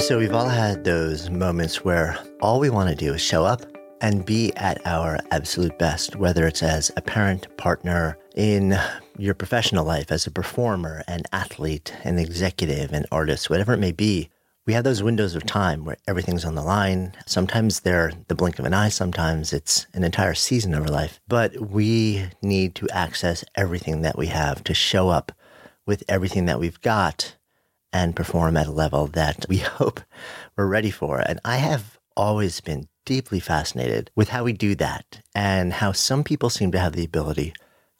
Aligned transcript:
So, 0.00 0.18
we've 0.18 0.32
all 0.32 0.48
had 0.48 0.82
those 0.82 1.30
moments 1.30 1.84
where 1.84 2.18
all 2.40 2.58
we 2.58 2.70
want 2.70 2.88
to 2.88 2.96
do 2.96 3.14
is 3.14 3.20
show 3.20 3.44
up 3.44 3.62
and 4.00 4.24
be 4.24 4.50
at 4.56 4.84
our 4.86 5.20
absolute 5.30 5.78
best, 5.78 6.16
whether 6.16 6.46
it's 6.46 6.62
as 6.62 6.90
a 6.96 7.02
parent, 7.02 7.54
partner, 7.58 8.18
in 8.34 8.76
your 9.18 9.34
professional 9.34 9.84
life, 9.84 10.10
as 10.10 10.26
a 10.26 10.30
performer, 10.30 11.04
an 11.06 11.22
athlete, 11.32 11.94
an 12.02 12.18
executive, 12.18 12.92
an 12.92 13.04
artist, 13.12 13.50
whatever 13.50 13.74
it 13.74 13.78
may 13.78 13.92
be. 13.92 14.30
We 14.66 14.72
have 14.72 14.84
those 14.84 15.02
windows 15.02 15.34
of 15.34 15.44
time 15.44 15.84
where 15.84 15.98
everything's 16.08 16.46
on 16.46 16.54
the 16.54 16.62
line. 16.62 17.14
Sometimes 17.26 17.80
they're 17.80 18.12
the 18.26 18.34
blink 18.34 18.58
of 18.58 18.64
an 18.64 18.74
eye, 18.74 18.88
sometimes 18.88 19.52
it's 19.52 19.86
an 19.92 20.02
entire 20.02 20.34
season 20.34 20.74
of 20.74 20.84
our 20.84 20.88
life. 20.88 21.20
But 21.28 21.70
we 21.70 22.30
need 22.42 22.74
to 22.76 22.88
access 22.88 23.44
everything 23.54 24.00
that 24.00 24.18
we 24.18 24.26
have 24.28 24.64
to 24.64 24.74
show 24.74 25.10
up 25.10 25.30
with 25.86 26.02
everything 26.08 26.46
that 26.46 26.58
we've 26.58 26.80
got 26.80 27.36
and 27.92 28.16
perform 28.16 28.56
at 28.56 28.66
a 28.66 28.72
level 28.72 29.06
that 29.08 29.46
we 29.48 29.58
hope 29.78 30.00
we're 30.56 30.66
ready 30.66 30.90
for. 30.90 31.20
And 31.20 31.40
I 31.44 31.56
have 31.56 31.98
always 32.16 32.60
been 32.60 32.88
deeply 33.04 33.40
fascinated 33.40 34.10
with 34.14 34.28
how 34.28 34.44
we 34.44 34.52
do 34.52 34.74
that 34.76 35.20
and 35.34 35.72
how 35.72 35.92
some 35.92 36.22
people 36.22 36.50
seem 36.50 36.70
to 36.72 36.78
have 36.78 36.92
the 36.92 37.04
ability 37.04 37.54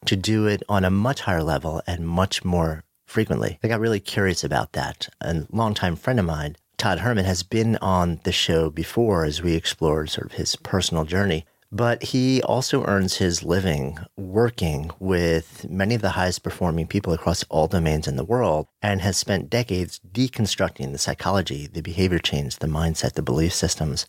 to 0.06 0.16
do 0.16 0.46
it 0.46 0.62
on 0.68 0.84
a 0.84 0.90
much 0.90 1.22
higher 1.22 1.42
level 1.42 1.82
and 1.86 2.06
much 2.06 2.44
more 2.44 2.84
frequently. 3.06 3.58
I 3.62 3.68
got 3.68 3.80
really 3.80 4.00
curious 4.00 4.44
about 4.44 4.72
that. 4.72 5.08
A 5.20 5.46
longtime 5.50 5.96
friend 5.96 6.18
of 6.18 6.26
mine, 6.26 6.56
Todd 6.78 7.00
Herman, 7.00 7.24
has 7.24 7.42
been 7.42 7.76
on 7.76 8.20
the 8.24 8.32
show 8.32 8.70
before 8.70 9.24
as 9.24 9.42
we 9.42 9.54
explored 9.54 10.10
sort 10.10 10.26
of 10.26 10.32
his 10.32 10.56
personal 10.56 11.04
journey. 11.04 11.44
But 11.72 12.02
he 12.02 12.42
also 12.42 12.84
earns 12.84 13.16
his 13.16 13.44
living 13.44 13.98
working 14.16 14.90
with 14.98 15.68
many 15.70 15.94
of 15.94 16.02
the 16.02 16.10
highest 16.10 16.42
performing 16.42 16.88
people 16.88 17.12
across 17.12 17.44
all 17.44 17.68
domains 17.68 18.08
in 18.08 18.16
the 18.16 18.24
world 18.24 18.66
and 18.82 19.00
has 19.02 19.16
spent 19.16 19.50
decades 19.50 20.00
deconstructing 20.12 20.90
the 20.90 20.98
psychology, 20.98 21.68
the 21.68 21.80
behavior 21.80 22.18
change, 22.18 22.56
the 22.56 22.66
mindset, 22.66 23.12
the 23.12 23.22
belief 23.22 23.54
systems 23.54 24.06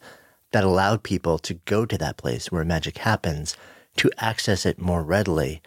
that 0.51 0.63
allowed 0.63 1.03
people 1.03 1.37
to 1.39 1.53
go 1.53 1.85
to 1.85 1.97
that 1.99 2.17
place 2.17 2.51
where 2.51 2.65
magic 2.65 2.97
happens, 2.97 3.55
to 3.97 4.09
access 4.17 4.65
it 4.65 4.79
more 4.79 5.03
readily, 5.03 5.61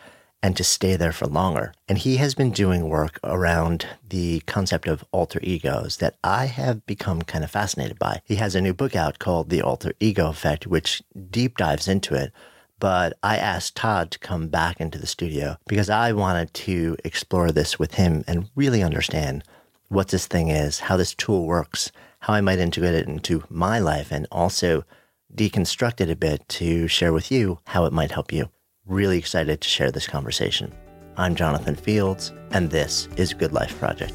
and 0.44 0.58
to 0.58 0.62
stay 0.62 0.94
there 0.94 1.10
for 1.10 1.26
longer. 1.26 1.72
And 1.88 1.96
he 1.96 2.18
has 2.18 2.34
been 2.34 2.50
doing 2.50 2.86
work 2.86 3.18
around 3.24 3.86
the 4.06 4.40
concept 4.40 4.86
of 4.86 5.02
alter 5.10 5.40
egos 5.42 5.96
that 5.96 6.16
I 6.22 6.44
have 6.44 6.84
become 6.84 7.22
kind 7.22 7.42
of 7.42 7.50
fascinated 7.50 7.98
by. 7.98 8.20
He 8.26 8.34
has 8.34 8.54
a 8.54 8.60
new 8.60 8.74
book 8.74 8.94
out 8.94 9.18
called 9.18 9.48
The 9.48 9.62
Alter 9.62 9.94
Ego 10.00 10.28
Effect, 10.28 10.66
which 10.66 11.02
deep 11.30 11.56
dives 11.56 11.88
into 11.88 12.14
it. 12.14 12.30
But 12.78 13.14
I 13.22 13.38
asked 13.38 13.74
Todd 13.74 14.10
to 14.10 14.18
come 14.18 14.48
back 14.48 14.82
into 14.82 14.98
the 14.98 15.06
studio 15.06 15.56
because 15.66 15.88
I 15.88 16.12
wanted 16.12 16.52
to 16.52 16.98
explore 17.02 17.50
this 17.50 17.78
with 17.78 17.94
him 17.94 18.22
and 18.26 18.50
really 18.54 18.82
understand 18.82 19.44
what 19.88 20.08
this 20.08 20.26
thing 20.26 20.50
is, 20.50 20.80
how 20.80 20.98
this 20.98 21.14
tool 21.14 21.46
works, 21.46 21.90
how 22.18 22.34
I 22.34 22.42
might 22.42 22.58
integrate 22.58 22.94
it 22.94 23.08
into 23.08 23.44
my 23.48 23.78
life, 23.78 24.12
and 24.12 24.26
also 24.30 24.84
deconstruct 25.34 26.02
it 26.02 26.10
a 26.10 26.16
bit 26.16 26.46
to 26.50 26.86
share 26.86 27.14
with 27.14 27.32
you 27.32 27.60
how 27.68 27.86
it 27.86 27.94
might 27.94 28.10
help 28.10 28.30
you. 28.30 28.50
Really 28.86 29.16
excited 29.16 29.62
to 29.62 29.68
share 29.68 29.90
this 29.90 30.06
conversation. 30.06 30.70
I'm 31.16 31.36
Jonathan 31.36 31.74
Fields, 31.74 32.32
and 32.50 32.68
this 32.68 33.08
is 33.16 33.32
Good 33.32 33.50
Life 33.50 33.78
Project. 33.78 34.12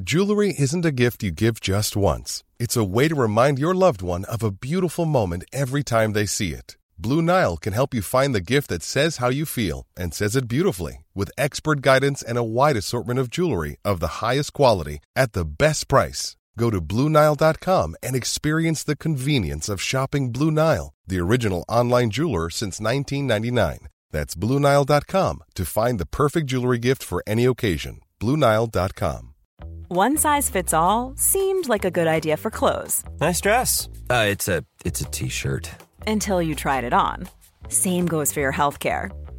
Jewelry 0.00 0.54
isn't 0.56 0.84
a 0.84 0.92
gift 0.92 1.24
you 1.24 1.32
give 1.32 1.60
just 1.60 1.96
once, 1.96 2.44
it's 2.60 2.76
a 2.76 2.84
way 2.84 3.08
to 3.08 3.16
remind 3.16 3.58
your 3.58 3.74
loved 3.74 4.00
one 4.00 4.24
of 4.26 4.44
a 4.44 4.52
beautiful 4.52 5.06
moment 5.06 5.44
every 5.52 5.82
time 5.82 6.12
they 6.12 6.26
see 6.26 6.52
it. 6.52 6.76
Blue 6.96 7.20
Nile 7.20 7.56
can 7.56 7.72
help 7.72 7.94
you 7.94 8.02
find 8.02 8.32
the 8.32 8.40
gift 8.40 8.68
that 8.68 8.84
says 8.84 9.16
how 9.16 9.28
you 9.28 9.44
feel 9.44 9.86
and 9.96 10.14
says 10.14 10.36
it 10.36 10.46
beautifully 10.46 11.04
with 11.16 11.32
expert 11.36 11.80
guidance 11.80 12.22
and 12.22 12.38
a 12.38 12.44
wide 12.44 12.76
assortment 12.76 13.18
of 13.18 13.28
jewelry 13.28 13.76
of 13.84 13.98
the 13.98 14.22
highest 14.22 14.52
quality 14.52 15.00
at 15.16 15.32
the 15.32 15.44
best 15.44 15.88
price. 15.88 16.36
Go 16.58 16.70
to 16.70 16.80
BlueNile.com 16.80 17.96
and 18.02 18.16
experience 18.16 18.84
the 18.84 18.96
convenience 18.96 19.68
of 19.68 19.80
shopping 19.80 20.32
Blue 20.32 20.50
Nile, 20.50 20.92
the 21.06 21.18
original 21.18 21.64
online 21.68 22.10
jeweler 22.10 22.50
since 22.50 22.80
1999. 22.80 23.88
That's 24.10 24.34
BlueNile.com 24.34 25.42
to 25.54 25.64
find 25.64 25.98
the 25.98 26.06
perfect 26.06 26.46
jewelry 26.46 26.78
gift 26.78 27.02
for 27.02 27.22
any 27.26 27.44
occasion. 27.44 28.00
BlueNile.com. 28.20 29.34
One 29.88 30.16
size 30.16 30.50
fits 30.50 30.72
all 30.72 31.14
seemed 31.16 31.68
like 31.68 31.84
a 31.84 31.90
good 31.90 32.06
idea 32.06 32.36
for 32.36 32.50
clothes. 32.50 33.04
Nice 33.20 33.40
dress. 33.40 33.88
Uh, 34.08 34.26
it's 34.28 34.48
a 34.48 34.64
it's 34.84 35.00
a 35.00 35.04
t-shirt 35.04 35.70
until 36.06 36.40
you 36.40 36.54
tried 36.54 36.84
it 36.84 36.92
on. 36.92 37.28
Same 37.68 38.06
goes 38.06 38.32
for 38.32 38.40
your 38.40 38.52
healthcare. 38.52 39.10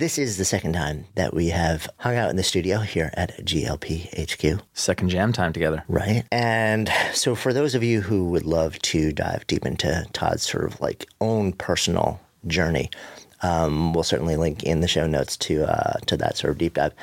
This 0.00 0.16
is 0.16 0.38
the 0.38 0.46
second 0.46 0.72
time 0.72 1.04
that 1.16 1.34
we 1.34 1.48
have 1.48 1.86
hung 1.98 2.16
out 2.16 2.30
in 2.30 2.36
the 2.36 2.42
studio 2.42 2.78
here 2.78 3.10
at 3.12 3.44
GLP 3.44 4.08
HQ. 4.16 4.62
Second 4.72 5.10
jam 5.10 5.30
time 5.30 5.52
together. 5.52 5.84
Right. 5.88 6.24
And 6.32 6.90
so, 7.12 7.34
for 7.34 7.52
those 7.52 7.74
of 7.74 7.82
you 7.82 8.00
who 8.00 8.30
would 8.30 8.46
love 8.46 8.78
to 8.78 9.12
dive 9.12 9.46
deep 9.46 9.66
into 9.66 10.06
Todd's 10.14 10.48
sort 10.48 10.64
of 10.64 10.80
like 10.80 11.06
own 11.20 11.52
personal 11.52 12.18
journey, 12.46 12.88
um, 13.42 13.92
we'll 13.92 14.02
certainly 14.02 14.36
link 14.36 14.62
in 14.62 14.80
the 14.80 14.88
show 14.88 15.06
notes 15.06 15.36
to 15.36 15.64
uh, 15.64 15.98
to 16.06 16.16
that 16.16 16.38
sort 16.38 16.52
of 16.52 16.56
deep 16.56 16.72
dive. 16.72 16.94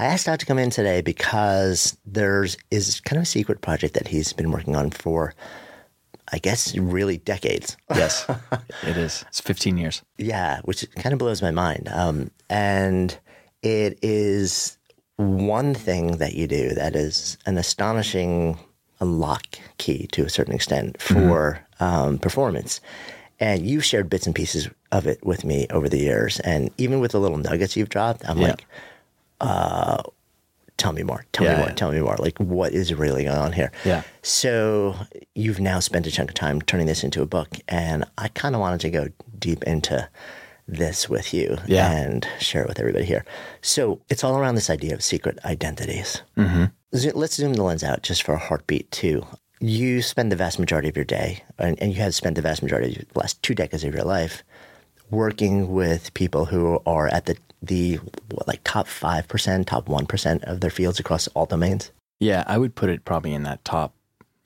I 0.00 0.06
asked 0.06 0.26
Todd 0.26 0.40
to 0.40 0.46
come 0.46 0.58
in 0.58 0.70
today 0.70 1.02
because 1.02 1.96
there's 2.04 2.56
is 2.72 3.00
kind 3.02 3.18
of 3.18 3.22
a 3.22 3.26
secret 3.26 3.60
project 3.60 3.94
that 3.94 4.08
he's 4.08 4.32
been 4.32 4.50
working 4.50 4.74
on 4.74 4.90
for 4.90 5.34
I 6.32 6.38
guess 6.38 6.76
really 6.76 7.18
decades. 7.18 7.76
yes, 7.94 8.26
it 8.82 8.96
is. 8.96 9.24
It's 9.28 9.40
15 9.40 9.76
years. 9.78 10.02
Yeah, 10.18 10.60
which 10.64 10.86
kind 10.96 11.12
of 11.12 11.18
blows 11.18 11.42
my 11.42 11.50
mind. 11.50 11.88
Um, 11.92 12.30
and 12.48 13.18
it 13.62 13.98
is 14.02 14.78
one 15.16 15.74
thing 15.74 16.18
that 16.18 16.34
you 16.34 16.46
do 16.46 16.70
that 16.70 16.96
is 16.96 17.36
an 17.46 17.58
astonishing 17.58 18.58
unlock 19.00 19.44
key 19.78 20.06
to 20.12 20.24
a 20.24 20.30
certain 20.30 20.54
extent 20.54 20.98
mm-hmm. 20.98 21.14
for 21.14 21.66
mm-hmm. 21.80 21.84
um, 21.84 22.18
performance. 22.18 22.80
And 23.38 23.66
you've 23.66 23.84
shared 23.84 24.10
bits 24.10 24.26
and 24.26 24.34
pieces 24.34 24.68
of 24.92 25.06
it 25.06 25.24
with 25.24 25.44
me 25.44 25.66
over 25.70 25.88
the 25.88 25.98
years. 25.98 26.40
And 26.40 26.70
even 26.76 27.00
with 27.00 27.12
the 27.12 27.20
little 27.20 27.38
nuggets 27.38 27.76
you've 27.76 27.88
dropped, 27.88 28.28
I'm 28.28 28.38
yeah. 28.38 28.48
like, 28.48 28.66
uh, 29.40 30.02
tell 30.80 30.92
me 30.92 31.02
more, 31.02 31.24
tell 31.32 31.44
yeah, 31.46 31.52
me 31.52 31.58
more, 31.58 31.68
yeah. 31.68 31.74
tell 31.74 31.92
me 31.92 32.00
more. 32.00 32.16
Like, 32.18 32.38
what 32.38 32.72
is 32.72 32.92
really 32.94 33.24
going 33.24 33.36
on 33.36 33.52
here? 33.52 33.70
Yeah. 33.84 34.02
So 34.22 34.96
you've 35.34 35.60
now 35.60 35.78
spent 35.80 36.06
a 36.06 36.10
chunk 36.10 36.30
of 36.30 36.34
time 36.34 36.60
turning 36.62 36.86
this 36.86 37.04
into 37.04 37.20
a 37.22 37.26
book, 37.26 37.50
and 37.68 38.04
I 38.18 38.28
kind 38.28 38.54
of 38.54 38.60
wanted 38.60 38.80
to 38.80 38.90
go 38.90 39.08
deep 39.38 39.62
into 39.64 40.08
this 40.66 41.08
with 41.08 41.34
you 41.34 41.58
Yeah. 41.66 41.90
and 41.90 42.26
share 42.38 42.62
it 42.62 42.68
with 42.68 42.78
everybody 42.80 43.04
here. 43.04 43.24
So 43.60 44.00
it's 44.08 44.24
all 44.24 44.38
around 44.38 44.54
this 44.54 44.70
idea 44.70 44.94
of 44.94 45.02
secret 45.02 45.38
identities. 45.44 46.22
Mm-hmm. 46.36 46.64
Zo- 46.96 47.12
Let's 47.14 47.34
zoom 47.34 47.54
the 47.54 47.62
lens 47.62 47.84
out 47.84 48.02
just 48.02 48.22
for 48.22 48.34
a 48.34 48.38
heartbeat 48.38 48.90
too. 48.90 49.26
You 49.60 50.00
spend 50.00 50.32
the 50.32 50.36
vast 50.36 50.58
majority 50.58 50.88
of 50.88 50.96
your 50.96 51.04
day, 51.04 51.42
and, 51.58 51.78
and 51.82 51.92
you 51.92 52.00
have 52.00 52.14
spent 52.14 52.36
the 52.36 52.42
vast 52.42 52.62
majority 52.62 52.96
of 53.00 53.08
the 53.12 53.18
last 53.18 53.42
two 53.42 53.54
decades 53.54 53.84
of 53.84 53.92
your 53.94 54.04
life 54.04 54.42
working 55.10 55.72
with 55.72 56.14
people 56.14 56.46
who 56.46 56.80
are 56.86 57.08
at 57.08 57.26
the 57.26 57.36
the 57.62 57.96
what, 58.30 58.48
like 58.48 58.60
top 58.64 58.86
five 58.86 59.28
percent, 59.28 59.66
top 59.66 59.88
one 59.88 60.06
percent 60.06 60.44
of 60.44 60.60
their 60.60 60.70
fields 60.70 61.00
across 61.00 61.28
all 61.28 61.46
domains. 61.46 61.90
Yeah, 62.18 62.44
I 62.46 62.58
would 62.58 62.74
put 62.74 62.90
it 62.90 63.04
probably 63.04 63.32
in 63.32 63.42
that 63.44 63.64
top, 63.64 63.94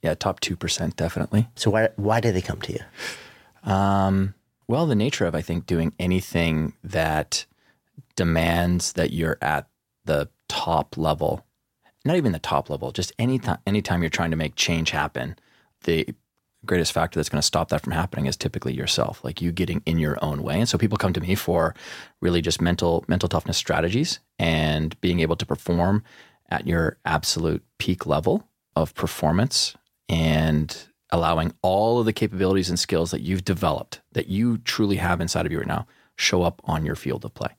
yeah, 0.02 0.14
top 0.14 0.40
two 0.40 0.56
percent 0.56 0.96
definitely. 0.96 1.48
So 1.54 1.70
why 1.70 1.88
why 1.96 2.20
do 2.20 2.32
they 2.32 2.42
come 2.42 2.60
to 2.62 2.72
you? 2.72 3.70
Um, 3.70 4.34
well, 4.66 4.86
the 4.86 4.94
nature 4.94 5.26
of 5.26 5.34
I 5.34 5.42
think 5.42 5.66
doing 5.66 5.92
anything 5.98 6.74
that 6.82 7.46
demands 8.16 8.92
that 8.94 9.12
you're 9.12 9.38
at 9.40 9.66
the 10.04 10.28
top 10.48 10.96
level, 10.96 11.44
not 12.04 12.16
even 12.16 12.32
the 12.32 12.38
top 12.38 12.70
level, 12.70 12.92
just 12.92 13.12
any 13.18 13.38
time 13.38 13.58
anytime 13.66 14.02
you're 14.02 14.10
trying 14.10 14.30
to 14.30 14.36
make 14.36 14.54
change 14.56 14.90
happen, 14.90 15.36
the 15.84 16.08
greatest 16.64 16.92
factor 16.92 17.18
that's 17.18 17.28
going 17.28 17.40
to 17.40 17.46
stop 17.46 17.68
that 17.68 17.82
from 17.82 17.92
happening 17.92 18.26
is 18.26 18.36
typically 18.36 18.74
yourself, 18.74 19.22
like 19.24 19.40
you 19.40 19.52
getting 19.52 19.82
in 19.86 19.98
your 19.98 20.18
own 20.22 20.42
way. 20.42 20.58
And 20.58 20.68
so 20.68 20.78
people 20.78 20.98
come 20.98 21.12
to 21.12 21.20
me 21.20 21.34
for 21.34 21.74
really 22.20 22.40
just 22.40 22.60
mental 22.60 23.04
mental 23.08 23.28
toughness 23.28 23.56
strategies 23.56 24.20
and 24.38 24.98
being 25.00 25.20
able 25.20 25.36
to 25.36 25.46
perform 25.46 26.02
at 26.50 26.66
your 26.66 26.98
absolute 27.04 27.62
peak 27.78 28.06
level 28.06 28.48
of 28.76 28.94
performance 28.94 29.76
and 30.08 30.88
allowing 31.10 31.54
all 31.62 32.00
of 32.00 32.06
the 32.06 32.12
capabilities 32.12 32.68
and 32.68 32.78
skills 32.78 33.10
that 33.10 33.20
you've 33.20 33.44
developed 33.44 34.00
that 34.12 34.26
you 34.28 34.58
truly 34.58 34.96
have 34.96 35.20
inside 35.20 35.46
of 35.46 35.52
you 35.52 35.58
right 35.58 35.66
now 35.66 35.86
show 36.16 36.42
up 36.42 36.60
on 36.64 36.84
your 36.84 36.96
field 36.96 37.24
of 37.24 37.32
play 37.34 37.54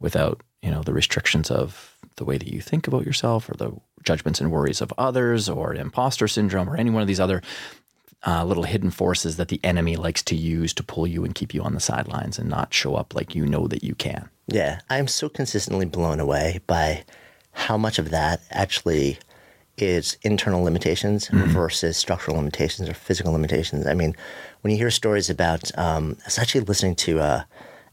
without 0.00 0.42
you 0.62 0.70
know 0.70 0.82
the 0.82 0.92
restrictions 0.92 1.50
of 1.50 1.96
the 2.16 2.24
way 2.24 2.36
that 2.36 2.52
you 2.52 2.60
think 2.60 2.86
about 2.86 3.06
yourself 3.06 3.48
or 3.48 3.54
the 3.54 3.72
judgments 4.02 4.40
and 4.40 4.50
worries 4.50 4.80
of 4.80 4.92
others 4.98 5.48
or 5.48 5.74
imposter 5.74 6.28
syndrome 6.28 6.68
or 6.68 6.76
any 6.76 6.90
one 6.90 7.02
of 7.02 7.08
these 7.08 7.20
other 7.20 7.42
uh, 8.26 8.44
little 8.44 8.64
hidden 8.64 8.90
forces 8.90 9.36
that 9.36 9.48
the 9.48 9.60
enemy 9.64 9.96
likes 9.96 10.22
to 10.22 10.36
use 10.36 10.74
to 10.74 10.82
pull 10.82 11.06
you 11.06 11.24
and 11.24 11.34
keep 11.34 11.54
you 11.54 11.62
on 11.62 11.74
the 11.74 11.80
sidelines 11.80 12.38
and 12.38 12.48
not 12.48 12.74
show 12.74 12.94
up 12.94 13.14
like 13.14 13.34
you 13.34 13.46
know 13.46 13.66
that 13.66 13.82
you 13.82 13.94
can 13.94 14.28
Yeah, 14.48 14.80
I'm 14.90 15.08
so 15.08 15.28
consistently 15.28 15.86
blown 15.86 16.20
away 16.20 16.60
by 16.66 17.04
how 17.52 17.76
much 17.76 17.98
of 17.98 18.10
that 18.10 18.40
actually 18.50 19.18
is 19.76 20.18
internal 20.22 20.62
limitations 20.62 21.28
versus 21.28 21.96
structural 21.96 22.36
limitations 22.36 22.88
or 22.88 22.94
physical 22.94 23.32
limitations. 23.32 23.86
I 23.86 23.94
mean, 23.94 24.14
when 24.60 24.72
you 24.72 24.76
hear 24.76 24.90
stories 24.90 25.30
about, 25.30 25.76
um, 25.78 26.16
I 26.20 26.26
was 26.26 26.38
actually 26.38 26.62
listening 26.62 26.96
to 26.96 27.20
uh, 27.20 27.42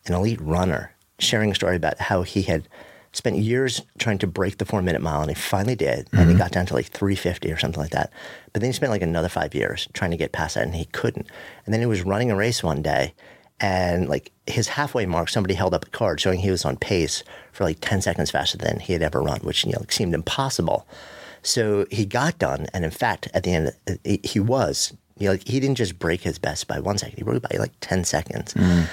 an 0.06 0.13
elite 0.13 0.41
runner 0.41 0.94
sharing 1.19 1.51
a 1.51 1.56
story 1.56 1.75
about 1.75 2.00
how 2.00 2.23
he 2.23 2.41
had 2.44 2.68
spent 3.17 3.37
years 3.37 3.81
trying 3.97 4.19
to 4.19 4.27
break 4.27 4.59
the 4.59 4.65
four 4.65 4.81
minute 4.81 5.01
mile 5.01 5.21
and 5.21 5.31
he 5.31 5.35
finally 5.35 5.75
did. 5.75 6.07
And 6.11 6.21
he 6.21 6.27
mm-hmm. 6.27 6.37
got 6.37 6.51
down 6.51 6.67
to 6.67 6.75
like 6.75 6.85
350 6.85 7.51
or 7.51 7.57
something 7.57 7.81
like 7.81 7.91
that. 7.91 8.11
But 8.53 8.61
then 8.61 8.69
he 8.69 8.73
spent 8.73 8.91
like 8.91 9.01
another 9.01 9.27
five 9.27 9.55
years 9.55 9.87
trying 9.93 10.11
to 10.11 10.17
get 10.17 10.31
past 10.31 10.55
that 10.55 10.63
and 10.63 10.75
he 10.75 10.85
couldn't. 10.85 11.27
And 11.65 11.73
then 11.73 11.81
he 11.81 11.87
was 11.87 12.03
running 12.03 12.29
a 12.29 12.35
race 12.35 12.63
one 12.63 12.81
day 12.81 13.13
and 13.59 14.07
like 14.07 14.31
his 14.45 14.67
halfway 14.67 15.05
mark, 15.05 15.29
somebody 15.29 15.55
held 15.55 15.73
up 15.73 15.85
a 15.85 15.89
card 15.89 16.21
showing 16.21 16.39
he 16.39 16.51
was 16.51 16.63
on 16.63 16.77
pace 16.77 17.23
for 17.51 17.63
like 17.63 17.79
10 17.81 18.01
seconds 18.01 18.29
faster 18.29 18.57
than 18.57 18.79
he 18.79 18.93
had 18.93 19.01
ever 19.01 19.21
run, 19.21 19.39
which, 19.39 19.65
you 19.65 19.71
know, 19.71 19.83
seemed 19.89 20.13
impossible. 20.13 20.87
So 21.41 21.87
he 21.89 22.05
got 22.05 22.37
done. 22.37 22.67
And 22.73 22.85
in 22.85 22.91
fact, 22.91 23.29
at 23.33 23.43
the 23.43 23.53
end, 23.53 23.71
he- 24.03 24.21
he 24.23 24.39
was, 24.39 24.93
you 25.17 25.25
know, 25.25 25.31
like 25.31 25.47
he 25.47 25.59
didn't 25.59 25.77
just 25.77 25.97
break 25.97 26.21
his 26.21 26.37
best 26.37 26.67
by 26.67 26.79
one 26.79 26.99
second, 26.99 27.17
he 27.17 27.23
broke 27.23 27.43
it 27.43 27.49
by 27.49 27.57
like 27.57 27.73
10 27.81 28.03
seconds. 28.03 28.53
Mm. 28.53 28.87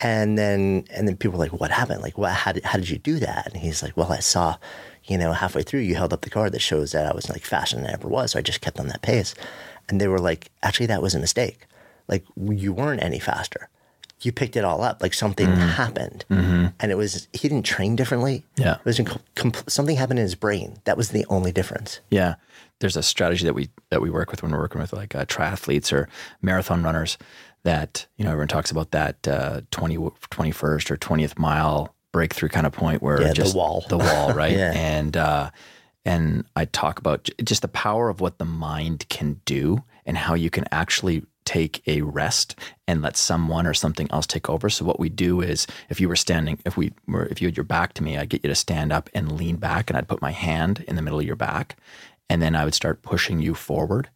And 0.00 0.38
then, 0.38 0.84
and 0.90 1.08
then 1.08 1.16
people 1.16 1.38
were 1.38 1.44
like, 1.44 1.60
"What 1.60 1.70
happened? 1.70 2.02
Like, 2.02 2.16
what? 2.18 2.32
How 2.32 2.52
did, 2.52 2.64
how 2.64 2.78
did 2.78 2.88
you 2.88 2.98
do 2.98 3.18
that?" 3.18 3.46
And 3.52 3.56
he's 3.56 3.82
like, 3.82 3.96
"Well, 3.96 4.12
I 4.12 4.20
saw, 4.20 4.56
you 5.04 5.18
know, 5.18 5.32
halfway 5.32 5.62
through, 5.62 5.80
you 5.80 5.96
held 5.96 6.12
up 6.12 6.20
the 6.22 6.30
card 6.30 6.52
that 6.52 6.60
shows 6.60 6.92
that 6.92 7.06
I 7.06 7.14
was 7.14 7.28
like 7.28 7.44
faster 7.44 7.76
than 7.76 7.86
I 7.86 7.92
ever 7.92 8.08
was, 8.08 8.32
so 8.32 8.38
I 8.38 8.42
just 8.42 8.60
kept 8.60 8.78
on 8.78 8.88
that 8.88 9.02
pace." 9.02 9.34
And 9.88 10.00
they 10.00 10.06
were 10.08 10.20
like, 10.20 10.50
"Actually, 10.62 10.86
that 10.86 11.02
was 11.02 11.14
a 11.14 11.18
mistake. 11.18 11.66
Like, 12.06 12.24
you 12.36 12.72
weren't 12.72 13.02
any 13.02 13.18
faster. 13.18 13.68
You 14.20 14.32
picked 14.32 14.56
it 14.56 14.64
all 14.64 14.82
up. 14.82 15.00
Like 15.02 15.14
something 15.14 15.46
happened, 15.54 16.24
and 16.28 16.72
it 16.92 16.96
was 16.96 17.28
he 17.32 17.48
didn't 17.48 17.64
train 17.66 17.94
differently. 17.96 18.44
Yeah. 18.56 18.76
it 18.76 18.84
was 18.84 19.00
something 19.68 19.96
happened 19.96 20.18
in 20.18 20.24
his 20.24 20.34
brain. 20.34 20.78
That 20.84 20.96
was 20.96 21.10
the 21.10 21.24
only 21.28 21.52
difference. 21.52 22.00
Yeah, 22.10 22.34
there's 22.80 22.96
a 22.96 23.02
strategy 23.02 23.44
that 23.44 23.54
we 23.54 23.68
that 23.90 24.02
we 24.02 24.10
work 24.10 24.30
with 24.32 24.42
when 24.42 24.50
we're 24.50 24.58
working 24.58 24.80
with 24.80 24.92
like 24.92 25.14
uh, 25.14 25.24
triathletes 25.24 25.92
or 25.92 26.08
marathon 26.42 26.82
runners. 26.82 27.16
That 27.64 28.06
you 28.16 28.24
know, 28.24 28.30
everyone 28.30 28.48
talks 28.48 28.70
about 28.70 28.92
that 28.92 29.26
uh, 29.28 29.60
20, 29.70 29.96
21st 29.96 30.90
or 30.90 30.96
twentieth 30.96 31.38
mile 31.38 31.94
breakthrough 32.12 32.48
kind 32.48 32.66
of 32.66 32.72
point 32.72 33.02
where 33.02 33.20
Yeah, 33.20 33.32
the 33.32 33.52
wall. 33.54 33.84
the 33.88 33.98
wall, 33.98 34.32
right? 34.34 34.56
Yeah. 34.56 34.72
And 34.74 35.16
uh, 35.16 35.50
and 36.04 36.44
I 36.56 36.64
talk 36.64 36.98
about 36.98 37.28
just 37.44 37.62
the 37.62 37.68
power 37.68 38.08
of 38.08 38.20
what 38.20 38.38
the 38.38 38.44
mind 38.44 39.06
can 39.08 39.40
do 39.44 39.82
and 40.06 40.16
how 40.16 40.34
you 40.34 40.48
can 40.50 40.64
actually 40.72 41.22
take 41.44 41.82
a 41.86 42.02
rest 42.02 42.54
and 42.86 43.02
let 43.02 43.16
someone 43.16 43.66
or 43.66 43.74
something 43.74 44.06
else 44.10 44.26
take 44.26 44.48
over. 44.50 44.68
So 44.70 44.84
what 44.84 45.00
we 45.00 45.08
do 45.08 45.40
is 45.40 45.66
if 45.88 46.00
you 46.00 46.08
were 46.08 46.16
standing, 46.16 46.58
if 46.64 46.76
we 46.76 46.92
were, 47.06 47.26
if 47.26 47.40
you 47.40 47.48
had 47.48 47.56
your 47.56 47.64
back 47.64 47.94
to 47.94 48.02
me, 48.02 48.16
I'd 48.18 48.28
get 48.28 48.44
you 48.44 48.48
to 48.48 48.54
stand 48.54 48.92
up 48.92 49.08
and 49.14 49.32
lean 49.32 49.56
back 49.56 49.88
and 49.90 49.96
I'd 49.96 50.08
put 50.08 50.20
my 50.22 50.30
hand 50.30 50.84
in 50.86 50.96
the 50.96 51.02
middle 51.02 51.18
of 51.18 51.24
your 51.26 51.36
back 51.36 51.76
and 52.30 52.40
then 52.42 52.54
I 52.54 52.64
would 52.64 52.74
start 52.74 53.02
pushing 53.02 53.40
you 53.40 53.54
forward. 53.54 54.08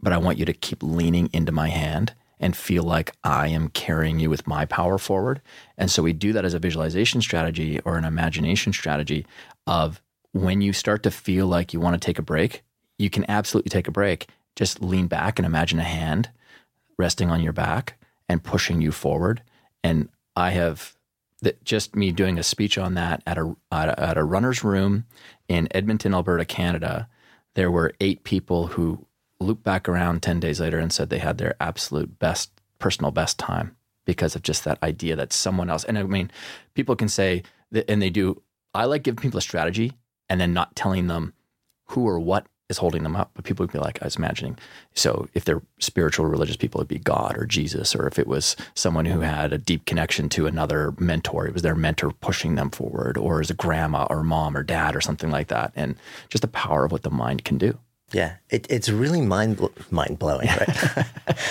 But 0.00 0.12
I 0.12 0.18
want 0.18 0.38
you 0.38 0.44
to 0.44 0.52
keep 0.52 0.82
leaning 0.82 1.28
into 1.32 1.50
my 1.52 1.68
hand 1.68 2.14
and 2.38 2.56
feel 2.56 2.82
like 2.82 3.12
I 3.24 3.48
am 3.48 3.68
carrying 3.70 4.18
you 4.18 4.28
with 4.28 4.46
my 4.46 4.66
power 4.66 4.98
forward. 4.98 5.40
And 5.78 5.90
so 5.90 6.02
we 6.02 6.12
do 6.12 6.32
that 6.32 6.44
as 6.44 6.54
a 6.54 6.58
visualization 6.58 7.22
strategy 7.22 7.80
or 7.80 7.96
an 7.96 8.04
imagination 8.04 8.72
strategy 8.72 9.26
of 9.66 10.02
when 10.32 10.60
you 10.60 10.72
start 10.72 11.02
to 11.04 11.10
feel 11.10 11.46
like 11.46 11.72
you 11.72 11.80
want 11.80 12.00
to 12.00 12.04
take 12.04 12.18
a 12.18 12.22
break, 12.22 12.62
you 12.98 13.08
can 13.08 13.24
absolutely 13.28 13.70
take 13.70 13.88
a 13.88 13.92
break. 13.92 14.28
Just 14.54 14.82
lean 14.82 15.06
back 15.06 15.38
and 15.38 15.46
imagine 15.46 15.78
a 15.78 15.84
hand 15.84 16.30
resting 16.98 17.30
on 17.30 17.42
your 17.42 17.52
back 17.52 17.98
and 18.28 18.42
pushing 18.42 18.80
you 18.80 18.92
forward. 18.92 19.42
And 19.82 20.08
I 20.34 20.50
have 20.50 20.94
that 21.42 21.62
just 21.64 21.94
me 21.94 22.12
doing 22.12 22.38
a 22.38 22.42
speech 22.42 22.78
on 22.78 22.94
that 22.94 23.22
at 23.26 23.38
a, 23.38 23.54
at 23.70 23.88
a 23.88 24.00
at 24.00 24.18
a 24.18 24.24
runner's 24.24 24.64
room 24.64 25.04
in 25.48 25.68
Edmonton, 25.70 26.14
Alberta, 26.14 26.44
Canada. 26.44 27.08
There 27.54 27.70
were 27.70 27.94
eight 28.00 28.24
people 28.24 28.68
who 28.68 29.05
looped 29.40 29.62
back 29.62 29.88
around 29.88 30.22
ten 30.22 30.40
days 30.40 30.60
later 30.60 30.78
and 30.78 30.92
said 30.92 31.10
they 31.10 31.18
had 31.18 31.38
their 31.38 31.54
absolute 31.60 32.18
best 32.18 32.50
personal 32.78 33.10
best 33.10 33.38
time 33.38 33.76
because 34.04 34.36
of 34.36 34.42
just 34.42 34.64
that 34.64 34.82
idea 34.82 35.16
that 35.16 35.32
someone 35.32 35.68
else. 35.70 35.84
And 35.84 35.98
I 35.98 36.02
mean, 36.04 36.30
people 36.74 36.96
can 36.96 37.08
say 37.08 37.42
that, 37.72 37.90
and 37.90 38.00
they 38.00 38.10
do. 38.10 38.42
I 38.74 38.84
like 38.84 39.02
giving 39.02 39.20
people 39.20 39.38
a 39.38 39.42
strategy 39.42 39.92
and 40.28 40.40
then 40.40 40.52
not 40.52 40.76
telling 40.76 41.06
them 41.06 41.32
who 41.86 42.06
or 42.06 42.18
what 42.20 42.46
is 42.68 42.78
holding 42.78 43.04
them 43.04 43.16
up. 43.16 43.30
But 43.34 43.44
people 43.44 43.64
would 43.64 43.72
be 43.72 43.78
like, 43.78 44.02
I 44.02 44.06
was 44.06 44.16
imagining. 44.16 44.58
So 44.94 45.28
if 45.34 45.44
they're 45.44 45.62
spiritual, 45.78 46.26
religious 46.26 46.56
people, 46.56 46.80
it'd 46.80 46.88
be 46.88 46.98
God 46.98 47.36
or 47.38 47.46
Jesus, 47.46 47.94
or 47.94 48.06
if 48.06 48.18
it 48.18 48.26
was 48.26 48.56
someone 48.74 49.04
who 49.04 49.20
had 49.20 49.52
a 49.52 49.58
deep 49.58 49.84
connection 49.84 50.28
to 50.30 50.46
another 50.46 50.92
mentor, 50.98 51.46
it 51.46 51.54
was 51.54 51.62
their 51.62 51.76
mentor 51.76 52.10
pushing 52.10 52.56
them 52.56 52.70
forward, 52.70 53.16
or 53.16 53.40
as 53.40 53.50
a 53.50 53.54
grandma 53.54 54.06
or 54.10 54.22
mom 54.22 54.56
or 54.56 54.62
dad 54.62 54.96
or 54.96 55.00
something 55.00 55.30
like 55.30 55.48
that. 55.48 55.72
And 55.76 55.96
just 56.28 56.42
the 56.42 56.48
power 56.48 56.84
of 56.84 56.92
what 56.92 57.02
the 57.02 57.10
mind 57.10 57.44
can 57.44 57.56
do. 57.56 57.78
Yeah, 58.12 58.36
it, 58.50 58.66
it's 58.70 58.88
really 58.88 59.20
mind 59.20 59.60
mind 59.90 60.18
blowing, 60.18 60.46
right? 60.48 61.06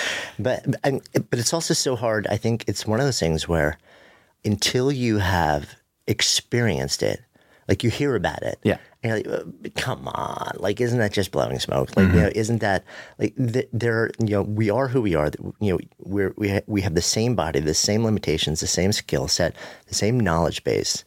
but 0.38 0.64
and, 0.82 1.02
but 1.30 1.38
it's 1.38 1.52
also 1.52 1.74
so 1.74 1.96
hard. 1.96 2.26
I 2.28 2.36
think 2.38 2.64
it's 2.66 2.86
one 2.86 2.98
of 2.98 3.06
those 3.06 3.20
things 3.20 3.46
where 3.46 3.78
until 4.44 4.90
you 4.90 5.18
have 5.18 5.74
experienced 6.06 7.02
it, 7.02 7.20
like 7.68 7.84
you 7.84 7.90
hear 7.90 8.14
about 8.16 8.42
it, 8.42 8.58
Yeah. 8.62 8.78
and 9.02 9.24
you're 9.24 9.34
like, 9.36 9.46
"Uh, 9.46 9.68
come 9.76 10.08
on, 10.08 10.56
like 10.58 10.80
isn't 10.80 10.98
that 10.98 11.12
just 11.12 11.30
blowing 11.30 11.58
smoke? 11.58 11.94
Like 11.96 12.08
you 12.12 12.20
know, 12.20 12.30
isn't 12.34 12.60
that 12.60 12.84
like 13.18 13.34
th- 13.36 13.68
there? 13.72 14.10
You 14.18 14.30
know, 14.36 14.42
we 14.42 14.70
are 14.70 14.88
who 14.88 15.02
we 15.02 15.14
are. 15.14 15.30
You 15.60 15.74
know, 15.74 15.78
we're 15.98 16.32
we 16.38 16.48
ha- 16.48 16.60
we 16.66 16.80
have 16.80 16.94
the 16.94 17.02
same 17.02 17.34
body, 17.34 17.60
the 17.60 17.74
same 17.74 18.02
limitations, 18.02 18.60
the 18.60 18.66
same 18.66 18.92
skill 18.92 19.28
set, 19.28 19.54
the 19.88 19.94
same 19.94 20.18
knowledge 20.18 20.64
base, 20.64 21.04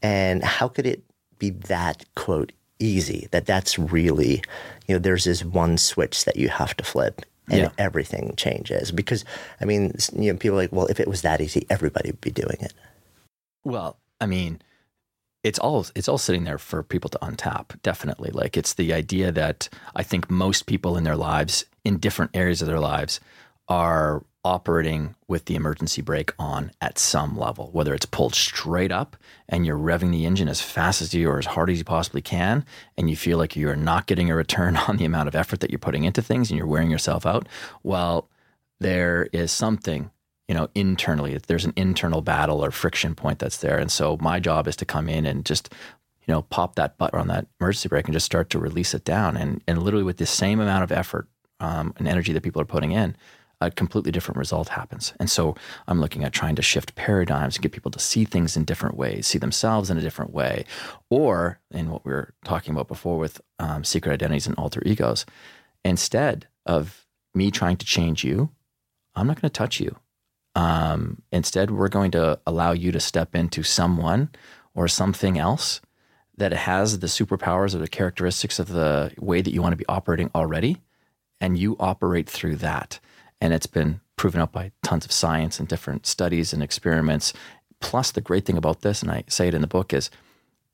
and 0.00 0.42
how 0.42 0.68
could 0.68 0.86
it 0.86 1.02
be 1.38 1.50
that 1.50 2.02
quote 2.14 2.52
easy? 2.78 3.28
That 3.30 3.46
that's 3.46 3.78
really, 3.78 4.42
you 4.86 4.94
know, 4.94 4.98
there's 4.98 5.24
this 5.24 5.44
one 5.44 5.78
switch 5.78 6.24
that 6.24 6.36
you 6.36 6.48
have 6.48 6.76
to 6.76 6.84
flip. 6.84 7.22
And 7.48 7.60
Yeah. 7.60 7.70
everything 7.78 8.34
changes 8.36 8.90
because, 8.90 9.24
I 9.60 9.66
mean, 9.66 9.94
you 10.18 10.32
know, 10.32 10.36
people 10.36 10.58
are 10.58 10.62
like, 10.62 10.72
well, 10.72 10.86
if 10.86 10.98
it 10.98 11.06
was 11.06 11.22
that 11.22 11.40
easy, 11.40 11.64
everybody 11.70 12.10
would 12.10 12.20
be 12.20 12.32
doing 12.32 12.56
it. 12.60 12.74
Well, 13.64 13.98
I 14.20 14.26
mean, 14.26 14.60
it's 15.44 15.60
all 15.60 15.86
it's 15.94 16.08
all 16.08 16.18
sitting 16.18 16.42
there 16.42 16.58
for 16.58 16.82
people 16.82 17.08
to 17.10 17.18
untap. 17.20 17.80
Definitely, 17.82 18.30
like 18.30 18.56
it's 18.56 18.74
the 18.74 18.92
idea 18.92 19.30
that 19.30 19.68
I 19.94 20.02
think 20.02 20.28
most 20.28 20.66
people 20.66 20.96
in 20.96 21.04
their 21.04 21.14
lives, 21.14 21.64
in 21.84 21.98
different 21.98 22.32
areas 22.34 22.62
of 22.62 22.66
their 22.66 22.80
lives, 22.80 23.20
are 23.68 24.24
operating 24.46 25.16
with 25.26 25.46
the 25.46 25.56
emergency 25.56 26.00
brake 26.00 26.32
on 26.38 26.70
at 26.80 27.00
some 27.00 27.36
level. 27.36 27.68
Whether 27.72 27.92
it's 27.94 28.06
pulled 28.06 28.36
straight 28.36 28.92
up 28.92 29.16
and 29.48 29.66
you're 29.66 29.76
revving 29.76 30.12
the 30.12 30.24
engine 30.24 30.48
as 30.48 30.60
fast 30.60 31.02
as 31.02 31.12
you 31.12 31.28
or 31.28 31.38
as 31.38 31.46
hard 31.46 31.68
as 31.68 31.78
you 31.78 31.84
possibly 31.84 32.22
can, 32.22 32.64
and 32.96 33.10
you 33.10 33.16
feel 33.16 33.38
like 33.38 33.56
you 33.56 33.68
are 33.68 33.76
not 33.76 34.06
getting 34.06 34.30
a 34.30 34.36
return 34.36 34.76
on 34.88 34.98
the 34.98 35.04
amount 35.04 35.26
of 35.26 35.34
effort 35.34 35.58
that 35.60 35.70
you're 35.70 35.80
putting 35.80 36.04
into 36.04 36.22
things, 36.22 36.48
and 36.48 36.56
you're 36.56 36.66
wearing 36.66 36.92
yourself 36.92 37.26
out. 37.26 37.48
Well, 37.82 38.28
there 38.78 39.28
is 39.32 39.50
something 39.50 40.10
you 40.46 40.54
know, 40.54 40.68
internally. 40.76 41.36
There's 41.44 41.64
an 41.64 41.72
internal 41.74 42.20
battle 42.20 42.64
or 42.64 42.70
friction 42.70 43.16
point 43.16 43.40
that's 43.40 43.56
there. 43.56 43.78
And 43.78 43.90
so 43.90 44.16
my 44.20 44.38
job 44.38 44.68
is 44.68 44.76
to 44.76 44.84
come 44.84 45.08
in 45.08 45.26
and 45.26 45.44
just, 45.44 45.72
you 46.24 46.32
know, 46.32 46.42
pop 46.42 46.76
that 46.76 46.96
button 46.98 47.18
on 47.18 47.26
that 47.26 47.48
emergency 47.60 47.88
brake 47.88 48.04
and 48.04 48.12
just 48.12 48.26
start 48.26 48.48
to 48.50 48.60
release 48.60 48.94
it 48.94 49.04
down. 49.04 49.36
And, 49.36 49.60
and 49.66 49.82
literally 49.82 50.04
with 50.04 50.18
the 50.18 50.26
same 50.26 50.60
amount 50.60 50.84
of 50.84 50.92
effort 50.92 51.26
um, 51.58 51.94
and 51.96 52.06
energy 52.06 52.32
that 52.32 52.44
people 52.44 52.62
are 52.62 52.66
putting 52.66 52.92
in, 52.92 53.16
a 53.60 53.70
completely 53.70 54.12
different 54.12 54.38
result 54.38 54.68
happens. 54.68 55.14
And 55.18 55.30
so 55.30 55.54
I'm 55.88 56.00
looking 56.00 56.24
at 56.24 56.32
trying 56.32 56.56
to 56.56 56.62
shift 56.62 56.94
paradigms 56.94 57.56
and 57.56 57.62
get 57.62 57.72
people 57.72 57.90
to 57.92 57.98
see 57.98 58.24
things 58.24 58.56
in 58.56 58.64
different 58.64 58.96
ways, 58.96 59.26
see 59.26 59.38
themselves 59.38 59.90
in 59.90 59.96
a 59.96 60.02
different 60.02 60.32
way. 60.32 60.64
Or 61.08 61.58
in 61.70 61.90
what 61.90 62.04
we 62.04 62.12
were 62.12 62.34
talking 62.44 62.74
about 62.74 62.88
before 62.88 63.18
with 63.18 63.40
um, 63.58 63.82
secret 63.82 64.12
identities 64.12 64.46
and 64.46 64.56
alter 64.56 64.82
egos, 64.84 65.24
instead 65.84 66.46
of 66.66 67.06
me 67.34 67.50
trying 67.50 67.78
to 67.78 67.86
change 67.86 68.24
you, 68.24 68.50
I'm 69.14 69.26
not 69.26 69.40
going 69.40 69.50
to 69.50 69.58
touch 69.58 69.80
you. 69.80 69.96
Um, 70.54 71.22
instead, 71.32 71.70
we're 71.70 71.88
going 71.88 72.10
to 72.12 72.40
allow 72.46 72.72
you 72.72 72.92
to 72.92 73.00
step 73.00 73.34
into 73.34 73.62
someone 73.62 74.30
or 74.74 74.88
something 74.88 75.38
else 75.38 75.80
that 76.36 76.52
has 76.52 76.98
the 76.98 77.06
superpowers 77.06 77.74
or 77.74 77.78
the 77.78 77.88
characteristics 77.88 78.58
of 78.58 78.68
the 78.68 79.12
way 79.18 79.40
that 79.40 79.52
you 79.52 79.62
want 79.62 79.72
to 79.72 79.76
be 79.76 79.86
operating 79.86 80.30
already, 80.34 80.82
and 81.40 81.58
you 81.58 81.76
operate 81.80 82.28
through 82.28 82.56
that. 82.56 83.00
And 83.40 83.52
it's 83.52 83.66
been 83.66 84.00
proven 84.16 84.40
out 84.40 84.52
by 84.52 84.72
tons 84.82 85.04
of 85.04 85.12
science 85.12 85.60
and 85.60 85.68
different 85.68 86.06
studies 86.06 86.52
and 86.52 86.62
experiments. 86.62 87.32
Plus, 87.80 88.10
the 88.10 88.20
great 88.20 88.46
thing 88.46 88.56
about 88.56 88.80
this, 88.80 89.02
and 89.02 89.10
I 89.10 89.24
say 89.28 89.48
it 89.48 89.54
in 89.54 89.60
the 89.60 89.66
book, 89.66 89.92
is 89.92 90.10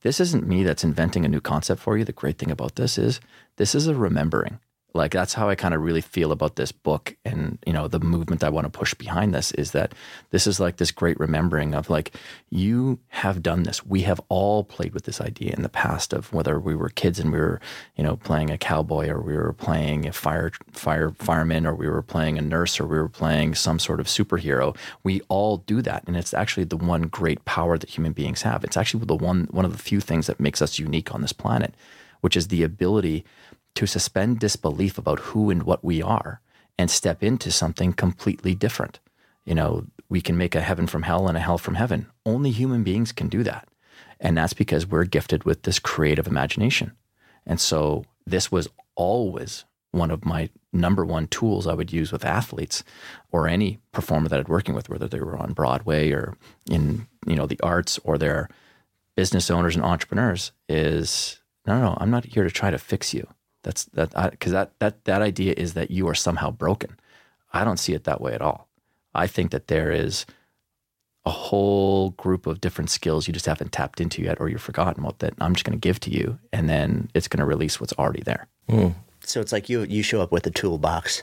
this 0.02 0.21
isn't 0.21 0.47
me 0.47 0.62
that's 0.62 0.85
inventing 0.85 1.25
a 1.25 1.28
new 1.28 1.40
concept 1.40 1.81
for 1.81 1.97
you. 1.97 2.04
The 2.04 2.12
great 2.12 2.38
thing 2.38 2.50
about 2.50 2.76
this 2.76 2.99
is 2.99 3.21
this 3.57 3.75
is 3.75 3.87
a 3.87 3.95
remembering. 3.95 4.59
Like 4.94 5.12
that's 5.12 5.34
how 5.34 5.49
I 5.49 5.54
kind 5.54 5.75
of 5.75 5.80
really 5.80 6.00
feel 6.00 6.32
about 6.32 6.56
this 6.56 6.70
book 6.70 7.16
and 7.25 7.58
you 7.66 7.72
know 7.72 7.88
the 7.88 8.00
movement 8.00 8.44
I 8.44 8.50
want 8.50 8.66
to 8.66 8.78
push 8.78 8.92
behind 8.94 9.34
this 9.34 9.50
is 9.52 9.70
that 9.72 9.94
this 10.30 10.46
is 10.46 10.61
like 10.61 10.76
this 10.76 10.90
great 10.90 11.18
remembering 11.18 11.75
of 11.75 11.88
like 11.88 12.14
you 12.50 12.99
have 13.08 13.42
done 13.42 13.62
this. 13.62 13.87
We 13.87 14.02
have 14.02 14.20
all 14.28 14.64
played 14.64 14.92
with 14.92 15.04
this 15.04 15.20
idea 15.20 15.54
in 15.54 15.62
the 15.62 15.68
past 15.68 16.12
of 16.12 16.32
whether 16.32 16.61
we 16.61 16.75
were 16.75 16.90
kids 16.90 17.18
and 17.18 17.32
we 17.32 17.38
were 17.38 17.61
you 17.96 18.04
know 18.04 18.16
playing 18.16 18.50
a 18.50 18.58
cowboy 18.58 19.08
or 19.08 19.20
we 19.20 19.34
were 19.34 19.54
playing 19.54 20.06
a 20.06 20.12
fire 20.12 20.52
fire 20.72 21.12
fireman 21.18 21.66
or 21.66 21.75
we 21.75 21.88
were 21.88 22.02
playing 22.02 22.37
a 22.37 22.42
nurse 22.42 22.78
or 22.78 22.87
we 22.87 22.99
were 22.99 23.08
playing 23.08 23.54
some 23.54 23.78
sort 23.78 24.00
of 24.00 24.06
superhero. 24.06 24.76
We 25.02 25.22
all 25.28 25.58
do 25.58 25.80
that 25.82 26.04
and 26.06 26.16
it's 26.16 26.34
actually 26.34 26.64
the 26.64 26.76
one 26.76 27.02
great 27.02 27.44
power 27.46 27.78
that 27.78 27.90
human 27.90 28.12
beings 28.12 28.42
have. 28.42 28.62
It's 28.62 28.76
actually 28.76 29.06
the 29.06 29.16
one 29.16 29.49
one 29.50 29.64
of 29.64 29.72
the 29.72 29.78
few 29.78 30.00
things 30.00 30.26
that 30.26 30.40
makes 30.40 30.61
us 30.61 30.78
unique 30.78 31.14
on 31.14 31.22
this 31.22 31.32
planet, 31.32 31.75
which 32.20 32.37
is 32.37 32.49
the 32.49 32.62
ability 32.62 33.25
to 33.75 33.87
suspend 33.87 34.38
disbelief 34.38 34.99
about 34.99 35.21
who 35.21 35.50
and 35.50 35.62
what 35.62 35.85
we 35.85 36.02
are 36.02 36.41
and 36.79 36.91
step 36.91 37.23
into 37.23 37.50
something 37.50 37.93
completely 37.93 38.55
different. 38.55 39.00
You 39.45 39.55
know, 39.55 39.87
we 40.09 40.21
can 40.21 40.37
make 40.37 40.55
a 40.55 40.61
heaven 40.61 40.87
from 40.87 41.02
hell 41.02 41.29
and 41.29 41.37
a 41.37 41.41
hell 41.41 41.59
from 41.59 41.75
heaven. 41.75 42.07
Only 42.25 42.50
human 42.50 42.83
beings 42.85 43.12
can 43.12 43.29
do 43.29 43.43
that. 43.43 43.69
And 44.21 44.37
that's 44.37 44.52
because 44.52 44.87
we're 44.87 45.05
gifted 45.05 45.45
with 45.45 45.62
this 45.62 45.79
creative 45.79 46.26
imagination. 46.26 46.93
And 47.45 47.61
so 47.61 48.05
this 48.26 48.52
was 48.52 48.69
always 48.95 49.64
one 49.91 50.11
of 50.11 50.25
my 50.25 50.49
number 50.73 51.05
one 51.05 51.26
tools 51.26 51.67
I 51.67 51.75
would 51.75 51.93
use 51.93 52.12
with 52.12 52.25
athletes 52.25 52.83
or 53.31 53.47
any 53.47 53.79
performer 53.93 54.29
that 54.29 54.41
I'd 54.41 54.49
working 54.49 54.75
with, 54.75 54.88
whether 54.88 55.09
they 55.09 55.21
were 55.21 55.37
on 55.37 55.52
Broadway 55.52 56.11
or 56.12 56.37
in, 56.71 57.07
you 57.26 57.37
know, 57.37 57.47
the 57.47 57.61
arts 57.62 57.99
or 58.05 58.17
they're 58.17 58.49
business 59.17 59.50
owners 59.50 59.76
and 59.76 59.85
entrepreneurs 59.85 60.52
is 60.69 61.41
no, 61.67 61.81
no, 61.81 61.97
I'm 62.00 62.11
not 62.11 62.25
here 62.25 62.45
to 62.45 62.50
try 62.50 62.71
to 62.71 62.79
fix 62.79 63.12
you. 63.12 63.29
That's 63.62 63.85
that 63.87 64.12
because 64.31 64.52
that 64.52 64.73
that 64.78 65.04
that 65.04 65.23
idea 65.23 65.54
is 65.57 65.75
that 65.75 65.90
you 65.90 66.09
are 66.09 66.14
somehow 66.14 66.50
broken. 66.50 66.99
I 67.52 67.64
don't 67.64 67.78
see 67.78 67.92
it 67.92 68.04
that 68.04 68.21
way 68.21 68.33
at 68.33 68.42
all. 68.42 68.69
I 69.14 69.26
think 69.26 69.50
that 69.50 69.69
there 69.69 69.92
is 69.92 70.26
a 71.25 71.31
whole 71.31 72.11
group 72.11 72.47
of 72.47 72.61
different 72.61 72.90
skills 72.90 73.28
you 73.28 73.33
just 73.33 73.47
haven't 73.47 73.71
tapped 73.71 74.00
into 74.00 74.23
yet 74.23 74.40
or 74.40 74.49
you've 74.49 74.61
forgotten 74.61 75.04
what 75.04 75.21
that 75.21 75.35
I'm 75.40 75.54
just 75.54 75.64
going 75.64 75.78
to 75.78 75.88
give 75.88 76.00
to 76.00 76.11
you 76.11 76.38
and 76.52 76.69
then 76.69 77.11
it's 77.14 77.28
going 77.28 77.38
to 77.38 77.47
release 77.47 77.81
what's 77.81 77.92
already 77.92 78.23
there. 78.23 78.49
Mm. 78.69 78.95
So 79.25 79.40
it's 79.40 79.52
like 79.52 79.69
you 79.69 79.83
you 79.83 80.02
show 80.02 80.21
up 80.21 80.33
with 80.33 80.47
a 80.47 80.50
toolbox 80.50 81.23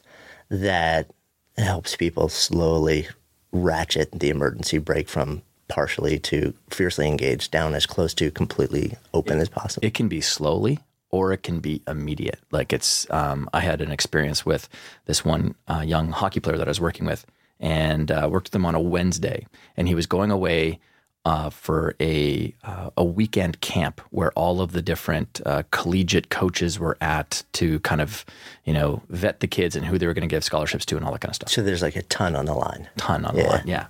that 0.49 1.11
helps 1.57 1.97
people 1.97 2.29
slowly 2.29 3.09
ratchet 3.51 4.17
the 4.17 4.29
emergency 4.29 4.77
brake 4.77 5.09
from 5.09 5.41
partially 5.67 6.17
to 6.17 6.53
fiercely 6.69 7.07
engaged 7.07 7.51
down 7.51 7.75
as 7.75 7.85
close 7.85 8.13
to 8.15 8.31
completely 8.31 8.95
open 9.13 9.37
it, 9.37 9.41
as 9.41 9.49
possible. 9.49 9.85
It 9.85 9.93
can 9.93 10.07
be 10.07 10.21
slowly 10.21 10.79
or 11.11 11.31
it 11.31 11.43
can 11.43 11.59
be 11.59 11.81
immediate. 11.87 12.39
Like 12.51 12.73
it's, 12.73 13.09
um, 13.11 13.49
I 13.53 13.61
had 13.61 13.81
an 13.81 13.91
experience 13.91 14.45
with 14.45 14.69
this 15.05 15.25
one 15.25 15.55
uh, 15.67 15.83
young 15.85 16.11
hockey 16.11 16.39
player 16.39 16.57
that 16.57 16.67
I 16.67 16.71
was 16.71 16.81
working 16.81 17.05
with, 17.05 17.25
and 17.59 18.11
uh, 18.11 18.29
worked 18.31 18.47
with 18.47 18.55
him 18.55 18.65
on 18.65 18.75
a 18.75 18.79
Wednesday, 18.79 19.45
and 19.75 19.87
he 19.87 19.95
was 19.95 20.05
going 20.05 20.31
away 20.31 20.79
uh, 21.25 21.49
for 21.49 21.95
a 21.99 22.55
uh, 22.63 22.89
a 22.95 23.03
weekend 23.03 23.59
camp 23.61 24.01
where 24.09 24.31
all 24.31 24.61
of 24.61 24.71
the 24.71 24.81
different 24.81 25.41
uh, 25.45 25.63
collegiate 25.71 26.29
coaches 26.29 26.79
were 26.79 26.97
at 27.01 27.43
to 27.53 27.79
kind 27.81 28.01
of 28.01 28.25
you 28.63 28.73
know 28.73 29.01
vet 29.09 29.39
the 29.39 29.47
kids 29.47 29.75
and 29.75 29.85
who 29.85 29.97
they 29.97 30.07
were 30.07 30.13
going 30.13 30.27
to 30.27 30.33
give 30.33 30.43
scholarships 30.43 30.85
to 30.85 30.95
and 30.95 31.05
all 31.05 31.11
that 31.11 31.21
kind 31.21 31.29
of 31.29 31.35
stuff. 31.35 31.49
So 31.49 31.61
there's 31.61 31.81
like 31.81 31.95
a 31.95 32.03
ton 32.03 32.35
on 32.35 32.45
the 32.45 32.53
line. 32.53 32.87
Ton 32.97 33.25
on 33.25 33.35
yeah. 33.35 33.43
the 33.43 33.49
line, 33.49 33.63
yeah. 33.65 33.87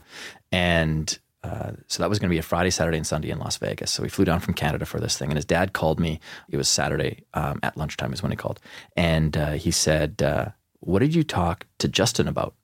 And 0.51 1.19
uh, 1.43 1.71
so 1.87 2.03
that 2.03 2.09
was 2.09 2.19
going 2.19 2.29
to 2.29 2.33
be 2.33 2.39
a 2.39 2.43
Friday, 2.43 2.69
Saturday, 2.69 2.97
and 2.97 3.07
Sunday 3.07 3.29
in 3.29 3.39
Las 3.39 3.57
Vegas. 3.57 3.91
So 3.91 4.03
we 4.03 4.09
flew 4.09 4.25
down 4.25 4.39
from 4.39 4.53
Canada 4.53 4.85
for 4.85 4.99
this 4.99 5.17
thing, 5.17 5.29
and 5.29 5.37
his 5.37 5.45
dad 5.45 5.73
called 5.73 5.99
me. 5.99 6.19
It 6.49 6.57
was 6.57 6.67
Saturday 6.67 7.23
um, 7.33 7.59
at 7.63 7.77
lunchtime 7.77 8.11
is 8.11 8.21
when 8.21 8.31
he 8.31 8.35
called, 8.35 8.59
and 8.97 9.37
uh, 9.37 9.51
he 9.51 9.71
said, 9.71 10.21
uh, 10.21 10.49
"What 10.81 10.99
did 10.99 11.15
you 11.15 11.23
talk 11.23 11.65
to 11.79 11.87
Justin 11.87 12.27
about?" 12.27 12.55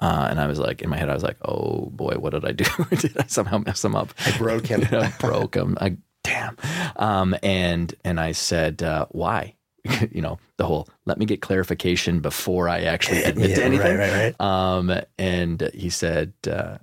Uh, 0.00 0.26
and 0.30 0.40
I 0.40 0.46
was 0.46 0.58
like, 0.58 0.82
in 0.82 0.90
my 0.90 0.96
head, 0.96 1.10
I 1.10 1.14
was 1.14 1.22
like, 1.22 1.36
"Oh 1.42 1.90
boy, 1.92 2.14
what 2.14 2.32
did 2.32 2.46
I 2.46 2.52
do? 2.52 2.64
did 2.96 3.16
I 3.18 3.26
somehow 3.26 3.58
mess 3.58 3.84
him 3.84 3.94
up? 3.94 4.14
I 4.24 4.36
broke 4.38 4.66
him. 4.66 4.86
I 4.92 5.12
broke 5.18 5.54
him. 5.54 5.76
I, 5.80 5.98
damn." 6.22 6.56
Um, 6.96 7.36
and 7.42 7.94
and 8.04 8.18
I 8.18 8.32
said, 8.32 8.82
uh, 8.82 9.06
"Why?" 9.10 9.54
you 10.10 10.22
know, 10.22 10.38
the 10.56 10.64
whole 10.64 10.88
let 11.04 11.18
me 11.18 11.26
get 11.26 11.42
clarification 11.42 12.20
before 12.20 12.70
I 12.70 12.84
actually 12.84 13.22
admit 13.22 13.50
yeah, 13.50 13.56
to 13.56 13.64
anything. 13.64 13.98
Right, 13.98 14.10
right, 14.10 14.34
right. 14.38 14.40
Um, 14.40 14.98
and 15.18 15.70
he 15.74 15.90
said, 15.90 16.32
uh, 16.50 16.78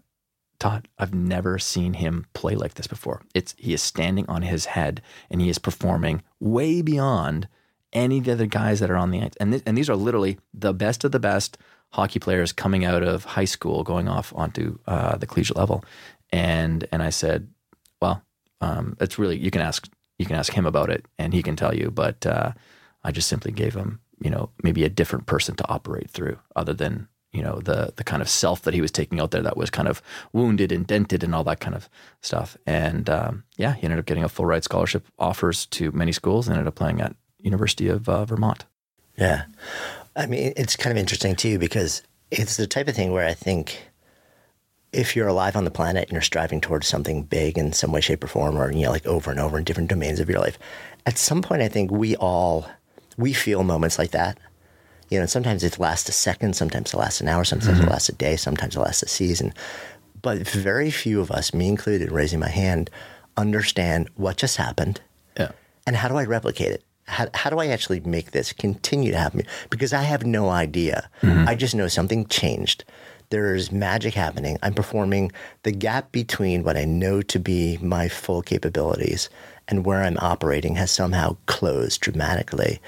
Todd, 0.61 0.87
I've 0.99 1.13
never 1.13 1.57
seen 1.57 1.95
him 1.95 2.27
play 2.33 2.53
like 2.53 2.75
this 2.75 2.85
before. 2.85 3.23
It's 3.33 3.55
he 3.57 3.73
is 3.73 3.81
standing 3.81 4.27
on 4.29 4.43
his 4.43 4.65
head 4.65 5.01
and 5.31 5.41
he 5.41 5.49
is 5.49 5.57
performing 5.57 6.21
way 6.39 6.83
beyond 6.83 7.47
any 7.91 8.19
of 8.19 8.25
the 8.25 8.33
other 8.33 8.45
guys 8.45 8.79
that 8.79 8.91
are 8.91 8.95
on 8.95 9.09
the 9.09 9.21
ice. 9.21 9.33
And 9.39 9.53
th- 9.53 9.63
and 9.65 9.75
these 9.75 9.89
are 9.89 9.95
literally 9.95 10.37
the 10.53 10.71
best 10.71 11.03
of 11.03 11.11
the 11.11 11.19
best 11.19 11.57
hockey 11.93 12.19
players 12.19 12.53
coming 12.53 12.85
out 12.85 13.01
of 13.01 13.25
high 13.25 13.45
school, 13.45 13.83
going 13.83 14.07
off 14.07 14.31
onto 14.35 14.77
uh, 14.85 15.17
the 15.17 15.25
collegiate 15.25 15.57
level. 15.57 15.83
And 16.31 16.87
and 16.91 17.01
I 17.01 17.09
said, 17.09 17.47
well, 17.99 18.21
um, 18.61 18.95
it's 19.01 19.17
really 19.17 19.37
you 19.37 19.49
can 19.49 19.61
ask 19.61 19.89
you 20.19 20.27
can 20.27 20.35
ask 20.35 20.53
him 20.53 20.67
about 20.67 20.91
it 20.91 21.07
and 21.17 21.33
he 21.33 21.41
can 21.41 21.55
tell 21.55 21.73
you. 21.73 21.89
But 21.89 22.23
uh, 22.27 22.51
I 23.03 23.11
just 23.11 23.27
simply 23.27 23.51
gave 23.51 23.73
him 23.73 23.99
you 24.21 24.29
know 24.29 24.51
maybe 24.61 24.83
a 24.83 24.89
different 24.89 25.25
person 25.25 25.55
to 25.55 25.67
operate 25.69 26.11
through, 26.11 26.37
other 26.55 26.73
than 26.73 27.07
you 27.31 27.41
know 27.41 27.59
the 27.59 27.93
the 27.95 28.03
kind 28.03 28.21
of 28.21 28.29
self 28.29 28.61
that 28.63 28.73
he 28.73 28.81
was 28.81 28.91
taking 28.91 29.19
out 29.19 29.31
there 29.31 29.41
that 29.41 29.57
was 29.57 29.69
kind 29.69 29.87
of 29.87 30.01
wounded 30.33 30.71
and 30.71 30.85
dented 30.85 31.23
and 31.23 31.33
all 31.33 31.43
that 31.45 31.59
kind 31.59 31.75
of 31.75 31.89
stuff. 32.21 32.57
And 32.65 33.09
um, 33.09 33.43
yeah, 33.57 33.73
he 33.73 33.83
ended 33.83 33.99
up 33.99 34.05
getting 34.05 34.23
a 34.23 34.29
full 34.29 34.45
ride 34.45 34.63
scholarship 34.63 35.05
offers 35.17 35.65
to 35.67 35.91
many 35.91 36.11
schools 36.11 36.47
and 36.47 36.55
ended 36.55 36.67
up 36.67 36.75
playing 36.75 37.01
at 37.01 37.15
University 37.39 37.87
of 37.87 38.07
uh, 38.09 38.25
Vermont. 38.25 38.65
Yeah, 39.17 39.43
I 40.15 40.25
mean 40.25 40.53
it's 40.55 40.75
kind 40.75 40.91
of 40.91 40.97
interesting 40.97 41.35
too 41.35 41.57
because 41.57 42.03
it's 42.31 42.57
the 42.57 42.67
type 42.67 42.87
of 42.87 42.95
thing 42.95 43.11
where 43.11 43.27
I 43.27 43.33
think 43.33 43.87
if 44.93 45.15
you're 45.15 45.27
alive 45.27 45.55
on 45.55 45.63
the 45.63 45.71
planet 45.71 46.03
and 46.03 46.11
you're 46.11 46.21
striving 46.21 46.59
towards 46.59 46.85
something 46.85 47.23
big 47.23 47.57
in 47.57 47.71
some 47.71 47.93
way, 47.93 48.01
shape, 48.01 48.23
or 48.23 48.27
form, 48.27 48.57
or 48.57 48.71
you 48.71 48.83
know, 48.83 48.91
like 48.91 49.05
over 49.05 49.31
and 49.31 49.39
over 49.39 49.57
in 49.57 49.63
different 49.63 49.89
domains 49.89 50.19
of 50.19 50.29
your 50.29 50.39
life, 50.39 50.59
at 51.05 51.17
some 51.17 51.41
point 51.41 51.61
I 51.61 51.69
think 51.69 51.91
we 51.91 52.15
all 52.17 52.69
we 53.17 53.31
feel 53.33 53.63
moments 53.63 53.97
like 53.97 54.11
that 54.11 54.37
you 55.11 55.19
know, 55.19 55.25
sometimes 55.25 55.63
it 55.63 55.77
lasts 55.77 56.09
a 56.09 56.13
second, 56.13 56.55
sometimes 56.55 56.93
it 56.93 56.97
lasts 56.97 57.19
an 57.19 57.27
hour, 57.27 57.43
sometimes 57.43 57.77
mm-hmm. 57.77 57.87
it 57.87 57.91
lasts 57.91 58.09
a 58.09 58.13
day, 58.13 58.37
sometimes 58.37 58.77
it 58.77 58.79
lasts 58.79 59.03
a 59.03 59.07
season. 59.07 59.53
But 60.21 60.47
very 60.47 60.89
few 60.89 61.19
of 61.19 61.29
us, 61.29 61.53
me 61.53 61.67
included, 61.67 62.11
raising 62.11 62.39
my 62.39 62.49
hand, 62.49 62.89
understand 63.35 64.09
what 64.15 64.37
just 64.37 64.55
happened. 64.55 65.01
Yeah. 65.37 65.51
And 65.85 65.97
how 65.97 66.07
do 66.07 66.15
I 66.15 66.23
replicate 66.23 66.71
it? 66.71 66.83
How, 67.07 67.27
how 67.33 67.49
do 67.49 67.59
I 67.59 67.67
actually 67.67 67.99
make 67.99 68.31
this 68.31 68.53
continue 68.53 69.11
to 69.11 69.17
happen? 69.17 69.43
Because 69.69 69.91
I 69.91 70.03
have 70.03 70.25
no 70.25 70.49
idea. 70.49 71.09
Mm-hmm. 71.21 71.47
I 71.47 71.55
just 71.55 71.75
know 71.75 71.89
something 71.89 72.25
changed. 72.27 72.85
There's 73.31 73.71
magic 73.71 74.13
happening. 74.13 74.57
I'm 74.63 74.73
performing 74.73 75.31
the 75.63 75.71
gap 75.71 76.13
between 76.13 76.63
what 76.63 76.77
I 76.77 76.85
know 76.85 77.21
to 77.23 77.39
be 77.39 77.77
my 77.81 78.07
full 78.07 78.41
capabilities 78.41 79.29
and 79.67 79.85
where 79.85 80.03
I'm 80.03 80.17
operating 80.19 80.75
has 80.75 80.91
somehow 80.91 81.35
closed 81.47 81.99
dramatically 82.01 82.79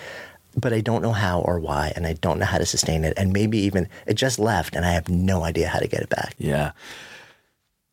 but 0.55 0.73
I 0.73 0.81
don't 0.81 1.01
know 1.01 1.11
how 1.11 1.41
or 1.41 1.59
why, 1.59 1.93
and 1.95 2.05
I 2.05 2.13
don't 2.13 2.39
know 2.39 2.45
how 2.45 2.57
to 2.57 2.65
sustain 2.65 3.03
it. 3.03 3.13
And 3.17 3.33
maybe 3.33 3.57
even 3.59 3.89
it 4.05 4.15
just 4.15 4.39
left, 4.39 4.75
and 4.75 4.85
I 4.85 4.91
have 4.91 5.09
no 5.09 5.43
idea 5.43 5.67
how 5.67 5.79
to 5.79 5.87
get 5.87 6.01
it 6.01 6.09
back. 6.09 6.35
Yeah. 6.37 6.71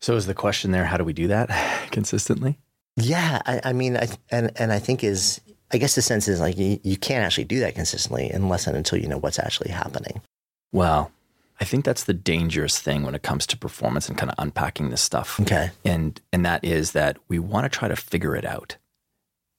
So 0.00 0.16
is 0.16 0.26
the 0.26 0.34
question 0.34 0.70
there? 0.70 0.84
How 0.84 0.96
do 0.96 1.04
we 1.04 1.12
do 1.12 1.28
that 1.28 1.88
consistently? 1.90 2.58
Yeah, 2.96 3.40
I, 3.46 3.60
I 3.64 3.72
mean, 3.72 3.96
I, 3.96 4.08
and 4.30 4.50
and 4.56 4.72
I 4.72 4.78
think 4.78 5.04
is 5.04 5.40
I 5.72 5.78
guess 5.78 5.94
the 5.94 6.02
sense 6.02 6.28
is 6.28 6.40
like 6.40 6.58
you, 6.58 6.80
you 6.82 6.96
can't 6.96 7.24
actually 7.24 7.44
do 7.44 7.60
that 7.60 7.74
consistently 7.74 8.30
unless 8.30 8.66
and 8.66 8.76
until 8.76 8.98
you 8.98 9.08
know 9.08 9.18
what's 9.18 9.38
actually 9.38 9.70
happening. 9.70 10.20
Well, 10.72 11.10
I 11.60 11.64
think 11.64 11.84
that's 11.84 12.04
the 12.04 12.14
dangerous 12.14 12.78
thing 12.78 13.02
when 13.02 13.14
it 13.14 13.22
comes 13.22 13.46
to 13.48 13.56
performance 13.56 14.08
and 14.08 14.16
kind 14.16 14.30
of 14.30 14.36
unpacking 14.38 14.90
this 14.90 15.02
stuff. 15.02 15.38
Okay. 15.40 15.70
And 15.84 16.20
and 16.32 16.44
that 16.44 16.64
is 16.64 16.92
that 16.92 17.18
we 17.28 17.38
want 17.38 17.70
to 17.70 17.78
try 17.78 17.88
to 17.88 17.96
figure 17.96 18.34
it 18.34 18.44
out. 18.44 18.76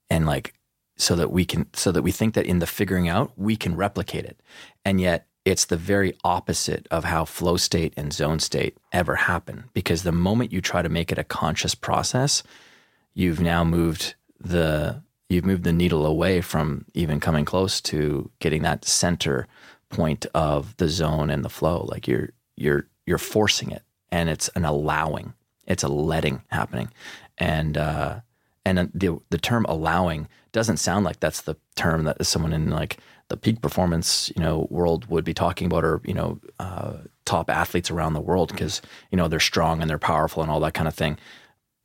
And 0.10 0.26
like 0.26 0.54
so 1.02 1.16
that 1.16 1.32
we 1.32 1.46
can 1.46 1.66
so 1.74 1.92
that 1.92 2.04
we 2.04 2.12
think 2.12 2.36
that 2.36 2.46
in 2.46 2.60
the 2.60 2.68
figuring 2.68 3.10
out 3.10 3.32
we 3.36 3.56
can 3.56 3.76
replicate 3.76 4.24
it. 4.24 4.40
And 4.86 5.02
yet 5.02 5.26
it's 5.44 5.66
the 5.66 5.78
very 5.78 6.14
opposite 6.24 6.88
of 6.92 7.06
how 7.06 7.26
flow 7.26 7.58
state 7.58 7.92
and 7.98 8.14
zone 8.14 8.40
state 8.40 8.78
ever 8.94 9.16
happen 9.16 9.64
because 9.74 10.04
the 10.04 10.12
moment 10.12 10.52
you 10.52 10.62
try 10.62 10.84
to 10.84 10.90
make 10.90 11.12
it 11.12 11.18
a 11.18 11.24
conscious 11.24 11.74
process, 11.74 12.44
you've 13.16 13.40
now 13.40 13.64
moved 13.64 14.14
the 14.40 15.02
you've 15.28 15.44
moved 15.44 15.64
the 15.64 15.74
needle 15.74 16.06
away 16.06 16.40
from 16.40 16.86
even 16.94 17.20
coming 17.20 17.46
close 17.46 17.82
to 17.82 18.30
getting 18.38 18.62
that 18.62 18.86
center 18.86 19.48
point 19.90 20.28
of 20.36 20.78
the 20.78 20.88
zone 20.88 21.32
and 21.32 21.44
the 21.44 21.50
flow. 21.50 21.88
Like 21.90 22.08
you're 22.08 22.30
you're 22.56 22.86
you're 23.08 23.18
forcing 23.18 23.72
it, 23.72 23.82
and 24.12 24.30
it's 24.30 24.50
an 24.50 24.66
allowing. 24.66 25.34
It's 25.66 25.84
a 25.84 25.88
letting 25.88 26.44
happening, 26.52 26.92
and 27.40 27.76
uh, 27.76 28.20
and 28.64 28.92
the 28.94 29.20
the 29.32 29.40
term 29.40 29.66
allowing 29.68 30.28
doesn't 30.52 30.78
sound 30.78 31.06
like 31.06 31.20
that's 31.20 31.42
the 31.42 31.56
term 31.76 32.04
that 32.04 32.26
someone 32.26 32.54
in 32.54 32.70
like 32.70 32.98
the 33.30 33.38
peak 33.38 33.62
performance 33.62 34.32
you 34.36 34.42
know 34.42 34.68
world 34.70 35.06
would 35.10 35.24
be 35.24 35.34
talking 35.34 35.68
about, 35.68 35.84
or 35.84 36.02
you 36.04 36.14
know 36.14 36.40
uh, 36.60 36.98
top 37.26 37.50
athletes 37.50 37.92
around 37.92 38.14
the 38.14 38.22
world 38.22 38.52
because 38.52 38.82
you 39.12 39.18
know 39.18 39.28
they're 39.28 39.40
strong 39.40 39.82
and 39.82 39.90
they're 39.90 39.98
powerful 39.98 40.42
and 40.42 40.52
all 40.52 40.60
that 40.60 40.74
kind 40.74 40.88
of 40.88 40.94
thing. 40.94 41.18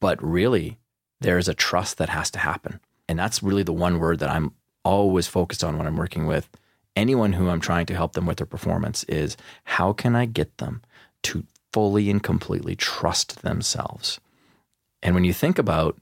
But 0.00 0.22
really, 0.22 0.78
there's 1.20 1.48
a 1.48 1.54
trust 1.54 1.98
that 1.98 2.08
has 2.08 2.30
to 2.32 2.38
happen, 2.38 2.80
and 3.08 3.18
that's 3.18 3.42
really 3.42 3.62
the 3.62 3.72
one 3.72 3.98
word 3.98 4.18
that 4.18 4.30
I'm 4.30 4.52
always 4.84 5.26
focused 5.26 5.64
on 5.64 5.76
when 5.78 5.86
I'm 5.86 5.96
working 5.96 6.26
with 6.26 6.48
anyone 6.96 7.34
who 7.34 7.48
I'm 7.48 7.60
trying 7.60 7.86
to 7.86 7.94
help 7.94 8.14
them 8.14 8.26
with 8.26 8.38
their 8.38 8.46
performance 8.46 9.04
is 9.04 9.36
how 9.64 9.92
can 9.92 10.16
I 10.16 10.24
get 10.24 10.58
them 10.58 10.82
to 11.24 11.44
fully 11.72 12.08
and 12.10 12.22
completely 12.22 12.74
trust 12.74 13.42
themselves? 13.42 14.18
And 15.02 15.14
when 15.14 15.24
you 15.24 15.32
think 15.32 15.58
about 15.58 15.98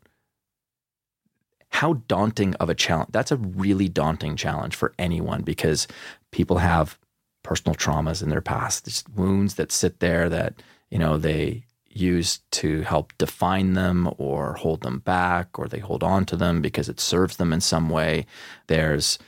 how 1.75 1.95
daunting 2.07 2.55
of 2.57 2.71
a 2.71 2.75
challenge, 2.75 3.09
that's 3.11 3.33
a 3.33 3.37
really 3.37 3.89
daunting 3.89 4.37
challenge 4.37 4.77
for 4.77 4.95
anyone 4.97 5.43
because 5.43 5.89
people 6.31 6.59
have 6.59 6.97
personal 7.43 7.75
traumas 7.75 8.23
in 8.23 8.29
their 8.29 8.41
past, 8.41 8.85
just 8.85 9.09
wounds 9.11 9.57
that 9.57 9.73
sit 9.73 9.99
there 9.99 10.29
that, 10.29 10.63
you 10.91 10.99
know, 11.01 11.19
they 11.19 11.65
use 11.91 12.39
to 12.53 12.83
help 12.83 13.13
define 13.19 13.73
them 13.73 14.09
or 14.19 14.55
hold 14.55 14.83
them 14.83 15.01
back 15.01 15.59
or 15.59 15.67
they 15.67 15.81
hold 15.81 16.05
on 16.05 16.25
to 16.25 16.37
them 16.37 16.63
because 16.63 16.89
it 16.89 17.01
serves 17.01 17.39
them 17.39 17.53
in 17.53 17.61
some 17.61 17.91
way. 17.91 18.25
There's 18.69 19.19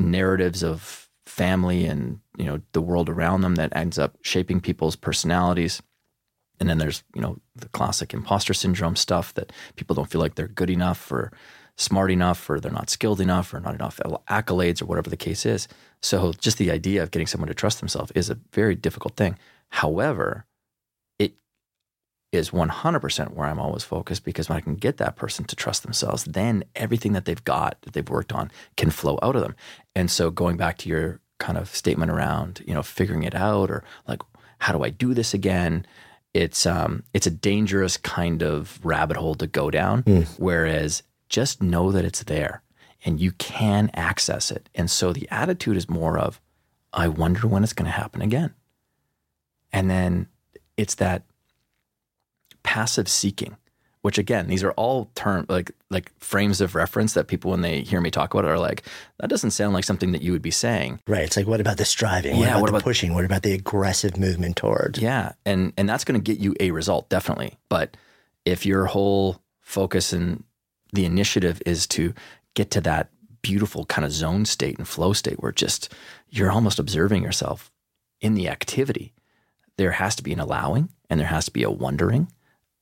narratives 0.00 0.64
of 0.64 1.08
family 1.24 1.86
and 1.86 2.18
you 2.36 2.44
know 2.44 2.60
the 2.72 2.80
world 2.80 3.08
around 3.08 3.42
them 3.42 3.54
that 3.54 3.74
ends 3.76 3.96
up 3.96 4.18
shaping 4.22 4.60
people's 4.60 4.96
personalities 4.96 5.80
and 6.58 6.68
then 6.68 6.78
there's 6.78 7.04
you 7.14 7.22
know 7.22 7.38
the 7.54 7.68
classic 7.68 8.12
imposter 8.12 8.52
syndrome 8.52 8.96
stuff 8.96 9.32
that 9.34 9.52
people 9.76 9.94
don't 9.94 10.10
feel 10.10 10.20
like 10.20 10.34
they're 10.34 10.48
good 10.48 10.68
enough 10.68 11.10
or 11.12 11.32
smart 11.76 12.10
enough 12.10 12.48
or 12.48 12.60
they're 12.60 12.70
not 12.70 12.90
skilled 12.90 13.20
enough 13.20 13.52
or 13.52 13.60
not 13.60 13.74
enough 13.74 13.98
accolades 14.28 14.82
or 14.82 14.86
whatever 14.86 15.10
the 15.10 15.16
case 15.16 15.46
is 15.46 15.68
so 16.02 16.32
just 16.34 16.58
the 16.58 16.70
idea 16.70 17.02
of 17.02 17.10
getting 17.10 17.26
someone 17.26 17.48
to 17.48 17.54
trust 17.54 17.80
themselves 17.80 18.12
is 18.12 18.30
a 18.30 18.38
very 18.52 18.74
difficult 18.74 19.16
thing 19.16 19.38
however 19.70 20.44
it 21.18 21.34
is 22.32 22.50
100% 22.50 23.34
where 23.34 23.46
I'm 23.46 23.60
always 23.60 23.84
focused 23.84 24.24
because 24.24 24.48
when 24.48 24.56
I 24.56 24.62
can 24.62 24.74
get 24.74 24.96
that 24.96 25.16
person 25.16 25.44
to 25.44 25.54
trust 25.54 25.82
themselves, 25.82 26.24
then 26.24 26.64
everything 26.74 27.12
that 27.12 27.26
they've 27.26 27.44
got, 27.44 27.80
that 27.82 27.92
they've 27.92 28.08
worked 28.08 28.32
on, 28.32 28.50
can 28.78 28.90
flow 28.90 29.18
out 29.22 29.36
of 29.36 29.42
them. 29.42 29.54
And 29.94 30.10
so 30.10 30.30
going 30.30 30.56
back 30.56 30.78
to 30.78 30.88
your 30.88 31.20
kind 31.38 31.58
of 31.58 31.74
statement 31.74 32.10
around, 32.10 32.62
you 32.66 32.72
know, 32.72 32.82
figuring 32.82 33.24
it 33.24 33.34
out 33.34 33.70
or 33.70 33.84
like, 34.08 34.22
how 34.60 34.72
do 34.72 34.82
I 34.82 34.90
do 34.90 35.12
this 35.12 35.34
again? 35.34 35.84
It's 36.32 36.64
um, 36.64 37.02
it's 37.12 37.26
a 37.26 37.30
dangerous 37.30 37.96
kind 37.98 38.42
of 38.42 38.80
rabbit 38.84 39.18
hole 39.18 39.34
to 39.34 39.46
go 39.46 39.70
down. 39.70 40.04
Mm. 40.04 40.26
Whereas 40.38 41.02
just 41.32 41.62
know 41.62 41.90
that 41.90 42.04
it's 42.04 42.22
there 42.24 42.62
and 43.04 43.20
you 43.20 43.32
can 43.32 43.90
access 43.94 44.50
it. 44.50 44.68
And 44.74 44.90
so 44.90 45.12
the 45.12 45.28
attitude 45.30 45.76
is 45.76 45.88
more 45.88 46.18
of, 46.18 46.40
I 46.92 47.08
wonder 47.08 47.48
when 47.48 47.64
it's 47.64 47.72
going 47.72 47.86
to 47.86 47.96
happen 47.96 48.22
again. 48.22 48.54
And 49.72 49.90
then 49.90 50.28
it's 50.76 50.94
that 50.96 51.24
passive 52.62 53.08
seeking 53.08 53.56
which 54.02 54.18
again, 54.18 54.48
these 54.48 54.62
are 54.64 54.72
all 54.72 55.10
term 55.14 55.46
like 55.48 55.70
like 55.88 56.12
frames 56.18 56.60
of 56.60 56.74
reference 56.74 57.14
that 57.14 57.28
people 57.28 57.52
when 57.52 57.62
they 57.62 57.82
hear 57.82 58.00
me 58.00 58.10
talk 58.10 58.34
about 58.34 58.44
it 58.44 58.50
are 58.50 58.58
like, 58.58 58.82
that 59.20 59.30
doesn't 59.30 59.52
sound 59.52 59.72
like 59.74 59.84
something 59.84 60.12
that 60.12 60.22
you 60.22 60.32
would 60.32 60.42
be 60.42 60.50
saying. 60.50 61.00
Right. 61.06 61.22
It's 61.22 61.36
like 61.36 61.46
what 61.46 61.60
about 61.60 61.76
the 61.76 61.84
striving? 61.84 62.36
Yeah, 62.36 62.40
what 62.40 62.46
about 62.46 62.60
what 62.60 62.66
the 62.66 62.70
about, 62.76 62.82
pushing? 62.82 63.14
What 63.14 63.24
about 63.24 63.42
the 63.42 63.52
aggressive 63.52 64.18
movement 64.18 64.56
towards? 64.56 64.98
Yeah. 64.98 65.32
And 65.46 65.72
and 65.78 65.88
that's 65.88 66.04
gonna 66.04 66.18
get 66.18 66.38
you 66.38 66.54
a 66.60 66.72
result, 66.72 67.08
definitely. 67.08 67.56
But 67.68 67.96
if 68.44 68.66
your 68.66 68.86
whole 68.86 69.40
focus 69.60 70.12
and 70.12 70.42
the 70.92 71.04
initiative 71.04 71.62
is 71.64 71.86
to 71.88 72.14
get 72.54 72.70
to 72.72 72.80
that 72.82 73.10
beautiful 73.40 73.84
kind 73.86 74.04
of 74.04 74.12
zone 74.12 74.44
state 74.44 74.78
and 74.78 74.86
flow 74.86 75.12
state 75.12 75.42
where 75.42 75.52
just 75.52 75.92
you're 76.28 76.52
almost 76.52 76.78
observing 76.78 77.22
yourself 77.22 77.70
in 78.20 78.34
the 78.34 78.48
activity, 78.48 79.12
there 79.76 79.92
has 79.92 80.14
to 80.14 80.22
be 80.22 80.32
an 80.32 80.40
allowing 80.40 80.88
and 81.10 81.18
there 81.18 81.26
has 81.26 81.46
to 81.46 81.50
be 81.50 81.62
a 81.62 81.70
wondering 81.70 82.28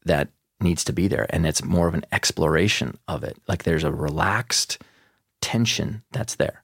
that 0.04 0.28
needs 0.60 0.84
to 0.84 0.92
be 0.92 1.08
there. 1.08 1.26
And 1.30 1.46
it's 1.46 1.64
more 1.64 1.88
of 1.88 1.94
an 1.94 2.04
exploration 2.12 2.98
of 3.08 3.24
it. 3.24 3.38
Like 3.48 3.62
there's 3.62 3.84
a 3.84 3.92
relaxed 3.92 4.78
tension 5.40 6.02
that's 6.12 6.34
there. 6.34 6.62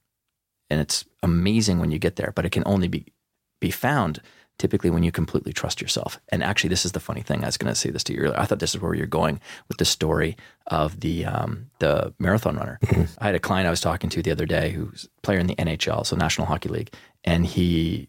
And 0.69 0.81
it's 0.81 1.05
amazing 1.23 1.79
when 1.79 1.91
you 1.91 1.99
get 1.99 2.17
there, 2.17 2.33
but 2.35 2.45
it 2.45 2.51
can 2.51 2.65
only 2.67 2.89
be 2.89 3.07
be 3.59 3.71
found 3.71 4.21
typically 4.59 4.91
when 4.91 5.03
you 5.03 5.13
completely 5.13 5.53
trust 5.53 5.81
yourself. 5.81 6.21
And 6.31 6.43
actually, 6.43 6.69
this 6.69 6.85
is 6.85 6.93
the 6.93 7.01
funny 7.01 7.23
thing. 7.23 7.43
I 7.43 7.47
was 7.47 7.57
going 7.57 7.73
to 7.73 7.79
say 7.79 7.91
this 7.91 8.05
to 8.05 8.13
you 8.13 8.21
earlier. 8.21 8.39
I 8.39 8.45
thought 8.45 8.59
this 8.59 8.75
is 8.75 8.81
where 8.81 8.95
you're 8.95 9.07
going 9.07 9.41
with 9.69 9.79
the 9.79 9.85
story 9.85 10.37
of 10.67 11.01
the 11.01 11.25
um, 11.27 11.71
the 11.79 12.15
marathon 12.19 12.57
runner. 12.57 12.79
Mm-hmm. 12.85 13.05
I 13.19 13.27
had 13.27 13.35
a 13.35 13.41
client 13.41 13.67
I 13.67 13.71
was 13.71 13.81
talking 13.81 14.11
to 14.11 14.23
the 14.23 14.31
other 14.31 14.47
day 14.47 14.71
who's 14.71 15.09
a 15.19 15.21
player 15.23 15.39
in 15.39 15.47
the 15.47 15.57
NHL, 15.57 16.07
so 16.07 16.17
National 16.17 16.47
Hockey 16.47 16.69
League, 16.69 16.93
and 17.25 17.47
he 17.47 18.09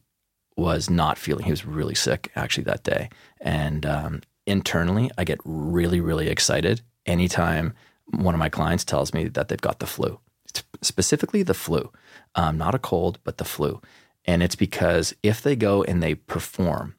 was 0.55 0.89
not 0.89 1.17
feeling. 1.17 1.45
He 1.45 1.51
was 1.51 1.65
really 1.65 1.95
sick 1.95 2.31
actually 2.35 2.63
that 2.65 2.83
day, 2.83 3.09
and 3.41 3.85
um, 3.85 4.21
internally, 4.45 5.11
I 5.17 5.23
get 5.23 5.39
really, 5.43 5.99
really 5.99 6.29
excited 6.29 6.81
anytime 7.05 7.73
one 8.09 8.33
of 8.33 8.39
my 8.39 8.49
clients 8.49 8.83
tells 8.83 9.13
me 9.13 9.27
that 9.27 9.49
they've 9.49 9.61
got 9.61 9.79
the 9.79 9.85
flu, 9.85 10.19
specifically 10.81 11.43
the 11.43 11.53
flu, 11.53 11.91
um, 12.35 12.57
not 12.57 12.75
a 12.75 12.79
cold, 12.79 13.19
but 13.23 13.37
the 13.37 13.45
flu. 13.45 13.81
And 14.27 14.43
it's 14.43 14.55
because 14.55 15.15
if 15.23 15.41
they 15.41 15.55
go 15.55 15.83
and 15.83 16.03
they 16.03 16.15
perform, 16.15 16.95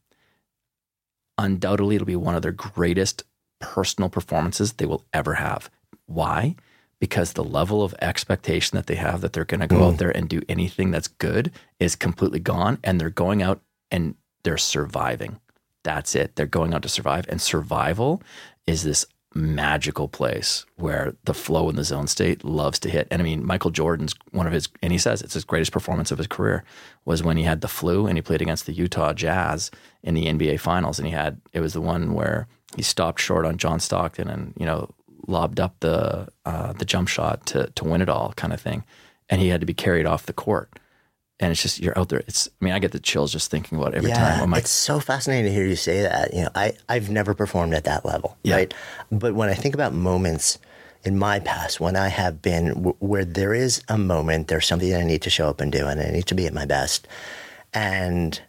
undoubtedly 1.37 1.97
it'll 1.97 2.07
be 2.07 2.17
one 2.17 2.35
of 2.35 2.43
their 2.43 2.53
greatest 2.53 3.23
personal 3.61 4.09
performances 4.09 4.73
they 4.73 4.87
will 4.87 5.05
ever 5.13 5.35
have. 5.35 5.71
Why? 6.07 6.57
Because 6.99 7.35
the 7.35 7.45
level 7.45 7.85
of 7.85 7.95
expectation 8.01 8.77
that 8.77 8.87
they 8.87 8.97
have 8.97 9.21
that 9.21 9.33
they're 9.35 9.45
going 9.45 9.61
to 9.61 9.67
go 9.67 9.77
mm. 9.77 9.93
out 9.93 9.99
there 9.99 10.17
and 10.17 10.29
do 10.29 10.43
anything 10.49 10.91
that's 10.91 11.09
good 11.09 11.53
is 11.79 11.95
completely 11.95 12.41
gone. 12.41 12.79
And 12.83 13.01
they're 13.01 13.11
going 13.11 13.43
out 13.43 13.61
and 13.91 14.15
they're 14.43 14.57
surviving 14.57 15.39
that's 15.89 16.15
it. 16.15 16.37
They're 16.37 16.45
going 16.45 16.75
out 16.75 16.83
to 16.83 16.89
survive. 16.89 17.25
And 17.29 17.41
survival 17.41 18.23
is 18.67 18.83
this 18.83 19.07
magical 19.35 20.09
place 20.09 20.65
where 20.77 21.15
the 21.25 21.35
flow 21.35 21.69
in 21.69 21.77
the 21.77 21.85
zone 21.85 22.07
state 22.07 22.45
loves 22.45 22.79
to 22.79 22.89
hit. 22.89 23.07
And 23.11 23.21
I 23.21 23.25
mean, 23.25 23.45
Michael 23.45 23.71
Jordan's 23.71 24.15
one 24.31 24.47
of 24.47 24.53
his, 24.53 24.69
and 24.83 24.93
he 24.93 24.99
says 24.99 25.23
it's 25.23 25.35
his 25.35 25.45
greatest 25.45 25.73
performance 25.73 26.11
of 26.11 26.19
his 26.19 26.27
career 26.27 26.65
was 27.05 27.23
when 27.23 27.37
he 27.37 27.45
had 27.45 27.61
the 27.61 27.69
flu 27.69 28.07
and 28.07 28.17
he 28.17 28.23
played 28.23 28.43
against 28.43 28.67
the 28.67 28.73
Utah 28.73 29.13
Jazz 29.13 29.71
in 30.03 30.15
the 30.15 30.27
NBA 30.27 30.61
Finals. 30.61 30.99
And 30.99 31.07
he 31.07 31.15
had, 31.15 31.41
it 31.53 31.61
was 31.61 31.75
the 31.75 31.81
one 31.81 32.15
where 32.15 32.49
he 32.75 32.83
stopped 32.83 33.21
short 33.21 33.45
on 33.45 33.59
John 33.59 33.81
Stockton 33.81 34.29
and, 34.29 34.55
you 34.59 34.67
know, 34.67 34.91
lobbed 35.27 35.61
up 35.61 35.77
the 35.81 36.29
uh, 36.47 36.73
the 36.73 36.85
jump 36.85 37.07
shot 37.07 37.45
to 37.47 37.71
to 37.75 37.85
win 37.85 38.01
it 38.01 38.09
all 38.09 38.33
kind 38.37 38.53
of 38.53 38.61
thing. 38.61 38.83
And 39.29 39.41
he 39.41 39.49
had 39.49 39.61
to 39.61 39.67
be 39.67 39.75
carried 39.75 40.07
off 40.07 40.27
the 40.27 40.33
court 40.33 40.79
and 41.41 41.53
it's 41.53 41.63
just 41.63 41.81
you're 41.81 41.99
out 41.99 42.09
there. 42.09 42.21
It's 42.27 42.49
I 42.61 42.65
mean 42.65 42.75
I 42.75 42.79
get 42.79 42.93
the 42.93 42.99
chills 42.99 43.33
just 43.33 43.51
thinking 43.51 43.79
about 43.79 43.95
it 43.95 43.99
every 43.99 44.11
yeah, 44.11 44.39
time. 44.39 44.51
Like, 44.51 44.63
it's 44.63 44.71
so 44.71 45.01
fascinating 45.01 45.47
to 45.47 45.53
hear 45.53 45.67
you 45.67 45.77
say 45.77 46.03
that. 46.03 46.35
You 46.35 46.43
know, 46.43 46.51
I 46.55 46.73
I've 46.89 47.11
never 47.11 47.35
performed 47.35 47.75
at 47.75 47.85
that 47.85 48.05
level, 48.05 48.37
yeah. 48.43 48.57
right? 48.57 48.75
But 49.11 49.35
when 49.35 49.49
I 49.49 49.55
think 49.55 49.75
about 49.75 49.93
moments 49.95 50.59
in 51.05 51.17
my 51.17 51.39
past 51.39 51.81
when 51.81 51.97
I 51.97 52.09
have 52.09 52.43
been 52.43 52.69
w- 52.75 52.97
where 52.99 53.25
there 53.25 53.55
is 53.55 53.83
a 53.89 53.97
moment, 53.97 54.49
there's 54.49 54.67
something 54.67 54.91
that 54.91 55.01
I 55.01 55.05
need 55.05 55.23
to 55.23 55.31
show 55.31 55.49
up 55.49 55.61
and 55.61 55.71
do, 55.71 55.87
and 55.87 56.01
I 56.01 56.11
need 56.11 56.27
to 56.27 56.35
be 56.35 56.47
at 56.47 56.55
my 56.55 56.67
best, 56.67 57.07
and 57.73 58.41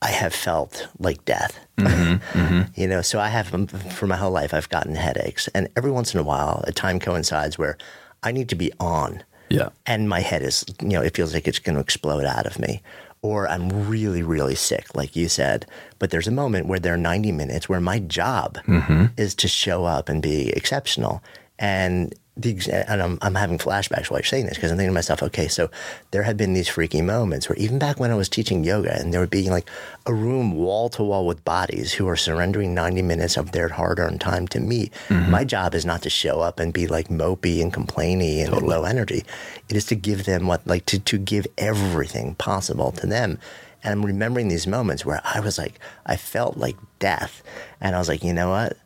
I 0.00 0.08
have 0.08 0.34
felt 0.34 0.88
like 0.98 1.24
death. 1.24 1.58
Mm-hmm, 1.78 2.38
mm-hmm. 2.38 2.62
you 2.80 2.86
know, 2.86 3.02
so 3.02 3.18
I 3.18 3.28
have 3.28 3.48
for 3.92 4.06
my 4.06 4.16
whole 4.16 4.30
life 4.30 4.54
I've 4.54 4.68
gotten 4.68 4.94
headaches, 4.94 5.48
and 5.48 5.68
every 5.76 5.90
once 5.90 6.14
in 6.14 6.20
a 6.20 6.22
while 6.22 6.62
a 6.66 6.72
time 6.72 7.00
coincides 7.00 7.58
where 7.58 7.76
I 8.22 8.30
need 8.30 8.48
to 8.50 8.56
be 8.56 8.72
on 8.78 9.24
yeah. 9.48 9.68
And 9.86 10.08
my 10.08 10.20
head 10.20 10.42
is, 10.42 10.64
you 10.80 10.88
know, 10.88 11.02
it 11.02 11.14
feels 11.14 11.34
like 11.34 11.46
it's 11.46 11.58
going 11.58 11.74
to 11.74 11.80
explode 11.80 12.24
out 12.24 12.46
of 12.46 12.58
me. 12.58 12.82
Or 13.22 13.48
I'm 13.48 13.88
really, 13.88 14.22
really 14.22 14.54
sick, 14.54 14.94
like 14.94 15.16
you 15.16 15.28
said. 15.28 15.66
But 15.98 16.10
there's 16.10 16.28
a 16.28 16.32
moment 16.32 16.66
where 16.66 16.78
there 16.78 16.94
are 16.94 16.98
90 16.98 17.32
minutes 17.32 17.68
where 17.68 17.80
my 17.80 17.98
job 17.98 18.58
mm-hmm. 18.66 19.06
is 19.16 19.34
to 19.36 19.48
show 19.48 19.84
up 19.84 20.08
and 20.08 20.22
be 20.22 20.50
exceptional. 20.50 21.22
And 21.58 22.14
the 22.36 22.58
and 22.70 23.02
I'm, 23.02 23.18
I'm 23.22 23.34
having 23.34 23.56
flashbacks 23.56 24.10
while 24.10 24.18
you're 24.18 24.24
saying 24.24 24.46
this 24.46 24.54
because 24.54 24.70
I'm 24.70 24.76
thinking 24.76 24.90
to 24.90 24.94
myself, 24.94 25.22
okay, 25.22 25.48
so 25.48 25.70
there 26.10 26.22
have 26.22 26.36
been 26.36 26.52
these 26.52 26.68
freaky 26.68 27.00
moments 27.00 27.48
where 27.48 27.56
even 27.56 27.78
back 27.78 27.98
when 27.98 28.10
I 28.10 28.14
was 28.14 28.28
teaching 28.28 28.62
yoga 28.62 28.98
and 28.98 29.12
there 29.12 29.20
would 29.20 29.30
be 29.30 29.48
like 29.48 29.68
a 30.04 30.12
room 30.12 30.52
wall 30.52 30.90
to 30.90 31.02
wall 31.02 31.26
with 31.26 31.44
bodies 31.44 31.94
who 31.94 32.06
are 32.08 32.16
surrendering 32.16 32.74
90 32.74 33.00
minutes 33.02 33.38
of 33.38 33.52
their 33.52 33.68
hard 33.68 33.98
earned 33.98 34.20
time 34.20 34.46
to 34.48 34.60
me. 34.60 34.90
Mm-hmm. 35.08 35.30
My 35.30 35.44
job 35.44 35.74
is 35.74 35.86
not 35.86 36.02
to 36.02 36.10
show 36.10 36.40
up 36.40 36.60
and 36.60 36.74
be 36.74 36.86
like 36.86 37.08
mopey 37.08 37.62
and 37.62 37.72
complainy 37.72 38.40
and 38.40 38.50
totally. 38.50 38.68
low 38.68 38.84
energy. 38.84 39.24
It 39.70 39.76
is 39.76 39.86
to 39.86 39.94
give 39.94 40.24
them 40.24 40.46
what, 40.46 40.66
like 40.66 40.84
to, 40.86 40.98
to 40.98 41.18
give 41.18 41.46
everything 41.56 42.34
possible 42.34 42.92
to 42.92 43.06
them. 43.06 43.38
And 43.82 43.92
I'm 43.92 44.04
remembering 44.04 44.48
these 44.48 44.66
moments 44.66 45.06
where 45.06 45.22
I 45.24 45.40
was 45.40 45.56
like, 45.58 45.78
I 46.04 46.16
felt 46.16 46.58
like 46.58 46.76
death. 46.98 47.42
And 47.80 47.94
I 47.94 47.98
was 47.98 48.08
like, 48.08 48.22
you 48.22 48.32
know 48.32 48.50
what? 48.50 48.76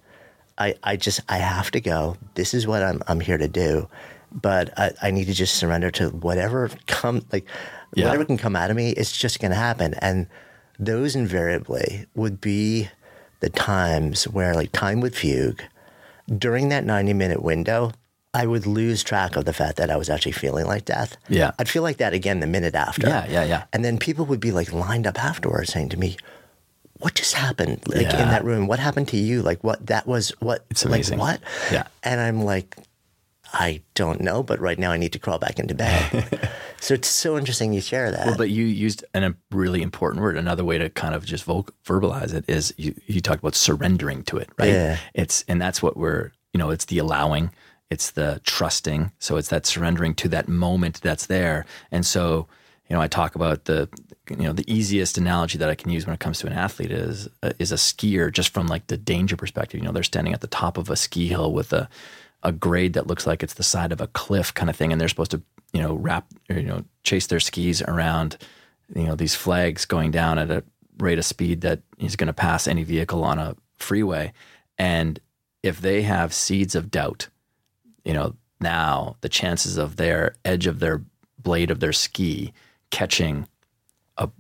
I, 0.61 0.75
I 0.83 0.97
just 0.97 1.21
I 1.29 1.39
have 1.39 1.71
to 1.73 1.81
go. 1.81 2.17
This 2.35 2.55
is 2.55 2.67
what 2.67 2.83
I'm 2.83 3.03
I'm 3.09 3.21
here 3.21 3.39
to 3.39 3.49
do. 3.49 3.89
But 4.33 4.79
I, 4.79 4.93
I 5.03 5.11
need 5.11 5.25
to 5.25 5.35
just 5.35 5.57
surrender 5.57 5.91
to 5.93 6.11
whatever 6.11 6.71
come 6.87 7.25
like 7.33 7.49
yeah. 7.95 8.05
whatever 8.05 8.25
can 8.25 8.39
come 8.39 8.55
out 8.55 8.71
of 8.71 8.77
me, 8.77 8.91
it's 8.91 9.17
just 9.17 9.41
gonna 9.41 9.57
happen. 9.57 9.95
And 9.95 10.29
those 10.79 11.17
invariably 11.17 12.07
would 12.15 12.41
be 12.41 12.89
the 13.41 13.51
times 13.51 14.29
where 14.29 14.55
like 14.55 14.71
time 14.73 15.01
would 15.01 15.17
fugue. 15.17 15.63
During 16.29 16.69
that 16.69 16.85
90 16.85 17.13
minute 17.15 17.43
window, 17.43 17.93
I 18.33 18.47
would 18.47 18.67
lose 18.67 19.03
track 19.03 19.35
of 19.35 19.45
the 19.45 19.53
fact 19.53 19.77
that 19.79 19.91
I 19.91 19.97
was 19.97 20.09
actually 20.09 20.33
feeling 20.33 20.67
like 20.67 20.85
death. 20.85 21.17
Yeah. 21.29 21.51
I'd 21.59 21.69
feel 21.69 21.83
like 21.83 21.97
that 21.97 22.13
again 22.13 22.39
the 22.39 22.47
minute 22.47 22.77
after. 22.77 23.09
Yeah, 23.09 23.27
yeah, 23.29 23.45
yeah. 23.45 23.65
And 23.73 23.85
then 23.85 23.99
people 23.99 24.25
would 24.27 24.39
be 24.39 24.53
like 24.53 24.73
lined 24.73 25.07
up 25.07 25.23
afterwards 25.23 25.73
saying 25.73 25.89
to 25.89 25.97
me, 25.97 26.17
what 27.01 27.15
just 27.15 27.35
happened 27.35 27.83
like 27.87 28.03
yeah. 28.03 28.23
in 28.23 28.29
that 28.29 28.45
room? 28.45 28.67
What 28.67 28.79
happened 28.79 29.09
to 29.09 29.17
you? 29.17 29.43
Like 29.43 29.63
what 29.65 29.87
that 29.87 30.07
was 30.07 30.31
what 30.41 30.65
it's 30.71 30.85
amazing. 30.85 31.19
like 31.19 31.41
what? 31.41 31.73
Yeah. 31.73 31.87
And 32.03 32.21
i'm 32.21 32.45
like 32.45 32.77
i 33.53 33.83
don't 33.95 34.21
know 34.21 34.45
but 34.45 34.61
right 34.61 34.79
now 34.79 34.93
i 34.93 34.97
need 34.97 35.13
to 35.13 35.19
crawl 35.19 35.39
back 35.39 35.59
into 35.59 35.75
bed. 35.75 36.51
So 36.83 36.95
it's 36.95 37.09
so 37.09 37.37
interesting 37.37 37.75
you 37.75 37.83
share 37.83 38.11
that. 38.11 38.27
Well 38.27 38.37
but 38.39 38.49
you 38.49 38.65
used 38.65 39.05
an, 39.13 39.23
a 39.23 39.35
really 39.51 39.83
important 39.83 40.23
word. 40.23 40.39
Another 40.39 40.65
way 40.65 40.79
to 40.79 40.89
kind 40.89 41.15
of 41.15 41.27
just 41.27 41.47
verbalize 41.47 42.33
it 42.33 42.47
is 42.49 42.73
you, 42.79 42.95
you 43.07 43.21
talked 43.21 43.41
about 43.41 43.55
surrendering 43.55 44.23
to 44.23 44.39
it 44.39 44.49
right? 44.59 44.71
Yeah. 44.71 44.97
it's 45.13 45.45
and 45.47 45.61
that's 45.61 45.83
what 45.83 45.99
we're 45.99 46.33
you 46.55 46.59
know 46.59 46.71
it's 46.71 46.87
the 46.87 46.97
allowing 46.97 47.51
it's 47.91 48.13
the 48.13 48.41
trusting. 48.45 49.13
So 49.19 49.37
it's 49.37 49.49
that 49.49 49.67
surrendering 49.67 50.15
to 50.15 50.29
that 50.29 50.49
moment 50.49 51.03
that's 51.03 51.27
there. 51.27 51.67
And 51.91 52.07
so 52.07 52.47
you 52.89 52.97
know, 52.97 53.03
I 53.03 53.07
talk 53.07 53.37
about 53.37 53.67
the 53.67 53.89
you 54.31 54.45
know 54.45 54.53
the 54.53 54.73
easiest 54.73 55.19
analogy 55.19 55.59
that 55.59 55.69
I 55.69 55.75
can 55.75 55.91
use 55.91 56.07
when 56.07 56.15
it 56.15 56.21
comes 56.21 56.39
to 56.41 56.47
an 56.47 56.53
athlete 56.53 56.93
is 56.93 57.29
uh, 57.43 57.53
is 57.59 57.73
a 57.73 57.77
skier 57.77 58.33
just 58.33 58.55
from 58.55 58.69
like 58.69 58.87
the 58.87 58.97
danger 58.97 59.37
perspective. 59.37 59.81
You 59.81 59.87
know, 59.87 59.93
they're 59.93 60.03
standing 60.03 60.33
at 60.33 60.41
the 60.41 60.47
top 60.47 60.79
of 60.79 60.89
a 60.89 60.97
ski 60.97 61.29
hill 61.29 61.53
with 61.53 61.73
a 61.73 61.89
a 62.43 62.53
grade 62.53 62.95
that 62.95 63.07
looks 63.07 63.27
like 63.27 63.43
it's 63.43 63.55
the 63.55 63.63
side 63.63 63.93
of 63.93 64.01
a 64.01 64.07
cliff 64.09 64.55
kind 64.55 64.71
of 64.71 64.77
thing, 64.77 64.93
and 64.93 65.01
they're 65.01 65.09
supposed 65.09 65.33
to 65.33 65.43
you 65.73 65.83
know 65.83 65.95
wrap 65.95 66.27
or, 66.49 66.57
you 66.57 66.67
know 66.67 66.85
chase 67.03 67.27
their 67.27 67.41
skis 67.41 67.83
around 67.83 68.37
you 68.95 69.05
know 69.05 69.15
these 69.15 69.35
flags 69.35 69.85
going 69.85 70.11
down 70.11 70.39
at 70.39 70.51
a 70.51 70.63
rate 70.99 71.19
of 71.19 71.25
speed 71.25 71.63
that 71.63 71.81
is 71.99 72.17
going 72.17 72.27
to 72.29 72.33
pass 72.33 72.69
any 72.69 72.85
vehicle 72.85 73.25
on 73.25 73.39
a 73.39 73.57
freeway, 73.77 74.33
and 74.79 75.19
if 75.63 75.81
they 75.81 76.03
have 76.03 76.33
seeds 76.33 76.75
of 76.75 76.91
doubt, 76.91 77.29
you 78.05 78.15
know 78.15 78.37
now 78.61 79.17
the 79.23 79.29
chances 79.29 79.77
of 79.77 79.97
their 79.97 80.37
edge 80.45 80.67
of 80.67 80.79
their 80.79 81.03
blade 81.39 81.71
of 81.71 81.81
their 81.81 81.93
ski 81.93 82.53
catching 82.91 83.47
a 84.21 84.31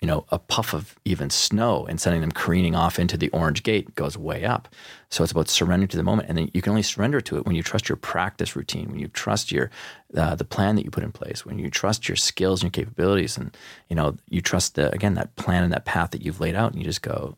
you 0.00 0.06
know 0.06 0.26
a 0.28 0.38
puff 0.38 0.74
of 0.74 0.96
even 1.04 1.28
snow 1.28 1.84
and 1.86 2.00
sending 2.00 2.20
them 2.20 2.30
careening 2.30 2.76
off 2.76 3.00
into 3.00 3.16
the 3.16 3.30
orange 3.30 3.62
gate 3.64 3.94
goes 3.96 4.16
way 4.16 4.44
up. 4.44 4.68
So 5.10 5.24
it's 5.24 5.32
about 5.32 5.48
surrendering 5.48 5.88
to 5.88 5.96
the 5.96 6.02
moment, 6.02 6.28
and 6.28 6.36
then 6.36 6.50
you 6.52 6.60
can 6.62 6.70
only 6.70 6.82
surrender 6.82 7.20
to 7.22 7.36
it 7.36 7.46
when 7.46 7.56
you 7.56 7.62
trust 7.62 7.88
your 7.88 7.96
practice 7.96 8.54
routine, 8.54 8.90
when 8.90 9.00
you 9.00 9.08
trust 9.08 9.50
your 9.50 9.70
uh, 10.16 10.34
the 10.34 10.44
plan 10.44 10.76
that 10.76 10.84
you 10.84 10.90
put 10.90 11.02
in 11.02 11.12
place, 11.12 11.46
when 11.46 11.58
you 11.58 11.70
trust 11.70 12.08
your 12.08 12.16
skills 12.16 12.62
and 12.62 12.76
your 12.76 12.84
capabilities, 12.84 13.38
and 13.38 13.56
you 13.88 13.96
know 13.96 14.16
you 14.28 14.40
trust 14.40 14.74
the 14.74 14.92
again 14.92 15.14
that 15.14 15.34
plan 15.36 15.64
and 15.64 15.72
that 15.72 15.86
path 15.86 16.10
that 16.10 16.22
you've 16.22 16.40
laid 16.40 16.54
out, 16.54 16.72
and 16.72 16.80
you 16.80 16.84
just 16.84 17.02
go. 17.02 17.36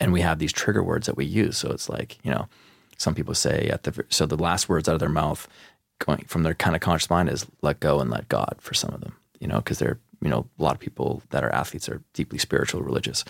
And 0.00 0.12
we 0.12 0.22
have 0.22 0.40
these 0.40 0.52
trigger 0.52 0.82
words 0.82 1.06
that 1.06 1.16
we 1.16 1.24
use. 1.24 1.58
So 1.58 1.70
it's 1.70 1.88
like 1.88 2.18
you 2.24 2.30
know, 2.30 2.48
some 2.96 3.14
people 3.14 3.34
say 3.34 3.68
at 3.68 3.84
the 3.84 4.04
so 4.08 4.26
the 4.26 4.36
last 4.36 4.68
words 4.68 4.88
out 4.88 4.94
of 4.94 5.00
their 5.00 5.08
mouth, 5.08 5.46
going 6.00 6.24
from 6.26 6.42
their 6.42 6.54
kind 6.54 6.74
of 6.74 6.82
conscious 6.82 7.10
mind 7.10 7.28
is 7.28 7.46
let 7.60 7.78
go 7.78 8.00
and 8.00 8.10
let 8.10 8.28
God 8.28 8.56
for 8.58 8.74
some 8.74 8.92
of 8.92 9.00
them 9.00 9.14
you 9.42 9.48
know, 9.48 9.56
because 9.56 9.80
they're, 9.80 9.98
you 10.22 10.28
know, 10.28 10.46
a 10.58 10.62
lot 10.62 10.74
of 10.74 10.80
people 10.80 11.22
that 11.30 11.44
are 11.44 11.52
athletes 11.54 11.88
are 11.88 12.02
deeply 12.12 12.38
spiritual, 12.38 12.82
religious, 12.82 13.24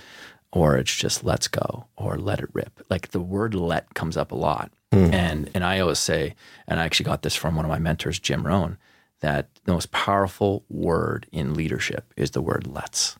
or 0.52 0.76
it's 0.76 0.94
just 0.94 1.24
let's 1.24 1.48
go 1.48 1.86
or 1.96 2.18
let 2.18 2.40
it 2.40 2.48
rip. 2.52 2.84
Like 2.90 3.08
the 3.08 3.20
word 3.20 3.54
let 3.54 3.94
comes 3.94 4.16
up 4.16 4.32
a 4.32 4.36
lot. 4.36 4.70
Mm. 4.92 5.12
And, 5.12 5.50
and 5.54 5.64
I 5.64 5.80
always 5.80 5.98
say, 5.98 6.34
and 6.68 6.78
I 6.78 6.84
actually 6.84 7.04
got 7.04 7.22
this 7.22 7.34
from 7.34 7.56
one 7.56 7.64
of 7.64 7.70
my 7.70 7.78
mentors, 7.78 8.18
Jim 8.18 8.46
Rohn, 8.46 8.76
that 9.20 9.48
the 9.64 9.72
most 9.72 9.90
powerful 9.90 10.64
word 10.68 11.26
in 11.32 11.54
leadership 11.54 12.12
is 12.16 12.32
the 12.32 12.42
word 12.42 12.66
let's. 12.66 13.16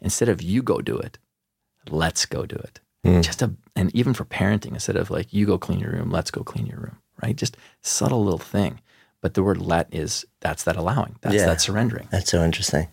Instead 0.00 0.28
of 0.28 0.40
you 0.40 0.62
go 0.62 0.80
do 0.80 0.96
it, 0.96 1.18
let's 1.90 2.24
go 2.26 2.46
do 2.46 2.56
it. 2.56 2.80
Mm. 3.04 3.22
Just 3.22 3.42
a, 3.42 3.52
and 3.74 3.92
even 3.94 4.14
for 4.14 4.24
parenting, 4.24 4.74
instead 4.74 4.96
of 4.96 5.10
like 5.10 5.32
you 5.32 5.46
go 5.46 5.58
clean 5.58 5.80
your 5.80 5.92
room, 5.92 6.10
let's 6.10 6.30
go 6.30 6.44
clean 6.44 6.66
your 6.66 6.78
room, 6.78 6.98
right? 7.20 7.34
Just 7.34 7.56
subtle 7.80 8.22
little 8.22 8.38
thing. 8.38 8.80
But 9.22 9.34
the 9.34 9.42
word 9.42 9.58
let 9.58 9.94
is 9.94 10.26
that's 10.40 10.64
that 10.64 10.76
allowing, 10.76 11.16
that's 11.22 11.36
yeah, 11.36 11.46
that 11.46 11.62
surrendering. 11.62 12.08
That's 12.10 12.30
so 12.30 12.44
interesting. 12.44 12.88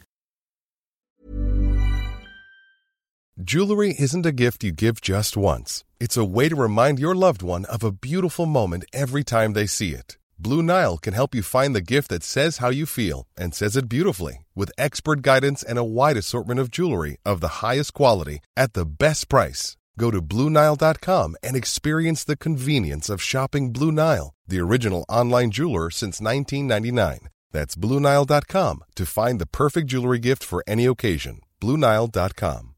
Jewelry 3.41 3.95
isn't 3.97 4.25
a 4.25 4.33
gift 4.33 4.63
you 4.63 4.71
give 4.71 5.01
just 5.01 5.37
once, 5.37 5.83
it's 5.99 6.17
a 6.17 6.25
way 6.25 6.49
to 6.49 6.55
remind 6.55 6.99
your 6.99 7.15
loved 7.15 7.41
one 7.41 7.65
of 7.65 7.83
a 7.83 7.91
beautiful 7.91 8.45
moment 8.45 8.83
every 8.93 9.23
time 9.23 9.53
they 9.53 9.65
see 9.65 9.93
it. 9.93 10.17
Blue 10.37 10.61
Nile 10.61 10.97
can 10.97 11.13
help 11.13 11.33
you 11.33 11.41
find 11.41 11.73
the 11.73 11.81
gift 11.95 12.09
that 12.09 12.23
says 12.23 12.57
how 12.57 12.69
you 12.69 12.85
feel 12.85 13.27
and 13.37 13.53
says 13.55 13.75
it 13.75 13.89
beautifully 13.89 14.45
with 14.55 14.71
expert 14.77 15.21
guidance 15.21 15.63
and 15.63 15.77
a 15.77 15.83
wide 15.83 16.15
assortment 16.15 16.59
of 16.59 16.69
jewelry 16.69 17.17
of 17.25 17.41
the 17.41 17.59
highest 17.63 17.93
quality 17.93 18.39
at 18.55 18.73
the 18.73 18.85
best 18.85 19.29
price. 19.29 19.75
Go 19.97 20.11
to 20.11 20.21
BlueNile.com 20.21 21.35
and 21.41 21.55
experience 21.55 22.23
the 22.23 22.37
convenience 22.37 23.09
of 23.09 23.21
shopping 23.21 23.73
Blue 23.73 23.91
Nile, 23.91 24.33
the 24.47 24.59
original 24.59 25.05
online 25.09 25.51
jeweler 25.51 25.89
since 25.89 26.21
1999. 26.21 27.29
That's 27.51 27.75
BlueNile.com 27.75 28.83
to 28.95 29.05
find 29.05 29.39
the 29.41 29.47
perfect 29.47 29.87
jewelry 29.87 30.19
gift 30.19 30.43
for 30.43 30.63
any 30.67 30.85
occasion. 30.85 31.41
BlueNile.com. 31.61 32.75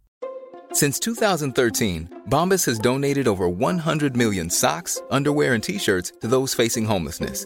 Since 0.74 1.00
2013, 1.00 2.22
Bombas 2.30 2.66
has 2.66 2.80
donated 2.80 3.28
over 3.28 3.50
100 3.50 4.16
million 4.16 4.50
socks, 4.50 5.02
underwear, 5.12 5.54
and 5.54 5.64
t 5.64 5.78
shirts 5.78 6.14
to 6.22 6.28
those 6.28 6.54
facing 6.54 6.86
homelessness 6.86 7.46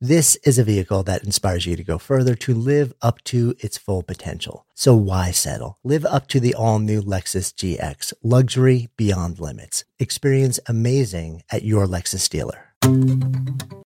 This 0.00 0.36
is 0.44 0.60
a 0.60 0.64
vehicle 0.64 1.02
that 1.02 1.24
inspires 1.24 1.66
you 1.66 1.74
to 1.74 1.82
go 1.82 1.98
further 1.98 2.36
to 2.36 2.54
live 2.54 2.92
up 3.02 3.20
to 3.24 3.56
its 3.58 3.76
full 3.76 4.04
potential. 4.04 4.64
So 4.72 4.94
why 4.94 5.32
settle? 5.32 5.80
Live 5.82 6.04
up 6.04 6.28
to 6.28 6.38
the 6.38 6.54
all 6.54 6.78
new 6.78 7.02
Lexus 7.02 7.52
GX, 7.52 8.12
luxury 8.22 8.90
beyond 8.96 9.40
limits. 9.40 9.84
Experience 9.98 10.60
amazing 10.68 11.42
at 11.50 11.64
your 11.64 11.88
Lexus 11.88 12.28
dealer. 12.28 12.74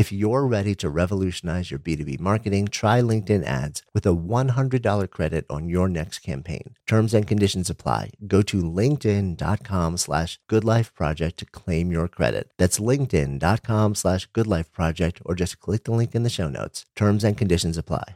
If 0.00 0.10
you're 0.10 0.46
ready 0.46 0.74
to 0.76 0.88
revolutionize 0.88 1.70
your 1.70 1.78
B2B 1.78 2.20
marketing, 2.20 2.68
try 2.68 3.02
LinkedIn 3.02 3.44
ads 3.44 3.82
with 3.92 4.06
a 4.06 4.16
$100 4.16 5.10
credit 5.10 5.44
on 5.50 5.68
your 5.68 5.90
next 5.90 6.20
campaign. 6.20 6.74
Terms 6.86 7.12
and 7.12 7.26
conditions 7.26 7.68
apply. 7.68 8.12
Go 8.26 8.40
to 8.40 8.62
linkedin.com 8.62 9.98
slash 9.98 10.40
goodlifeproject 10.48 11.36
to 11.36 11.44
claim 11.44 11.92
your 11.92 12.08
credit. 12.08 12.50
That's 12.56 12.78
linkedin.com 12.78 13.94
slash 13.94 14.26
goodlifeproject 14.30 15.20
or 15.26 15.34
just 15.34 15.60
click 15.60 15.84
the 15.84 15.90
link 15.90 16.14
in 16.14 16.22
the 16.22 16.30
show 16.30 16.48
notes. 16.48 16.86
Terms 16.96 17.22
and 17.22 17.36
conditions 17.36 17.76
apply. 17.76 18.14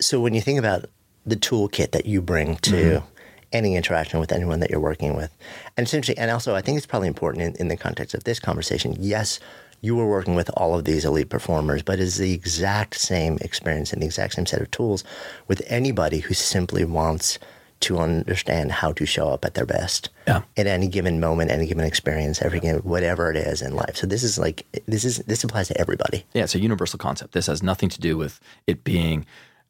So 0.00 0.18
when 0.18 0.34
you 0.34 0.40
think 0.40 0.58
about 0.58 0.86
the 1.24 1.36
toolkit 1.36 1.92
that 1.92 2.06
you 2.06 2.20
bring 2.20 2.56
to 2.56 2.72
mm-hmm 2.72 3.09
any 3.52 3.76
interaction 3.76 4.20
with 4.20 4.32
anyone 4.32 4.60
that 4.60 4.70
you're 4.70 4.80
working 4.80 5.16
with. 5.16 5.36
And 5.76 5.86
essentially, 5.86 6.16
and 6.18 6.30
also, 6.30 6.54
I 6.54 6.60
think 6.60 6.76
it's 6.76 6.86
probably 6.86 7.08
important 7.08 7.44
in, 7.44 7.62
in 7.62 7.68
the 7.68 7.76
context 7.76 8.14
of 8.14 8.24
this 8.24 8.38
conversation. 8.38 8.96
Yes, 8.98 9.40
you 9.80 9.96
were 9.96 10.08
working 10.08 10.34
with 10.34 10.50
all 10.56 10.74
of 10.74 10.84
these 10.84 11.04
elite 11.04 11.30
performers, 11.30 11.82
but 11.82 11.98
it's 12.00 12.16
the 12.16 12.32
exact 12.32 12.94
same 12.94 13.38
experience 13.40 13.92
and 13.92 14.02
the 14.02 14.06
exact 14.06 14.34
same 14.34 14.46
set 14.46 14.60
of 14.60 14.70
tools 14.70 15.04
with 15.48 15.62
anybody 15.66 16.20
who 16.20 16.34
simply 16.34 16.84
wants 16.84 17.38
to 17.80 17.98
understand 17.98 18.70
how 18.70 18.92
to 18.92 19.06
show 19.06 19.30
up 19.30 19.44
at 19.44 19.54
their 19.54 19.64
best 19.64 20.10
yeah. 20.26 20.42
at 20.58 20.66
any 20.66 20.86
given 20.86 21.18
moment, 21.18 21.50
any 21.50 21.66
given 21.66 21.84
experience, 21.84 22.42
every 22.42 22.60
given, 22.60 22.82
whatever 22.82 23.30
it 23.30 23.38
is 23.38 23.62
in 23.62 23.74
life. 23.74 23.96
So 23.96 24.06
this 24.06 24.22
is 24.22 24.38
like 24.38 24.66
this 24.86 25.04
is 25.04 25.18
this 25.20 25.42
applies 25.42 25.68
to 25.68 25.80
everybody. 25.80 26.26
Yeah, 26.34 26.44
it's 26.44 26.54
a 26.54 26.60
universal 26.60 26.98
concept. 26.98 27.32
This 27.32 27.46
has 27.46 27.62
nothing 27.62 27.88
to 27.88 28.00
do 28.00 28.18
with 28.18 28.38
it 28.66 28.84
being 28.84 29.24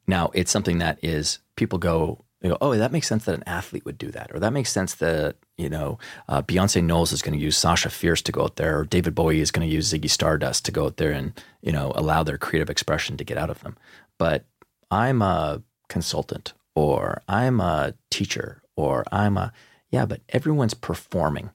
now. 0.09 0.33
It's 0.35 0.51
something 0.51 0.79
that 0.79 0.99
is 1.03 1.39
people 1.55 1.79
go 1.79 2.25
they 2.41 2.49
go, 2.49 2.57
oh, 2.61 2.75
that 2.75 2.93
makes 2.93 3.07
sense 3.07 3.27
that 3.27 3.35
an 3.35 3.45
athlete 3.47 3.85
would 3.85 3.99
do 3.99 4.11
that, 4.11 4.31
or 4.33 4.39
that 4.39 4.53
makes 4.53 4.71
sense 4.71 4.95
that 4.97 5.37
you 5.59 5.69
know 5.69 5.99
uh, 6.29 6.43
Beyonce 6.43 6.83
Knowles 6.83 7.13
is 7.13 7.23
going 7.23 7.39
to 7.39 7.45
use 7.45 7.57
Sasha 7.57 7.91
Fierce 7.91 8.23
to 8.23 8.33
go 8.33 8.45
out 8.45 8.57
there, 8.57 8.79
or 8.79 8.85
David 8.85 9.15
Bowie 9.15 9.41
is 9.41 9.51
going 9.51 9.69
to 9.69 9.73
use 9.73 9.93
Ziggy 9.93 10.09
Stardust 10.09 10.65
to 10.65 10.73
go 10.73 10.87
out 10.87 10.97
there 10.97 11.13
and 11.13 11.33
you 11.61 11.73
know 11.73 11.93
allow 11.95 12.23
their 12.23 12.39
creative 12.39 12.71
expression 12.71 13.17
to 13.19 13.25
get 13.25 13.37
out 13.37 13.51
of 13.51 13.61
them. 13.63 13.77
But 14.17 14.45
I'm 14.91 15.21
a 15.21 15.63
consultant, 15.89 16.55
or 16.75 17.23
I'm 17.29 17.61
a 17.61 17.95
teacher, 18.11 18.63
or 18.75 19.05
I'm 19.13 19.37
a 19.37 19.53
yeah, 19.91 20.07
but 20.07 20.23
everyone's 20.31 20.75
performing. 20.75 21.51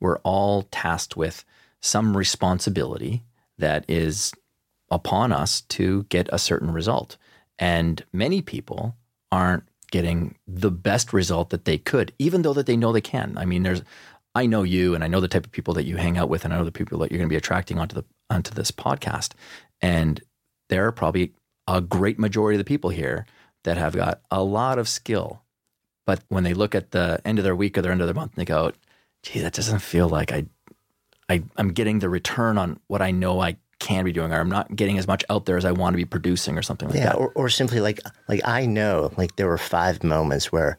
We're 0.00 0.18
all 0.18 0.64
tasked 0.70 1.16
with 1.16 1.44
some 1.80 2.16
responsibility 2.16 3.22
that 3.56 3.86
is 3.88 4.34
upon 4.90 5.32
us 5.32 5.62
to 5.62 6.04
get 6.10 6.28
a 6.30 6.38
certain 6.38 6.72
result, 6.72 7.16
and 7.58 8.04
many 8.12 8.42
people 8.42 8.96
aren't 9.32 9.64
getting 9.90 10.36
the 10.46 10.70
best 10.70 11.12
result 11.12 11.50
that 11.50 11.64
they 11.64 11.78
could, 11.78 12.12
even 12.18 12.42
though 12.42 12.52
that 12.52 12.66
they 12.66 12.76
know 12.76 12.92
they 12.92 13.00
can. 13.00 13.36
I 13.38 13.44
mean, 13.44 13.62
there's, 13.62 13.82
I 14.34 14.46
know 14.46 14.62
you, 14.62 14.94
and 14.94 15.02
I 15.02 15.06
know 15.06 15.20
the 15.20 15.28
type 15.28 15.46
of 15.46 15.52
people 15.52 15.74
that 15.74 15.86
you 15.86 15.96
hang 15.96 16.18
out 16.18 16.28
with, 16.28 16.44
and 16.44 16.52
I 16.52 16.58
know 16.58 16.64
the 16.64 16.72
people 16.72 16.98
that 16.98 17.10
you're 17.10 17.18
going 17.18 17.28
to 17.28 17.32
be 17.32 17.36
attracting 17.36 17.78
onto 17.78 17.94
the 17.94 18.04
onto 18.28 18.52
this 18.52 18.70
podcast, 18.70 19.32
and 19.80 20.20
there 20.68 20.86
are 20.86 20.92
probably 20.92 21.32
a 21.68 21.80
great 21.80 22.18
majority 22.18 22.56
of 22.56 22.64
the 22.64 22.68
people 22.68 22.90
here 22.90 23.26
that 23.64 23.76
have 23.76 23.94
got 23.94 24.20
a 24.30 24.42
lot 24.42 24.78
of 24.78 24.88
skill, 24.88 25.42
but 26.06 26.22
when 26.28 26.44
they 26.44 26.54
look 26.54 26.74
at 26.74 26.90
the 26.90 27.20
end 27.24 27.38
of 27.38 27.44
their 27.44 27.56
week 27.56 27.78
or 27.78 27.82
their 27.82 27.92
end 27.92 28.00
of 28.00 28.06
their 28.06 28.14
month, 28.14 28.32
and 28.32 28.40
they 28.40 28.44
go, 28.44 28.72
"Gee, 29.22 29.40
that 29.40 29.54
doesn't 29.54 29.78
feel 29.80 30.08
like 30.08 30.32
I, 30.32 30.46
I, 31.28 31.42
I'm 31.56 31.72
getting 31.72 32.00
the 32.00 32.08
return 32.08 32.58
on 32.58 32.80
what 32.88 33.02
I 33.02 33.12
know 33.12 33.40
I 33.40 33.56
can 33.78 34.04
be 34.04 34.12
doing 34.12 34.32
or 34.32 34.40
I'm 34.40 34.48
not 34.48 34.74
getting 34.74 34.98
as 34.98 35.06
much 35.06 35.24
out 35.28 35.46
there 35.46 35.56
as 35.56 35.64
I 35.64 35.72
want 35.72 35.94
to 35.94 35.98
be 35.98 36.04
producing 36.04 36.56
or 36.56 36.62
something 36.62 36.88
like 36.88 36.98
yeah, 36.98 37.04
that. 37.06 37.16
Or, 37.16 37.30
or 37.34 37.48
simply 37.48 37.80
like 37.80 38.00
like 38.28 38.40
I 38.44 38.66
know 38.66 39.12
like 39.16 39.36
there 39.36 39.48
were 39.48 39.58
five 39.58 40.02
moments 40.02 40.50
where 40.50 40.78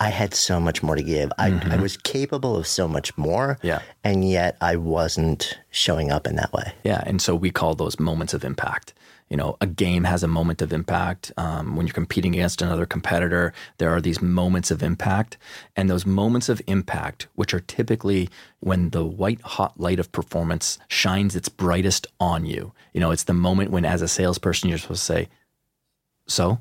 I 0.00 0.08
had 0.08 0.32
so 0.32 0.58
much 0.58 0.82
more 0.82 0.96
to 0.96 1.02
give. 1.02 1.30
I, 1.38 1.50
mm-hmm. 1.50 1.72
I 1.72 1.76
was 1.76 1.98
capable 1.98 2.56
of 2.56 2.66
so 2.66 2.88
much 2.88 3.16
more. 3.18 3.58
Yeah. 3.62 3.82
And 4.02 4.26
yet 4.26 4.56
I 4.62 4.76
wasn't 4.76 5.58
showing 5.70 6.10
up 6.10 6.26
in 6.26 6.36
that 6.36 6.52
way. 6.54 6.72
Yeah. 6.84 7.02
And 7.04 7.20
so 7.20 7.34
we 7.34 7.50
call 7.50 7.74
those 7.74 8.00
moments 8.00 8.32
of 8.32 8.42
impact 8.42 8.94
you 9.30 9.36
know, 9.36 9.56
a 9.60 9.66
game 9.66 10.02
has 10.04 10.24
a 10.24 10.28
moment 10.28 10.60
of 10.60 10.72
impact. 10.72 11.30
Um, 11.36 11.76
when 11.76 11.86
you're 11.86 11.94
competing 11.94 12.34
against 12.34 12.60
another 12.60 12.84
competitor, 12.84 13.54
there 13.78 13.90
are 13.90 14.00
these 14.00 14.20
moments 14.20 14.72
of 14.72 14.82
impact. 14.82 15.38
And 15.76 15.88
those 15.88 16.04
moments 16.04 16.48
of 16.48 16.60
impact, 16.66 17.28
which 17.36 17.54
are 17.54 17.60
typically 17.60 18.28
when 18.58 18.90
the 18.90 19.04
white 19.04 19.40
hot 19.42 19.78
light 19.78 20.00
of 20.00 20.10
performance 20.10 20.78
shines 20.88 21.36
its 21.36 21.48
brightest 21.48 22.08
on 22.18 22.44
you. 22.44 22.72
You 22.92 23.00
know, 23.00 23.12
it's 23.12 23.22
the 23.22 23.32
moment 23.32 23.70
when, 23.70 23.84
as 23.84 24.02
a 24.02 24.08
salesperson, 24.08 24.68
you're 24.68 24.78
supposed 24.78 25.02
to 25.02 25.06
say, 25.06 25.28
So, 26.26 26.60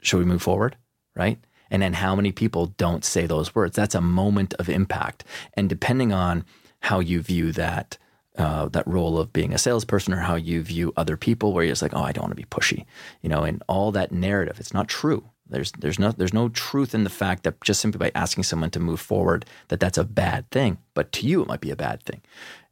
should 0.00 0.18
we 0.18 0.24
move 0.24 0.42
forward? 0.42 0.76
Right? 1.16 1.38
And 1.70 1.82
then 1.82 1.94
how 1.94 2.14
many 2.14 2.30
people 2.30 2.66
don't 2.66 3.04
say 3.04 3.26
those 3.26 3.52
words? 3.52 3.74
That's 3.74 3.96
a 3.96 4.00
moment 4.00 4.54
of 4.60 4.68
impact. 4.68 5.24
And 5.54 5.68
depending 5.68 6.12
on 6.12 6.44
how 6.80 7.00
you 7.00 7.20
view 7.20 7.50
that, 7.52 7.98
uh, 8.36 8.68
that 8.68 8.86
role 8.86 9.18
of 9.18 9.32
being 9.32 9.52
a 9.52 9.58
salesperson 9.58 10.12
or 10.12 10.18
how 10.18 10.34
you 10.34 10.62
view 10.62 10.92
other 10.96 11.16
people, 11.16 11.52
where 11.52 11.64
you're 11.64 11.72
just 11.72 11.82
like, 11.82 11.94
oh, 11.94 12.02
I 12.02 12.12
don't 12.12 12.24
want 12.24 12.32
to 12.32 12.36
be 12.36 12.44
pushy, 12.44 12.84
you 13.22 13.28
know, 13.28 13.42
and 13.42 13.62
all 13.68 13.92
that 13.92 14.12
narrative. 14.12 14.58
It's 14.58 14.74
not 14.74 14.88
true. 14.88 15.30
There's 15.48 15.72
there's 15.72 15.98
no 15.98 16.10
there's 16.10 16.34
no 16.34 16.48
truth 16.48 16.94
in 16.94 17.04
the 17.04 17.10
fact 17.10 17.42
that 17.44 17.60
just 17.62 17.80
simply 17.80 17.98
by 17.98 18.10
asking 18.14 18.44
someone 18.44 18.70
to 18.70 18.80
move 18.80 19.00
forward 19.00 19.44
that 19.68 19.78
that's 19.78 19.98
a 19.98 20.04
bad 20.04 20.50
thing, 20.50 20.78
but 20.94 21.12
to 21.12 21.26
you 21.26 21.42
it 21.42 21.48
might 21.48 21.60
be 21.60 21.70
a 21.70 21.76
bad 21.76 22.02
thing. 22.02 22.22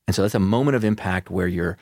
And 0.07 0.17
so 0.17 0.23
that's 0.23 0.35
a 0.35 0.41
moment 0.41 0.77
of 0.77 0.85
impact 0.85 1.31
where 1.31 1.47
you're 1.47 1.77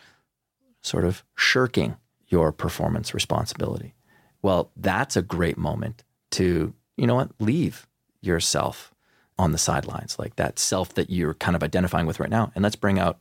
sort 0.83 1.05
of 1.05 1.25
shirking 1.37 1.97
your 2.29 2.53
performance 2.53 3.15
responsibility. 3.15 3.95
Well, 4.43 4.71
that's 4.77 5.17
a 5.17 5.23
great 5.23 5.59
moment 5.59 6.05
to, 6.33 6.75
you 6.97 7.07
know 7.07 7.15
what, 7.15 7.31
leave 7.39 7.87
yourself 8.21 8.93
on 9.39 9.53
the 9.53 9.59
sidelines, 9.59 10.19
like 10.19 10.37
that 10.37 10.59
self 10.59 10.95
that 10.95 11.11
you're 11.11 11.35
kind 11.35 11.57
of 11.57 11.63
identifying 11.63 12.07
with 12.07 12.21
right 12.21 12.31
now. 12.31 12.53
And 12.55 12.63
let's 12.63 12.77
bring 12.77 12.99
out 12.99 13.19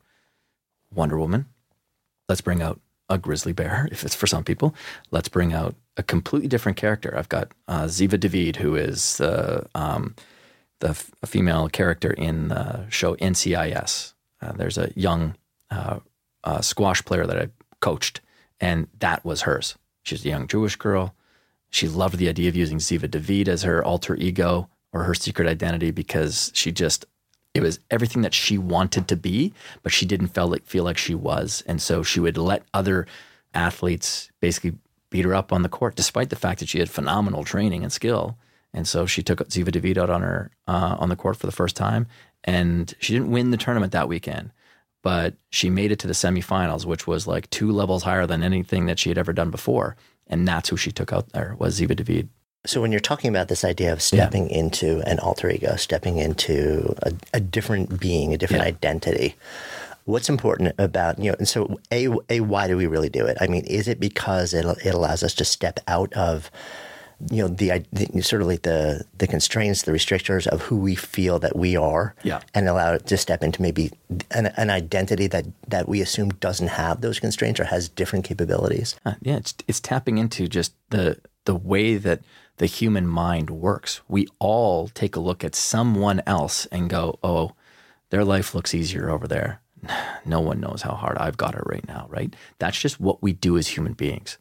Wonder 0.93 1.17
Woman. 1.17 1.45
Let's 2.27 2.41
bring 2.41 2.61
out 2.61 2.79
a 3.09 3.17
grizzly 3.17 3.53
bear, 3.53 3.87
if 3.91 4.03
it's 4.03 4.15
for 4.15 4.27
some 4.27 4.43
people. 4.43 4.75
Let's 5.11 5.29
bring 5.29 5.53
out 5.53 5.75
a 5.97 6.03
completely 6.03 6.47
different 6.47 6.77
character. 6.77 7.15
I've 7.17 7.29
got 7.29 7.51
uh, 7.67 7.83
Ziva 7.83 8.19
David, 8.19 8.57
who 8.57 8.75
is 8.75 9.17
the 9.17 9.67
um, 9.75 10.15
the 10.79 10.93
female 11.25 11.67
character 11.67 12.11
in 12.11 12.47
the 12.47 12.89
show 12.89 13.15
NCIS. 13.17 14.13
Uh, 14.41 14.53
there's 14.53 14.77
a 14.77 14.91
young 14.95 15.35
uh, 15.69 15.99
uh, 16.45 16.61
squash 16.61 17.03
player 17.03 17.25
that 17.25 17.37
I 17.37 17.49
coached, 17.81 18.21
and 18.61 18.87
that 18.99 19.25
was 19.25 19.41
hers. 19.41 19.75
She's 20.03 20.25
a 20.25 20.29
young 20.29 20.47
Jewish 20.47 20.77
girl. 20.77 21.13
She 21.69 21.87
loved 21.87 22.17
the 22.17 22.29
idea 22.29 22.49
of 22.49 22.55
using 22.55 22.77
Ziva 22.77 23.11
David 23.11 23.49
as 23.49 23.63
her 23.63 23.83
alter 23.83 24.15
ego 24.15 24.69
or 24.91 25.03
her 25.03 25.13
secret 25.13 25.47
identity 25.47 25.91
because 25.91 26.51
she 26.55 26.71
just 26.71 27.05
it 27.53 27.61
was 27.61 27.79
everything 27.89 28.21
that 28.21 28.33
she 28.33 28.57
wanted 28.57 29.07
to 29.07 29.15
be, 29.15 29.53
but 29.81 29.91
she 29.91 30.05
didn't 30.05 30.29
feel 30.29 30.47
like 30.47 30.65
feel 30.65 30.83
like 30.83 30.97
she 30.97 31.15
was, 31.15 31.63
and 31.65 31.81
so 31.81 32.03
she 32.03 32.19
would 32.19 32.37
let 32.37 32.63
other 32.73 33.07
athletes 33.53 34.31
basically 34.39 34.73
beat 35.09 35.25
her 35.25 35.33
up 35.33 35.51
on 35.51 35.63
the 35.63 35.69
court, 35.69 35.95
despite 35.95 36.29
the 36.29 36.35
fact 36.35 36.59
that 36.59 36.69
she 36.69 36.79
had 36.79 36.89
phenomenal 36.89 37.43
training 37.43 37.83
and 37.83 37.91
skill. 37.91 38.37
And 38.71 38.87
so 38.87 39.07
she 39.07 39.23
took 39.23 39.39
Ziva 39.49 39.71
David 39.71 39.97
out 39.97 40.11
on 40.11 40.21
her 40.21 40.51
uh, 40.67 40.95
on 40.99 41.09
the 41.09 41.15
court 41.15 41.37
for 41.37 41.47
the 41.47 41.51
first 41.51 41.75
time, 41.75 42.05
and 42.43 42.93
she 42.99 43.13
didn't 43.13 43.31
win 43.31 43.49
the 43.49 43.57
tournament 43.57 43.91
that 43.93 44.07
weekend, 44.07 44.51
but 45.01 45.33
she 45.49 45.71
made 45.71 45.91
it 45.91 45.99
to 45.99 46.07
the 46.07 46.13
semifinals, 46.13 46.85
which 46.85 47.07
was 47.07 47.25
like 47.25 47.49
two 47.49 47.71
levels 47.71 48.03
higher 48.03 48.27
than 48.27 48.43
anything 48.43 48.85
that 48.85 48.99
she 48.99 49.09
had 49.09 49.17
ever 49.17 49.33
done 49.33 49.49
before, 49.49 49.95
and 50.27 50.47
that's 50.47 50.69
who 50.69 50.77
she 50.77 50.91
took 50.91 51.11
out 51.11 51.29
there 51.29 51.55
was 51.57 51.79
Ziva 51.79 51.95
David. 51.95 52.29
So 52.65 52.81
when 52.81 52.91
you're 52.91 52.99
talking 52.99 53.29
about 53.29 53.47
this 53.47 53.63
idea 53.63 53.93
of 53.93 54.01
stepping 54.01 54.49
yeah. 54.49 54.57
into 54.57 55.01
an 55.07 55.19
alter 55.19 55.49
ego, 55.49 55.75
stepping 55.77 56.17
into 56.17 56.93
a, 57.03 57.13
a 57.33 57.39
different 57.39 57.99
being, 57.99 58.33
a 58.33 58.37
different 58.37 58.63
yeah. 58.63 58.69
identity, 58.69 59.35
what's 60.05 60.27
important 60.29 60.73
about 60.77 61.19
you 61.19 61.29
know 61.29 61.35
and 61.37 61.47
so 61.47 61.79
a 61.91 62.07
a 62.29 62.39
why 62.39 62.67
do 62.67 62.75
we 62.75 62.87
really 62.87 63.09
do 63.09 63.27
it 63.27 63.37
i 63.41 63.45
mean 63.45 63.63
is 63.65 63.87
it 63.87 63.99
because 63.99 64.55
it, 64.55 64.65
it 64.83 64.95
allows 64.95 65.21
us 65.21 65.35
to 65.35 65.45
step 65.45 65.79
out 65.87 66.11
of 66.13 66.49
you 67.29 67.41
know 67.43 67.47
the, 67.47 67.83
the 67.93 68.21
sort 68.21 68.41
of 68.41 68.47
like 68.47 68.63
the 68.63 69.03
the 69.17 69.27
constraints 69.27 69.83
the 69.83 69.91
restrictors 69.91 70.47
of 70.47 70.61
who 70.61 70.77
we 70.77 70.95
feel 70.95 71.37
that 71.37 71.55
we 71.55 71.75
are 71.75 72.15
Yeah. 72.23 72.39
and 72.55 72.67
allow 72.67 72.93
it 72.93 73.05
to 73.07 73.17
step 73.17 73.43
into 73.43 73.61
maybe 73.61 73.91
an, 74.31 74.47
an 74.57 74.69
identity 74.69 75.27
that 75.27 75.45
that 75.67 75.87
we 75.87 76.01
assume 76.01 76.29
doesn't 76.29 76.69
have 76.69 77.01
those 77.01 77.19
constraints 77.19 77.59
or 77.59 77.65
has 77.65 77.87
different 77.89 78.25
capabilities 78.25 78.95
Uh, 79.05 79.13
yeah, 79.21 79.35
it's 79.35 79.53
it's 79.67 79.79
tapping 79.79 80.17
into 80.17 80.47
just 80.47 80.73
the 80.89 81.19
the 81.45 81.55
way 81.55 81.97
that 81.97 82.21
the 82.59 82.67
human 82.67 83.07
mind 83.07 83.49
works. 83.49 84.01
We 84.07 84.27
all 84.37 84.89
take 84.89 85.15
a 85.15 85.21
look 85.21 85.43
at 85.43 85.55
someone 85.55 86.21
else 86.27 86.67
and 86.67 86.89
go, 86.89 87.17
"Oh, 87.23 87.53
their 88.11 88.23
life 88.23 88.53
looks 88.53 88.75
easier 88.75 89.09
over 89.09 89.27
there. 89.27 89.61
No 90.25 90.41
one 90.41 90.59
knows 90.59 90.83
how 90.83 90.93
hard 90.93 91.17
I've 91.17 91.37
got 91.37 91.55
it 91.55 91.63
right 91.65 91.87
now." 91.87 92.05
Right? 92.09 92.35
That's 92.59 92.79
just 92.79 92.99
what 92.99 93.23
we 93.23 93.33
do 93.33 93.57
as 93.57 93.69
human 93.69 93.93
beings, 93.93 94.37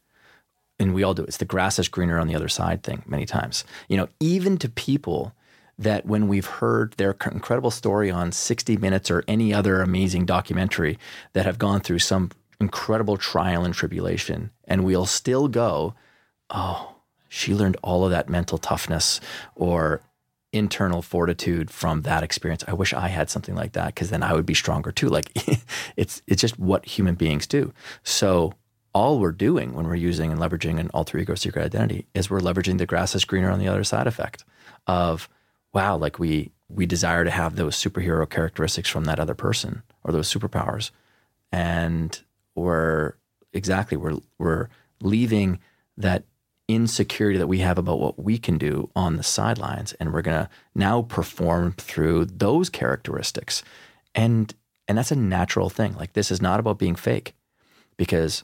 and 0.78 0.92
we 0.94 1.02
all 1.02 1.14
do. 1.14 1.22
It's 1.24 1.38
the 1.38 1.44
grass 1.44 1.78
is 1.78 1.88
greener 1.88 2.18
on 2.18 2.26
the 2.26 2.34
other 2.34 2.48
side 2.48 2.82
thing. 2.82 3.02
Many 3.06 3.24
times, 3.24 3.64
you 3.88 3.96
know, 3.96 4.08
even 4.20 4.58
to 4.58 4.68
people 4.68 5.32
that 5.78 6.04
when 6.04 6.26
we've 6.26 6.46
heard 6.46 6.94
their 6.94 7.16
incredible 7.30 7.70
story 7.70 8.10
on 8.10 8.32
60 8.32 8.76
Minutes 8.78 9.10
or 9.12 9.22
any 9.28 9.54
other 9.54 9.80
amazing 9.80 10.26
documentary 10.26 10.98
that 11.34 11.46
have 11.46 11.58
gone 11.58 11.80
through 11.80 12.00
some 12.00 12.30
incredible 12.60 13.16
trial 13.16 13.64
and 13.64 13.74
tribulation, 13.74 14.50
and 14.64 14.84
we'll 14.84 15.06
still 15.06 15.46
go, 15.46 15.94
oh, 16.50 16.96
she 17.28 17.54
learned 17.54 17.76
all 17.82 18.04
of 18.04 18.10
that 18.10 18.28
mental 18.28 18.58
toughness 18.58 19.20
or 19.54 20.00
internal 20.52 21.02
fortitude 21.02 21.70
from 21.70 22.02
that 22.02 22.22
experience. 22.22 22.64
I 22.66 22.72
wish 22.72 22.94
I 22.94 23.08
had 23.08 23.28
something 23.28 23.54
like 23.54 23.72
that 23.72 23.94
because 23.94 24.10
then 24.10 24.22
I 24.22 24.32
would 24.32 24.46
be 24.46 24.54
stronger 24.54 24.90
too. 24.90 25.08
Like 25.08 25.30
it's 25.96 26.22
it's 26.26 26.40
just 26.40 26.58
what 26.58 26.84
human 26.86 27.14
beings 27.14 27.46
do. 27.46 27.72
So 28.02 28.54
all 28.94 29.20
we're 29.20 29.32
doing 29.32 29.74
when 29.74 29.86
we're 29.86 29.94
using 29.94 30.32
and 30.32 30.40
leveraging 30.40 30.80
an 30.80 30.90
alter 30.94 31.18
ego 31.18 31.34
secret 31.34 31.64
identity 31.64 32.06
is 32.14 32.30
we're 32.30 32.40
leveraging 32.40 32.78
the 32.78 32.86
grass 32.86 33.14
is 33.14 33.24
greener 33.24 33.50
on 33.50 33.58
the 33.58 33.68
other 33.68 33.84
side 33.84 34.06
effect 34.06 34.44
of 34.86 35.28
wow, 35.74 35.96
like 35.96 36.18
we 36.18 36.50
we 36.68 36.86
desire 36.86 37.24
to 37.24 37.30
have 37.30 37.56
those 37.56 37.76
superhero 37.76 38.28
characteristics 38.28 38.88
from 38.88 39.04
that 39.04 39.20
other 39.20 39.34
person 39.34 39.82
or 40.04 40.12
those 40.12 40.32
superpowers. 40.32 40.90
And 41.52 42.18
we're 42.54 43.14
exactly 43.52 43.96
we're 43.96 44.18
we're 44.38 44.68
leaving 45.00 45.58
that 45.96 46.24
insecurity 46.68 47.38
that 47.38 47.46
we 47.46 47.58
have 47.60 47.78
about 47.78 47.98
what 47.98 48.22
we 48.22 48.38
can 48.38 48.58
do 48.58 48.90
on 48.94 49.16
the 49.16 49.22
sidelines 49.22 49.94
and 49.94 50.12
we're 50.12 50.22
going 50.22 50.44
to 50.44 50.50
now 50.74 51.02
perform 51.02 51.72
through 51.72 52.26
those 52.26 52.68
characteristics. 52.68 53.62
And 54.14 54.54
and 54.86 54.96
that's 54.96 55.10
a 55.10 55.16
natural 55.16 55.68
thing. 55.68 55.94
Like 55.94 56.12
this 56.12 56.30
is 56.30 56.40
not 56.40 56.60
about 56.60 56.78
being 56.78 56.94
fake 56.94 57.34
because 57.96 58.42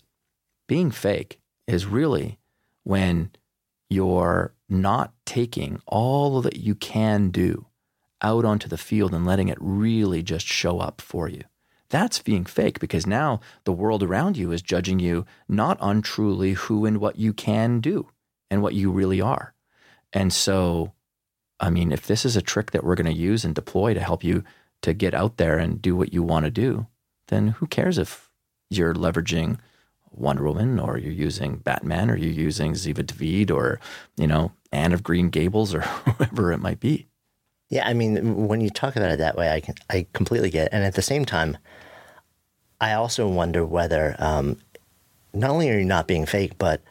being 0.66 0.90
fake 0.90 1.40
is 1.66 1.86
really 1.86 2.38
when 2.82 3.30
you're 3.88 4.52
not 4.68 5.12
taking 5.24 5.80
all 5.86 6.42
that 6.42 6.56
you 6.56 6.74
can 6.74 7.30
do 7.30 7.66
out 8.20 8.44
onto 8.44 8.68
the 8.68 8.78
field 8.78 9.14
and 9.14 9.26
letting 9.26 9.48
it 9.48 9.58
really 9.60 10.22
just 10.22 10.46
show 10.46 10.80
up 10.80 11.00
for 11.00 11.28
you. 11.28 11.42
That's 11.90 12.20
being 12.20 12.44
fake 12.44 12.80
because 12.80 13.06
now 13.06 13.40
the 13.64 13.72
world 13.72 14.02
around 14.02 14.36
you 14.36 14.52
is 14.52 14.62
judging 14.62 14.98
you 14.98 15.26
not 15.48 15.80
on 15.80 16.02
truly 16.02 16.54
who 16.54 16.84
and 16.86 16.98
what 16.98 17.16
you 17.16 17.32
can 17.32 17.80
do 17.80 18.08
and 18.50 18.62
what 18.62 18.74
you 18.74 18.90
really 18.90 19.20
are. 19.20 19.54
And 20.12 20.32
so, 20.32 20.92
I 21.60 21.70
mean, 21.70 21.92
if 21.92 22.06
this 22.06 22.24
is 22.24 22.36
a 22.36 22.42
trick 22.42 22.70
that 22.70 22.84
we're 22.84 22.94
going 22.94 23.12
to 23.12 23.20
use 23.20 23.44
and 23.44 23.54
deploy 23.54 23.94
to 23.94 24.00
help 24.00 24.22
you 24.22 24.44
to 24.82 24.92
get 24.92 25.14
out 25.14 25.36
there 25.36 25.58
and 25.58 25.80
do 25.80 25.96
what 25.96 26.12
you 26.12 26.22
want 26.22 26.44
to 26.44 26.50
do, 26.50 26.86
then 27.28 27.48
who 27.48 27.66
cares 27.66 27.98
if 27.98 28.30
you're 28.70 28.94
leveraging 28.94 29.58
Wonder 30.10 30.44
Woman 30.44 30.78
or 30.78 30.98
you're 30.98 31.12
using 31.12 31.56
Batman 31.56 32.10
or 32.10 32.16
you're 32.16 32.30
using 32.30 32.72
Ziva 32.72 33.04
David 33.04 33.50
or, 33.50 33.80
you 34.16 34.26
know, 34.26 34.52
Anne 34.72 34.92
of 34.92 35.02
Green 35.02 35.30
Gables 35.30 35.74
or 35.74 35.80
whoever 35.80 36.52
it 36.52 36.58
might 36.58 36.80
be. 36.80 37.08
Yeah, 37.70 37.88
I 37.88 37.94
mean, 37.94 38.46
when 38.46 38.60
you 38.60 38.70
talk 38.70 38.94
about 38.94 39.10
it 39.10 39.18
that 39.18 39.36
way, 39.36 39.50
I 39.50 39.60
can, 39.60 39.74
I 39.90 40.06
completely 40.12 40.50
get 40.50 40.66
it. 40.66 40.72
And 40.72 40.84
at 40.84 40.94
the 40.94 41.02
same 41.02 41.24
time, 41.24 41.56
I 42.80 42.92
also 42.92 43.26
wonder 43.26 43.64
whether 43.64 44.14
um, 44.18 44.58
not 45.32 45.50
only 45.50 45.70
are 45.70 45.78
you 45.78 45.84
not 45.84 46.06
being 46.06 46.26
fake, 46.26 46.58
but 46.58 46.82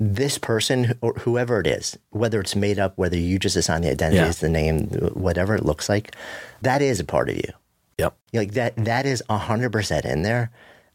this 0.00 0.38
person 0.38 0.98
or 1.00 1.14
whoever 1.14 1.60
it 1.60 1.66
is, 1.66 1.98
whether 2.10 2.40
it's 2.40 2.56
made 2.56 2.78
up, 2.78 2.96
whether 2.98 3.16
you 3.16 3.38
just 3.38 3.56
assign 3.56 3.82
the 3.82 3.90
identity 3.90 4.16
Yeah. 4.18 4.26
as 4.28 4.40
the 4.40 4.48
name, 4.48 4.88
whatever 5.14 5.54
it 5.54 5.64
looks 5.64 5.88
like, 5.88 6.14
that 6.62 6.82
is 6.82 6.98
a 7.00 7.04
part 7.04 7.28
of 7.28 7.36
you. 7.36 7.52
Yep. 7.98 8.16
Like 8.32 8.52
that, 8.54 8.74
that 8.76 9.06
is 9.06 9.22
hundred 9.30 9.70
percent 9.70 10.04
in 10.04 10.22
there. 10.22 10.50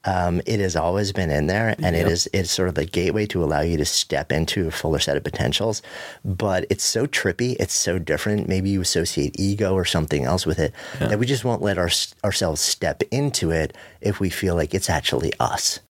Um, 0.05 0.41
it 0.45 0.61
has 0.61 0.77
always 0.77 1.11
been 1.11 1.29
in 1.29 1.47
there, 1.47 1.75
and 1.83 1.93
it 1.93 2.07
is 2.07 2.29
it's 2.31 2.51
sort 2.51 2.69
of 2.69 2.75
the 2.75 2.85
gateway 2.85 3.25
to 3.27 3.43
allow 3.43 3.59
you 3.59 3.75
to 3.77 3.83
step 3.85 4.31
into 4.31 4.65
a 4.67 4.71
fuller 4.71 4.99
set 4.99 5.17
of 5.17 5.25
potentials. 5.25 5.81
But 6.23 6.65
it's 6.69 6.85
so 6.85 7.05
trippy, 7.05 7.57
it's 7.59 7.73
so 7.73 7.99
different. 7.99 8.47
Maybe 8.47 8.69
you 8.69 8.79
associate 8.79 9.37
ego 9.37 9.73
or 9.73 9.83
something 9.83 10.23
else 10.23 10.45
with 10.45 10.57
it 10.57 10.73
that 10.99 11.19
we 11.19 11.25
just 11.25 11.43
won't 11.43 11.61
let 11.61 11.77
our, 11.77 11.89
ourselves 12.23 12.61
step 12.61 13.03
into 13.11 13.51
it 13.51 13.75
if 13.99 14.21
we 14.21 14.29
feel 14.29 14.55
like 14.55 14.73
it's 14.73 14.89
actually 14.89 15.33
us. 15.37 15.81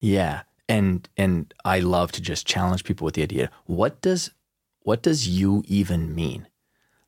Yeah. 0.00 0.42
And 0.68 1.08
and 1.16 1.52
I 1.64 1.80
love 1.80 2.12
to 2.12 2.22
just 2.22 2.46
challenge 2.46 2.84
people 2.84 3.04
with 3.04 3.14
the 3.14 3.22
idea, 3.22 3.50
what 3.66 4.00
does 4.00 4.30
what 4.80 5.02
does 5.02 5.28
you 5.28 5.62
even 5.66 6.14
mean? 6.14 6.48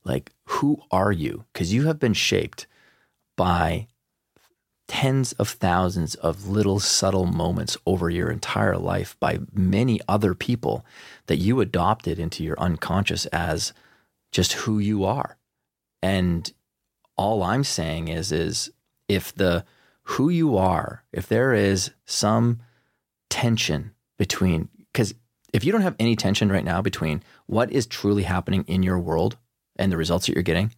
Like 0.05 0.33
who 0.45 0.83
are 0.90 1.12
you? 1.12 1.45
Cuz 1.55 1.73
you 1.73 1.87
have 1.87 1.99
been 1.99 2.14
shaped 2.14 2.66
by 3.37 3.87
tens 4.88 5.33
of 5.33 5.49
thousands 5.49 6.14
of 6.16 6.47
little 6.49 6.79
subtle 6.79 7.27
moments 7.27 7.77
over 7.87 8.09
your 8.09 8.31
entire 8.31 8.77
life 8.77 9.16
by 9.19 9.40
many 9.53 10.01
other 10.07 10.35
people 10.35 10.85
that 11.27 11.38
you 11.38 11.61
adopted 11.61 12.19
into 12.19 12.45
your 12.45 12.59
unconscious 12.61 13.27
as 13.27 13.73
just 14.31 14.53
who 14.53 14.79
you 14.79 15.05
are. 15.05 15.37
And 16.03 16.53
all 17.16 17.42
I'm 17.42 17.64
saying 17.64 18.09
is 18.09 18.31
is 18.31 18.71
if 19.09 19.35
the 19.35 19.64
who 20.03 20.29
you 20.29 20.57
are, 20.57 21.03
if 21.12 21.27
there 21.27 21.53
is 21.53 21.90
some 22.05 22.61
tension 23.31 23.93
between 24.19 24.69
because 24.93 25.15
if 25.53 25.65
you 25.65 25.73
don't 25.73 25.83
have 25.83 25.97
any 25.99 26.17
tension 26.17 26.51
right 26.51 26.65
now 26.65 26.83
between 26.83 27.23
what 27.47 27.71
is 27.71 27.87
truly 27.87 28.25
happening 28.25 28.65
in 28.67 28.83
your 28.83 28.99
world 28.99 29.37
and 29.77 29.91
the 29.93 29.97
results 29.97 30.27
that 30.27 30.35
you're 30.35 30.43
getting 30.43 30.75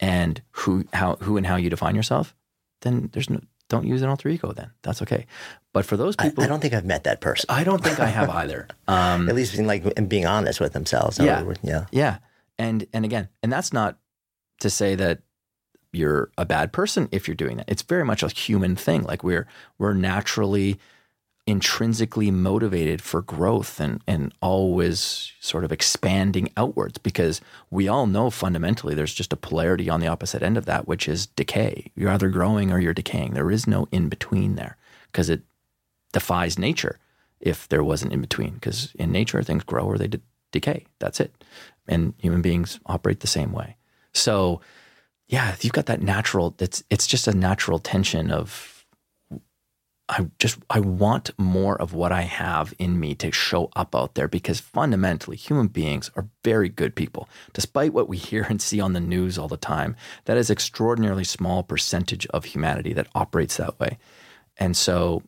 and 0.00 0.42
who 0.52 0.84
how 0.92 1.16
who 1.16 1.36
and 1.36 1.46
how 1.46 1.56
you 1.56 1.70
define 1.70 1.94
yourself, 1.94 2.34
then 2.82 3.10
there's 3.12 3.30
no 3.30 3.40
don't 3.68 3.86
use 3.86 4.02
an 4.02 4.08
alter 4.08 4.28
ego 4.28 4.52
then. 4.52 4.70
That's 4.82 5.02
okay. 5.02 5.26
But 5.72 5.84
for 5.84 5.96
those 5.96 6.14
people 6.14 6.44
I 6.44 6.46
don't 6.46 6.60
think 6.60 6.74
I've 6.74 6.84
met 6.84 7.04
that 7.04 7.20
person. 7.20 7.46
I 7.48 7.64
don't 7.64 7.82
think 7.82 7.98
I 7.98 8.06
have 8.06 8.30
either. 8.30 8.68
Um 8.88 9.28
At 9.28 9.34
least 9.34 9.54
being 9.54 9.66
like 9.66 9.84
and 9.96 10.08
being 10.08 10.26
honest 10.26 10.60
with 10.60 10.72
themselves. 10.72 11.18
Yeah. 11.18 11.42
Or- 11.42 11.56
yeah. 11.62 11.86
Yeah. 11.90 12.18
And 12.58 12.86
and 12.92 13.04
again, 13.04 13.28
and 13.42 13.52
that's 13.52 13.72
not 13.72 13.98
to 14.60 14.70
say 14.70 14.94
that 14.94 15.20
you're 15.92 16.30
a 16.38 16.44
bad 16.44 16.72
person 16.72 17.08
if 17.10 17.26
you're 17.26 17.34
doing 17.34 17.56
that. 17.56 17.68
It's 17.68 17.82
very 17.82 18.04
much 18.04 18.22
a 18.22 18.28
human 18.28 18.76
thing. 18.76 19.02
Like 19.02 19.24
we're 19.24 19.46
we're 19.78 19.94
naturally 19.94 20.78
intrinsically 21.46 22.30
motivated 22.30 23.00
for 23.00 23.22
growth 23.22 23.78
and 23.78 24.02
and 24.06 24.34
always 24.42 25.32
sort 25.38 25.62
of 25.62 25.70
expanding 25.70 26.50
outwards 26.56 26.98
because 26.98 27.40
we 27.70 27.86
all 27.86 28.06
know 28.06 28.30
fundamentally 28.30 28.94
there's 28.94 29.14
just 29.14 29.32
a 29.32 29.36
polarity 29.36 29.88
on 29.88 30.00
the 30.00 30.08
opposite 30.08 30.42
end 30.42 30.56
of 30.56 30.64
that 30.64 30.88
which 30.88 31.08
is 31.08 31.26
decay. 31.26 31.90
You're 31.94 32.10
either 32.10 32.30
growing 32.30 32.72
or 32.72 32.80
you're 32.80 32.92
decaying. 32.92 33.34
There 33.34 33.50
is 33.50 33.66
no 33.66 33.86
in 33.92 34.08
between 34.08 34.56
there 34.56 34.76
because 35.12 35.30
it 35.30 35.42
defies 36.12 36.58
nature 36.58 36.98
if 37.40 37.68
there 37.68 37.84
was 37.84 38.02
an 38.02 38.10
in 38.10 38.20
between 38.20 38.54
because 38.54 38.92
in 38.96 39.12
nature 39.12 39.42
things 39.42 39.62
grow 39.62 39.84
or 39.84 39.98
they 39.98 40.08
de- 40.08 40.20
decay. 40.50 40.84
That's 40.98 41.20
it. 41.20 41.44
And 41.86 42.14
human 42.18 42.42
beings 42.42 42.80
operate 42.86 43.20
the 43.20 43.28
same 43.28 43.52
way. 43.52 43.76
So 44.12 44.60
yeah, 45.28 45.54
you've 45.60 45.72
got 45.72 45.86
that 45.86 46.02
natural 46.02 46.56
it's 46.58 46.82
it's 46.90 47.06
just 47.06 47.28
a 47.28 47.36
natural 47.36 47.78
tension 47.78 48.32
of 48.32 48.75
I 50.08 50.26
just 50.38 50.58
I 50.70 50.78
want 50.80 51.30
more 51.36 51.80
of 51.80 51.92
what 51.92 52.12
I 52.12 52.22
have 52.22 52.72
in 52.78 53.00
me 53.00 53.16
to 53.16 53.32
show 53.32 53.70
up 53.74 53.94
out 53.94 54.14
there 54.14 54.28
because 54.28 54.60
fundamentally 54.60 55.36
human 55.36 55.66
beings 55.66 56.10
are 56.14 56.28
very 56.44 56.68
good 56.68 56.94
people. 56.94 57.28
Despite 57.52 57.92
what 57.92 58.08
we 58.08 58.16
hear 58.16 58.46
and 58.48 58.62
see 58.62 58.80
on 58.80 58.92
the 58.92 59.00
news 59.00 59.36
all 59.36 59.48
the 59.48 59.56
time, 59.56 59.96
that 60.26 60.36
is 60.36 60.48
extraordinarily 60.48 61.24
small 61.24 61.64
percentage 61.64 62.26
of 62.28 62.44
humanity 62.44 62.92
that 62.92 63.08
operates 63.16 63.56
that 63.56 63.80
way. 63.80 63.98
And 64.56 64.76
so 64.76 65.22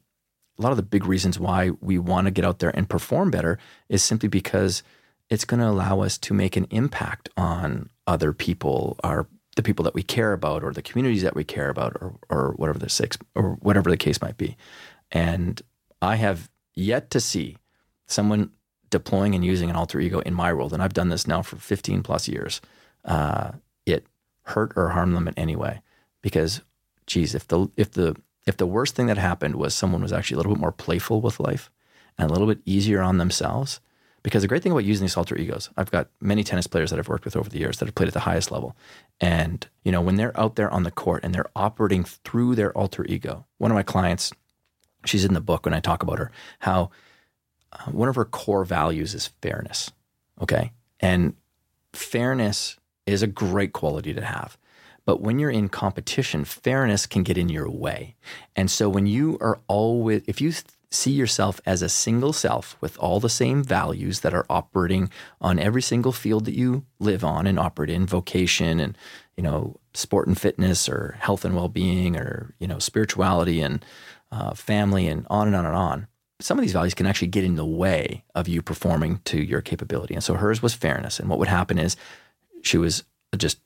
a 0.58 0.62
lot 0.62 0.70
of 0.70 0.76
the 0.76 0.82
big 0.82 1.06
reasons 1.06 1.40
why 1.40 1.70
we 1.80 1.98
want 1.98 2.26
to 2.26 2.30
get 2.30 2.44
out 2.44 2.60
there 2.60 2.74
and 2.76 2.88
perform 2.88 3.30
better 3.30 3.58
is 3.88 4.02
simply 4.02 4.28
because 4.28 4.82
it's 5.28 5.44
going 5.44 5.60
to 5.60 5.68
allow 5.68 6.00
us 6.00 6.18
to 6.18 6.34
make 6.34 6.56
an 6.56 6.66
impact 6.70 7.28
on 7.36 7.90
other 8.06 8.32
people, 8.32 8.96
our 9.04 9.26
the 9.58 9.62
people 9.62 9.82
that 9.82 9.94
we 9.94 10.04
care 10.04 10.32
about, 10.32 10.62
or 10.62 10.72
the 10.72 10.80
communities 10.80 11.22
that 11.22 11.34
we 11.34 11.42
care 11.44 11.68
about, 11.68 11.92
or 12.00 12.14
or 12.30 12.52
whatever 12.56 12.78
the 12.78 12.88
six 12.88 13.18
or 13.34 13.58
whatever 13.60 13.90
the 13.90 13.96
case 13.96 14.22
might 14.22 14.36
be. 14.38 14.56
And 15.10 15.60
I 16.00 16.14
have 16.14 16.48
yet 16.74 17.10
to 17.10 17.20
see 17.20 17.56
someone 18.06 18.52
deploying 18.88 19.34
and 19.34 19.44
using 19.44 19.68
an 19.68 19.76
alter 19.76 19.98
ego 19.98 20.20
in 20.20 20.32
my 20.32 20.52
world, 20.52 20.72
and 20.72 20.80
I've 20.80 20.94
done 20.94 21.08
this 21.08 21.26
now 21.26 21.42
for 21.42 21.56
15 21.56 22.02
plus 22.02 22.28
years. 22.28 22.60
Uh, 23.04 23.52
it 23.84 24.06
hurt 24.42 24.72
or 24.76 24.90
harm 24.90 25.12
them 25.12 25.26
in 25.26 25.34
any 25.36 25.56
way, 25.56 25.82
because 26.22 26.62
geez, 27.06 27.34
if 27.34 27.48
the 27.48 27.68
if 27.76 27.90
the 27.90 28.14
if 28.46 28.56
the 28.56 28.66
worst 28.66 28.94
thing 28.94 29.08
that 29.08 29.18
happened 29.18 29.56
was 29.56 29.74
someone 29.74 30.02
was 30.02 30.12
actually 30.12 30.36
a 30.36 30.38
little 30.38 30.54
bit 30.54 30.60
more 30.60 30.72
playful 30.72 31.20
with 31.20 31.40
life 31.40 31.68
and 32.16 32.30
a 32.30 32.32
little 32.32 32.46
bit 32.46 32.60
easier 32.64 33.02
on 33.02 33.18
themselves. 33.18 33.80
Because 34.22 34.42
the 34.42 34.48
great 34.48 34.62
thing 34.62 34.72
about 34.72 34.84
using 34.84 35.04
these 35.04 35.16
alter 35.16 35.36
egos, 35.36 35.70
I've 35.76 35.90
got 35.90 36.08
many 36.20 36.42
tennis 36.42 36.66
players 36.66 36.90
that 36.90 36.98
I've 36.98 37.08
worked 37.08 37.24
with 37.24 37.36
over 37.36 37.48
the 37.48 37.58
years 37.58 37.78
that 37.78 37.86
have 37.86 37.94
played 37.94 38.08
at 38.08 38.14
the 38.14 38.20
highest 38.20 38.50
level. 38.50 38.76
And, 39.20 39.66
you 39.84 39.92
know, 39.92 40.00
when 40.00 40.16
they're 40.16 40.38
out 40.38 40.56
there 40.56 40.70
on 40.70 40.82
the 40.82 40.90
court 40.90 41.24
and 41.24 41.34
they're 41.34 41.50
operating 41.54 42.04
through 42.04 42.56
their 42.56 42.76
alter 42.76 43.04
ego, 43.04 43.46
one 43.58 43.70
of 43.70 43.76
my 43.76 43.82
clients, 43.82 44.32
she's 45.04 45.24
in 45.24 45.34
the 45.34 45.40
book 45.40 45.64
when 45.64 45.74
I 45.74 45.80
talk 45.80 46.02
about 46.02 46.18
her, 46.18 46.30
how 46.60 46.90
uh, 47.72 47.90
one 47.90 48.08
of 48.08 48.16
her 48.16 48.24
core 48.24 48.64
values 48.64 49.14
is 49.14 49.28
fairness. 49.40 49.92
Okay. 50.42 50.72
And 51.00 51.34
fairness 51.92 52.76
is 53.06 53.22
a 53.22 53.26
great 53.28 53.72
quality 53.72 54.12
to 54.14 54.24
have. 54.24 54.58
But 55.04 55.22
when 55.22 55.38
you're 55.38 55.50
in 55.50 55.70
competition, 55.70 56.44
fairness 56.44 57.06
can 57.06 57.22
get 57.22 57.38
in 57.38 57.48
your 57.48 57.70
way. 57.70 58.16
And 58.54 58.70
so 58.70 58.90
when 58.90 59.06
you 59.06 59.38
are 59.40 59.58
always, 59.66 60.22
if 60.26 60.40
you 60.42 60.52
see 60.90 61.10
yourself 61.10 61.60
as 61.66 61.82
a 61.82 61.88
single 61.88 62.32
self 62.32 62.76
with 62.80 62.98
all 62.98 63.20
the 63.20 63.28
same 63.28 63.62
values 63.62 64.20
that 64.20 64.32
are 64.32 64.46
operating 64.48 65.10
on 65.40 65.58
every 65.58 65.82
single 65.82 66.12
field 66.12 66.46
that 66.46 66.56
you 66.56 66.84
live 66.98 67.22
on 67.22 67.46
and 67.46 67.58
operate 67.58 67.90
in 67.90 68.06
vocation 68.06 68.80
and 68.80 68.96
you 69.36 69.42
know 69.42 69.78
sport 69.92 70.26
and 70.26 70.40
fitness 70.40 70.88
or 70.88 71.16
health 71.20 71.44
and 71.44 71.54
well-being 71.54 72.16
or 72.16 72.54
you 72.58 72.66
know 72.66 72.78
spirituality 72.78 73.60
and 73.60 73.84
uh, 74.32 74.54
family 74.54 75.06
and 75.08 75.26
on 75.28 75.46
and 75.46 75.56
on 75.56 75.66
and 75.66 75.76
on. 75.76 76.06
Some 76.40 76.58
of 76.58 76.62
these 76.62 76.72
values 76.72 76.94
can 76.94 77.06
actually 77.06 77.28
get 77.28 77.44
in 77.44 77.56
the 77.56 77.66
way 77.66 78.24
of 78.34 78.46
you 78.46 78.62
performing 78.62 79.20
to 79.24 79.42
your 79.42 79.60
capability. 79.60 80.14
And 80.14 80.22
so 80.22 80.34
hers 80.34 80.62
was 80.62 80.72
fairness. 80.72 81.18
And 81.18 81.28
what 81.28 81.38
would 81.40 81.48
happen 81.48 81.78
is 81.78 81.96
she 82.62 82.78
was 82.78 83.02
just 83.36 83.58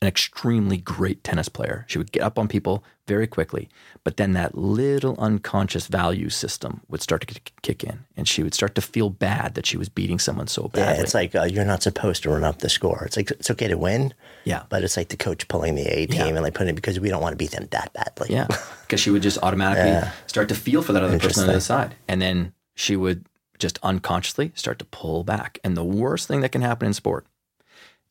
an 0.00 0.06
extremely 0.06 0.76
great 0.76 1.24
tennis 1.24 1.48
player. 1.48 1.84
She 1.88 1.98
would 1.98 2.12
get 2.12 2.22
up 2.22 2.38
on 2.38 2.46
people 2.46 2.84
very 3.08 3.26
quickly, 3.26 3.68
but 4.04 4.16
then 4.16 4.32
that 4.34 4.56
little 4.56 5.16
unconscious 5.18 5.88
value 5.88 6.28
system 6.28 6.82
would 6.88 7.02
start 7.02 7.26
to 7.26 7.40
kick 7.62 7.82
in, 7.82 8.04
and 8.16 8.28
she 8.28 8.44
would 8.44 8.54
start 8.54 8.76
to 8.76 8.80
feel 8.80 9.10
bad 9.10 9.54
that 9.54 9.66
she 9.66 9.76
was 9.76 9.88
beating 9.88 10.20
someone 10.20 10.46
so 10.46 10.68
badly. 10.68 10.94
Yeah, 10.94 11.02
it's 11.02 11.14
like 11.14 11.34
uh, 11.34 11.44
you're 11.44 11.64
not 11.64 11.82
supposed 11.82 12.22
to 12.22 12.30
run 12.30 12.44
up 12.44 12.58
the 12.58 12.68
score. 12.68 13.02
It's 13.06 13.16
like 13.16 13.32
it's 13.32 13.50
okay 13.50 13.66
to 13.66 13.76
win. 13.76 14.14
Yeah, 14.44 14.64
but 14.68 14.84
it's 14.84 14.96
like 14.96 15.08
the 15.08 15.16
coach 15.16 15.48
pulling 15.48 15.74
the 15.74 15.86
A 15.86 16.06
team 16.06 16.20
yeah. 16.20 16.26
and 16.26 16.42
like 16.42 16.54
putting 16.54 16.74
it 16.74 16.76
because 16.76 17.00
we 17.00 17.08
don't 17.08 17.22
want 17.22 17.32
to 17.32 17.36
beat 17.36 17.50
them 17.50 17.66
that 17.72 17.92
badly. 17.92 18.28
Yeah, 18.30 18.46
because 18.82 19.00
she 19.00 19.10
would 19.10 19.22
just 19.22 19.38
automatically 19.42 19.90
yeah. 19.90 20.12
start 20.28 20.48
to 20.50 20.54
feel 20.54 20.82
for 20.82 20.92
that 20.92 21.02
other 21.02 21.18
person 21.18 21.42
on 21.42 21.46
the 21.48 21.54
other 21.54 21.60
side, 21.60 21.96
and 22.06 22.22
then 22.22 22.52
she 22.76 22.94
would 22.94 23.24
just 23.58 23.80
unconsciously 23.82 24.52
start 24.54 24.78
to 24.78 24.84
pull 24.84 25.24
back. 25.24 25.58
And 25.64 25.76
the 25.76 25.82
worst 25.82 26.28
thing 26.28 26.42
that 26.42 26.52
can 26.52 26.62
happen 26.62 26.86
in 26.86 26.94
sport 26.94 27.26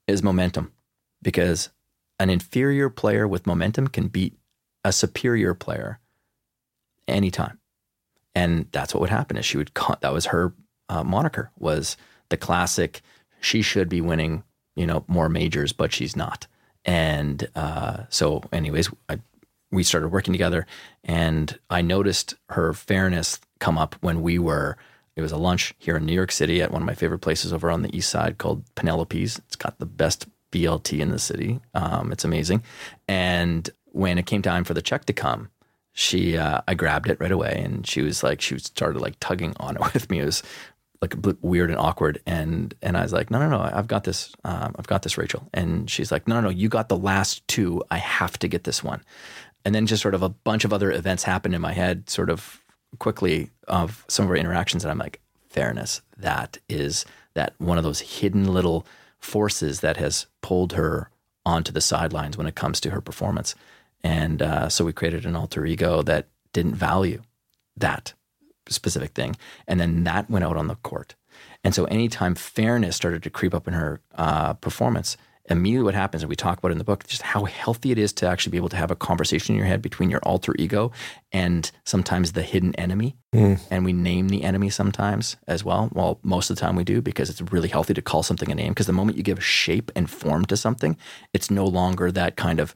is 0.05 0.21
momentum, 0.21 0.73
because 1.21 1.69
an 2.19 2.29
inferior 2.29 2.89
player 2.89 3.27
with 3.27 3.47
momentum 3.47 3.87
can 3.87 4.07
beat 4.07 4.37
a 4.83 4.91
superior 4.91 5.53
player 5.53 5.99
anytime. 7.07 7.59
And 8.33 8.67
that's 8.71 8.93
what 8.93 9.01
would 9.01 9.09
happen 9.09 9.37
is 9.37 9.45
she 9.45 9.57
would, 9.57 9.71
that 10.01 10.13
was 10.13 10.27
her 10.27 10.53
uh, 10.89 11.03
moniker 11.03 11.51
was 11.57 11.97
the 12.29 12.37
classic, 12.37 13.01
she 13.41 13.61
should 13.61 13.89
be 13.89 14.01
winning, 14.01 14.43
you 14.75 14.85
know, 14.85 15.03
more 15.07 15.29
majors, 15.29 15.73
but 15.73 15.93
she's 15.93 16.15
not. 16.15 16.47
And 16.85 17.47
uh, 17.55 18.03
so 18.09 18.43
anyways, 18.53 18.89
I, 19.09 19.19
we 19.71 19.83
started 19.83 20.09
working 20.09 20.33
together 20.33 20.65
and 21.03 21.57
I 21.69 21.81
noticed 21.81 22.35
her 22.49 22.73
fairness 22.73 23.39
come 23.59 23.77
up 23.77 23.95
when 24.01 24.21
we 24.21 24.39
were, 24.39 24.77
it 25.15 25.21
was 25.21 25.31
a 25.31 25.37
lunch 25.37 25.73
here 25.79 25.97
in 25.97 26.05
New 26.05 26.13
York 26.13 26.31
City 26.31 26.61
at 26.61 26.71
one 26.71 26.81
of 26.81 26.85
my 26.85 26.93
favorite 26.93 27.19
places 27.19 27.51
over 27.51 27.69
on 27.69 27.81
the 27.81 27.95
east 27.95 28.09
side 28.09 28.37
called 28.37 28.63
Penelope's. 28.75 29.39
It's 29.39 29.55
got 29.55 29.79
the 29.79 29.85
best 29.85 30.27
BLT 30.51 30.99
in 30.99 31.09
the 31.09 31.19
city. 31.19 31.59
Um, 31.73 32.11
it's 32.11 32.25
amazing. 32.25 32.63
And 33.07 33.69
when 33.91 34.17
it 34.17 34.25
came 34.25 34.41
time 34.41 34.63
for 34.63 34.73
the 34.73 34.81
check 34.81 35.05
to 35.05 35.13
come, 35.13 35.49
she 35.93 36.37
uh, 36.37 36.61
I 36.67 36.75
grabbed 36.75 37.09
it 37.09 37.19
right 37.19 37.31
away, 37.31 37.59
and 37.63 37.85
she 37.85 38.01
was 38.01 38.21
like, 38.21 38.39
she 38.39 38.57
started 38.59 39.01
like 39.01 39.15
tugging 39.19 39.55
on 39.59 39.75
it 39.77 39.81
with 39.93 40.09
me. 40.09 40.19
It 40.19 40.25
was 40.25 40.43
like 41.01 41.15
weird 41.41 41.71
and 41.71 41.79
awkward, 41.79 42.21
and 42.25 42.73
and 42.81 42.95
I 42.95 43.01
was 43.03 43.13
like, 43.13 43.31
no, 43.31 43.39
no, 43.39 43.49
no, 43.49 43.59
I've 43.59 43.87
got 43.87 44.03
this, 44.03 44.31
um, 44.43 44.75
I've 44.77 44.87
got 44.87 45.01
this, 45.01 45.17
Rachel. 45.17 45.47
And 45.53 45.89
she's 45.89 46.11
like, 46.11 46.27
no, 46.27 46.35
no, 46.35 46.41
no, 46.41 46.49
you 46.49 46.69
got 46.69 46.89
the 46.89 46.97
last 46.97 47.47
two. 47.47 47.83
I 47.89 47.97
have 47.97 48.37
to 48.39 48.47
get 48.47 48.63
this 48.63 48.83
one. 48.83 49.01
And 49.65 49.73
then 49.73 49.87
just 49.87 50.01
sort 50.01 50.13
of 50.13 50.21
a 50.21 50.29
bunch 50.29 50.65
of 50.65 50.71
other 50.71 50.91
events 50.91 51.23
happened 51.23 51.55
in 51.55 51.61
my 51.61 51.73
head, 51.73 52.09
sort 52.09 52.29
of 52.29 52.63
quickly 52.99 53.49
of 53.67 54.05
some 54.07 54.25
of 54.25 54.29
our 54.29 54.37
interactions, 54.37 54.83
and 54.83 54.91
I'm 54.91 54.99
like, 54.99 55.19
fairness. 55.49 56.01
That 56.17 56.59
is 56.69 57.05
that 57.33 57.55
one 57.57 57.79
of 57.79 57.83
those 57.83 57.99
hidden 58.01 58.53
little 58.53 58.85
forces 59.19 59.81
that 59.81 59.97
has 59.97 60.27
pulled 60.41 60.73
her 60.73 61.09
onto 61.45 61.71
the 61.71 61.81
sidelines 61.81 62.37
when 62.37 62.47
it 62.47 62.55
comes 62.55 62.79
to 62.81 62.91
her 62.91 63.01
performance. 63.01 63.55
And 64.03 64.41
uh, 64.41 64.69
so 64.69 64.85
we 64.85 64.93
created 64.93 65.25
an 65.25 65.35
alter 65.35 65.65
ego 65.65 66.01
that 66.03 66.27
didn't 66.53 66.75
value 66.75 67.21
that 67.75 68.13
specific 68.69 69.11
thing. 69.11 69.35
And 69.67 69.79
then 69.79 70.03
that 70.03 70.29
went 70.29 70.45
out 70.45 70.57
on 70.57 70.67
the 70.67 70.75
court. 70.75 71.15
And 71.63 71.73
so 71.73 71.85
anytime 71.85 72.35
fairness 72.35 72.95
started 72.95 73.23
to 73.23 73.29
creep 73.29 73.53
up 73.53 73.67
in 73.67 73.73
her 73.73 74.01
uh, 74.15 74.53
performance, 74.53 75.17
immediately 75.49 75.85
what 75.85 75.93
happens, 75.93 76.23
and 76.23 76.29
we 76.29 76.35
talk 76.35 76.59
about 76.59 76.71
in 76.71 76.77
the 76.77 76.83
book, 76.83 77.07
just 77.07 77.21
how 77.21 77.45
healthy 77.45 77.91
it 77.91 77.97
is 77.97 78.13
to 78.13 78.27
actually 78.27 78.51
be 78.51 78.57
able 78.57 78.69
to 78.69 78.75
have 78.75 78.91
a 78.91 78.95
conversation 78.95 79.53
in 79.53 79.57
your 79.57 79.67
head 79.67 79.81
between 79.81 80.09
your 80.09 80.19
alter 80.21 80.53
ego 80.59 80.91
and 81.31 81.71
sometimes 81.85 82.33
the 82.33 82.43
hidden 82.43 82.75
enemy. 82.75 83.15
Mm. 83.33 83.59
And 83.71 83.85
we 83.85 83.93
name 83.93 84.29
the 84.29 84.43
enemy 84.43 84.69
sometimes 84.69 85.37
as 85.47 85.63
well. 85.63 85.89
Well, 85.93 86.19
most 86.23 86.49
of 86.49 86.55
the 86.55 86.61
time 86.61 86.75
we 86.75 86.83
do 86.83 87.01
because 87.01 87.29
it's 87.29 87.41
really 87.51 87.69
healthy 87.69 87.93
to 87.93 88.01
call 88.01 88.23
something 88.23 88.51
a 88.51 88.55
name. 88.55 88.69
Because 88.69 88.87
the 88.87 88.93
moment 88.93 89.17
you 89.17 89.23
give 89.23 89.43
shape 89.43 89.91
and 89.95 90.09
form 90.09 90.45
to 90.45 90.57
something, 90.57 90.97
it's 91.33 91.49
no 91.49 91.65
longer 91.65 92.11
that 92.11 92.35
kind 92.35 92.59
of, 92.59 92.75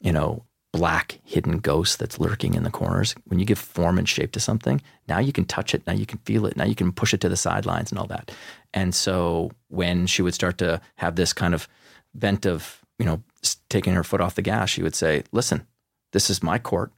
you 0.00 0.12
know, 0.12 0.44
black 0.72 1.20
hidden 1.22 1.58
ghost 1.58 1.98
that's 1.98 2.18
lurking 2.18 2.54
in 2.54 2.62
the 2.62 2.70
corners. 2.70 3.14
When 3.26 3.38
you 3.38 3.44
give 3.44 3.58
form 3.58 3.98
and 3.98 4.08
shape 4.08 4.32
to 4.32 4.40
something, 4.40 4.80
now 5.06 5.18
you 5.18 5.32
can 5.32 5.44
touch 5.44 5.74
it, 5.74 5.86
now 5.86 5.92
you 5.92 6.06
can 6.06 6.18
feel 6.20 6.46
it, 6.46 6.56
now 6.56 6.64
you 6.64 6.74
can 6.74 6.92
push 6.92 7.12
it 7.12 7.20
to 7.20 7.28
the 7.28 7.36
sidelines 7.36 7.92
and 7.92 7.98
all 7.98 8.06
that. 8.06 8.32
And 8.72 8.94
so 8.94 9.50
when 9.68 10.06
she 10.06 10.22
would 10.22 10.34
start 10.34 10.56
to 10.58 10.80
have 10.96 11.16
this 11.16 11.34
kind 11.34 11.52
of 11.52 11.68
bent 12.14 12.46
of, 12.46 12.80
you 12.98 13.06
know, 13.06 13.22
taking 13.68 13.94
her 13.94 14.04
foot 14.04 14.20
off 14.20 14.34
the 14.34 14.42
gas, 14.42 14.70
she 14.70 14.82
would 14.82 14.94
say, 14.94 15.24
listen, 15.32 15.66
this 16.12 16.30
is 16.30 16.42
my 16.42 16.58
court. 16.58 16.92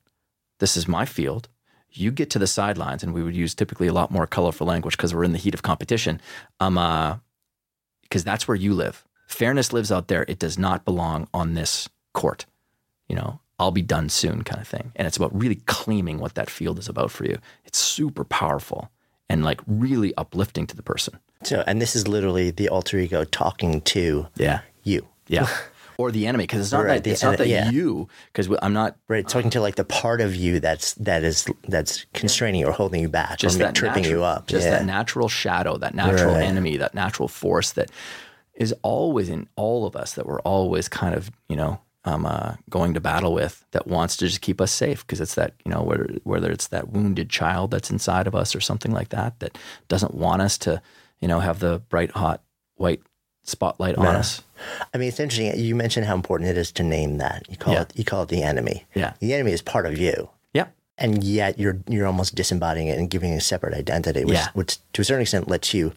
This 0.60 0.76
is 0.76 0.86
my 0.86 1.04
field. 1.04 1.48
You 1.90 2.10
get 2.10 2.30
to 2.30 2.38
the 2.38 2.46
sidelines, 2.46 3.02
and 3.02 3.14
we 3.14 3.22
would 3.22 3.36
use 3.36 3.54
typically 3.54 3.86
a 3.86 3.92
lot 3.92 4.10
more 4.10 4.26
colorful 4.26 4.66
language 4.66 4.96
because 4.96 5.14
we're 5.14 5.24
in 5.24 5.32
the 5.32 5.38
heat 5.38 5.54
of 5.54 5.62
competition. 5.62 6.20
Um, 6.58 6.76
uh, 6.76 7.18
because 8.02 8.24
that's 8.24 8.46
where 8.46 8.54
you 8.56 8.74
live. 8.74 9.04
Fairness 9.26 9.72
lives 9.72 9.90
out 9.90 10.08
there. 10.08 10.24
It 10.28 10.38
does 10.38 10.58
not 10.58 10.84
belong 10.84 11.26
on 11.32 11.54
this 11.54 11.88
court. 12.12 12.46
You 13.08 13.16
know, 13.16 13.40
I'll 13.58 13.70
be 13.70 13.82
done 13.82 14.08
soon 14.08 14.44
kind 14.44 14.60
of 14.60 14.68
thing. 14.68 14.92
And 14.94 15.06
it's 15.06 15.16
about 15.16 15.36
really 15.36 15.56
claiming 15.66 16.18
what 16.18 16.34
that 16.34 16.50
field 16.50 16.78
is 16.78 16.88
about 16.88 17.10
for 17.10 17.24
you. 17.24 17.38
It's 17.64 17.78
super 17.78 18.24
powerful 18.24 18.90
and 19.28 19.44
like 19.44 19.60
really 19.66 20.14
uplifting 20.16 20.66
to 20.66 20.76
the 20.76 20.82
person. 20.82 21.18
So, 21.42 21.64
and 21.66 21.80
this 21.80 21.96
is 21.96 22.06
literally 22.06 22.50
the 22.50 22.68
alter 22.68 22.98
ego 22.98 23.24
talking 23.24 23.80
to 23.82 24.28
yeah 24.36 24.60
you. 24.84 25.08
Yeah. 25.26 25.48
or 25.96 26.10
the 26.10 26.26
enemy 26.26 26.44
because 26.44 26.60
it's 26.60 26.72
not 26.72 26.84
right, 26.84 27.02
that 27.02 27.10
it's 27.10 27.22
not 27.22 27.38
that 27.38 27.48
yeah. 27.48 27.70
you 27.70 28.08
because 28.32 28.48
I'm 28.62 28.72
not 28.72 28.96
right 29.08 29.26
talking 29.26 29.50
to 29.50 29.60
like 29.60 29.76
the 29.76 29.84
part 29.84 30.20
of 30.20 30.34
you 30.34 30.60
that's 30.60 30.94
that 30.94 31.22
is 31.22 31.46
that's 31.68 32.04
constraining 32.14 32.62
you 32.62 32.66
or 32.66 32.72
holding 32.72 33.00
you 33.00 33.08
back 33.08 33.38
just 33.38 33.60
or 33.60 33.72
tripping 33.72 34.02
natural, 34.02 34.18
you 34.18 34.24
up 34.24 34.46
just 34.46 34.64
yeah. 34.64 34.78
that 34.78 34.86
natural 34.86 35.28
shadow 35.28 35.76
that 35.78 35.94
natural 35.94 36.34
right. 36.34 36.44
enemy 36.44 36.76
that 36.76 36.94
natural 36.94 37.28
force 37.28 37.72
that 37.72 37.90
is 38.54 38.74
always 38.82 39.28
in 39.28 39.48
all 39.56 39.86
of 39.86 39.96
us 39.96 40.14
that 40.14 40.26
we're 40.26 40.40
always 40.40 40.88
kind 40.88 41.14
of 41.14 41.30
you 41.48 41.56
know 41.56 41.80
um, 42.06 42.26
uh, 42.26 42.54
going 42.68 42.92
to 42.92 43.00
battle 43.00 43.32
with 43.32 43.64
that 43.70 43.86
wants 43.86 44.18
to 44.18 44.26
just 44.26 44.42
keep 44.42 44.60
us 44.60 44.70
safe 44.70 45.06
because 45.06 45.22
it's 45.22 45.36
that 45.36 45.54
you 45.64 45.70
know 45.70 45.82
whether 45.82 46.18
whether 46.24 46.50
it's 46.50 46.66
that 46.68 46.88
wounded 46.88 47.30
child 47.30 47.70
that's 47.70 47.90
inside 47.90 48.26
of 48.26 48.34
us 48.34 48.54
or 48.54 48.60
something 48.60 48.92
like 48.92 49.08
that 49.08 49.40
that 49.40 49.56
doesn't 49.88 50.12
want 50.12 50.42
us 50.42 50.58
to 50.58 50.82
you 51.20 51.28
know 51.28 51.40
have 51.40 51.60
the 51.60 51.78
bright 51.88 52.10
hot 52.10 52.42
white 52.74 53.00
spotlight 53.44 53.96
on 53.96 54.06
us. 54.06 54.42
I 54.92 54.98
mean, 54.98 55.08
it's 55.08 55.20
interesting. 55.20 55.58
You 55.58 55.74
mentioned 55.74 56.06
how 56.06 56.14
important 56.14 56.50
it 56.50 56.56
is 56.56 56.72
to 56.72 56.82
name 56.82 57.18
that. 57.18 57.44
You 57.48 57.56
call 57.56 57.74
yeah. 57.74 57.82
it 57.82 57.92
you 57.94 58.04
call 58.04 58.22
it 58.22 58.28
the 58.28 58.42
enemy. 58.42 58.84
Yeah, 58.94 59.14
the 59.20 59.34
enemy 59.34 59.52
is 59.52 59.62
part 59.62 59.86
of 59.86 59.98
you. 59.98 60.28
Yeah, 60.52 60.66
and 60.98 61.22
yet 61.24 61.58
you're 61.58 61.78
you're 61.88 62.06
almost 62.06 62.34
disembodying 62.34 62.88
it 62.88 62.98
and 62.98 63.10
giving 63.10 63.32
it 63.32 63.36
a 63.36 63.40
separate 63.40 63.74
identity, 63.74 64.24
which, 64.24 64.34
yeah. 64.34 64.48
which 64.54 64.78
to 64.92 65.02
a 65.02 65.04
certain 65.04 65.22
extent 65.22 65.48
lets 65.48 65.74
you 65.74 65.92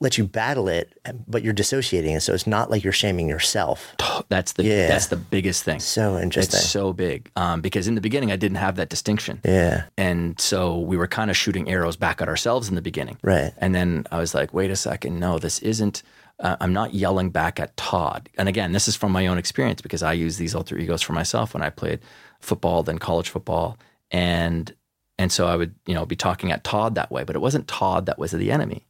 let 0.00 0.18
you 0.18 0.24
battle 0.24 0.68
it, 0.68 0.92
but 1.28 1.42
you're 1.42 1.52
dissociating 1.52 2.14
it. 2.14 2.20
So 2.20 2.34
it's 2.34 2.46
not 2.46 2.70
like 2.70 2.82
you're 2.84 2.92
shaming 2.92 3.28
yourself. 3.28 3.94
That's 4.28 4.52
the 4.52 4.64
yeah. 4.64 4.88
that's 4.88 5.08
the 5.08 5.16
biggest 5.16 5.64
thing. 5.64 5.80
So 5.80 6.18
interesting. 6.18 6.58
It's 6.58 6.68
so 6.68 6.92
big 6.92 7.30
um, 7.36 7.60
because 7.60 7.88
in 7.88 7.94
the 7.94 8.00
beginning 8.00 8.32
I 8.32 8.36
didn't 8.36 8.56
have 8.58 8.76
that 8.76 8.88
distinction. 8.88 9.40
Yeah. 9.44 9.84
And 9.96 10.40
so 10.40 10.78
we 10.78 10.96
were 10.96 11.06
kind 11.08 11.30
of 11.30 11.36
shooting 11.36 11.68
arrows 11.68 11.96
back 11.96 12.22
at 12.22 12.28
ourselves 12.28 12.68
in 12.68 12.74
the 12.74 12.82
beginning. 12.82 13.18
Right. 13.22 13.52
And 13.58 13.74
then 13.74 14.06
I 14.10 14.18
was 14.18 14.34
like, 14.34 14.54
wait 14.54 14.70
a 14.70 14.76
second, 14.76 15.18
no, 15.18 15.38
this 15.38 15.58
isn't 15.60 16.02
uh, 16.40 16.56
I'm 16.60 16.72
not 16.72 16.94
yelling 16.94 17.30
back 17.30 17.60
at 17.60 17.76
Todd. 17.76 18.28
And 18.36 18.48
again, 18.48 18.72
this 18.72 18.88
is 18.88 18.96
from 18.96 19.12
my 19.12 19.26
own 19.26 19.38
experience 19.38 19.80
because 19.80 20.02
I 20.02 20.12
use 20.12 20.36
these 20.36 20.54
alter 20.54 20.76
egos 20.78 21.02
for 21.02 21.12
myself 21.12 21.54
when 21.54 21.62
I 21.62 21.70
played 21.70 22.00
football, 22.40 22.82
then 22.82 22.98
college 22.98 23.28
football, 23.28 23.78
and 24.10 24.74
and 25.18 25.30
so 25.30 25.46
I 25.46 25.56
would 25.56 25.74
you 25.86 25.94
know 25.94 26.06
be 26.06 26.16
talking 26.16 26.50
at 26.50 26.64
Todd 26.64 26.94
that 26.94 27.10
way. 27.10 27.24
But 27.24 27.36
it 27.36 27.40
wasn't 27.40 27.68
Todd 27.68 28.06
that 28.06 28.18
was 28.18 28.32
the 28.32 28.50
enemy. 28.50 28.86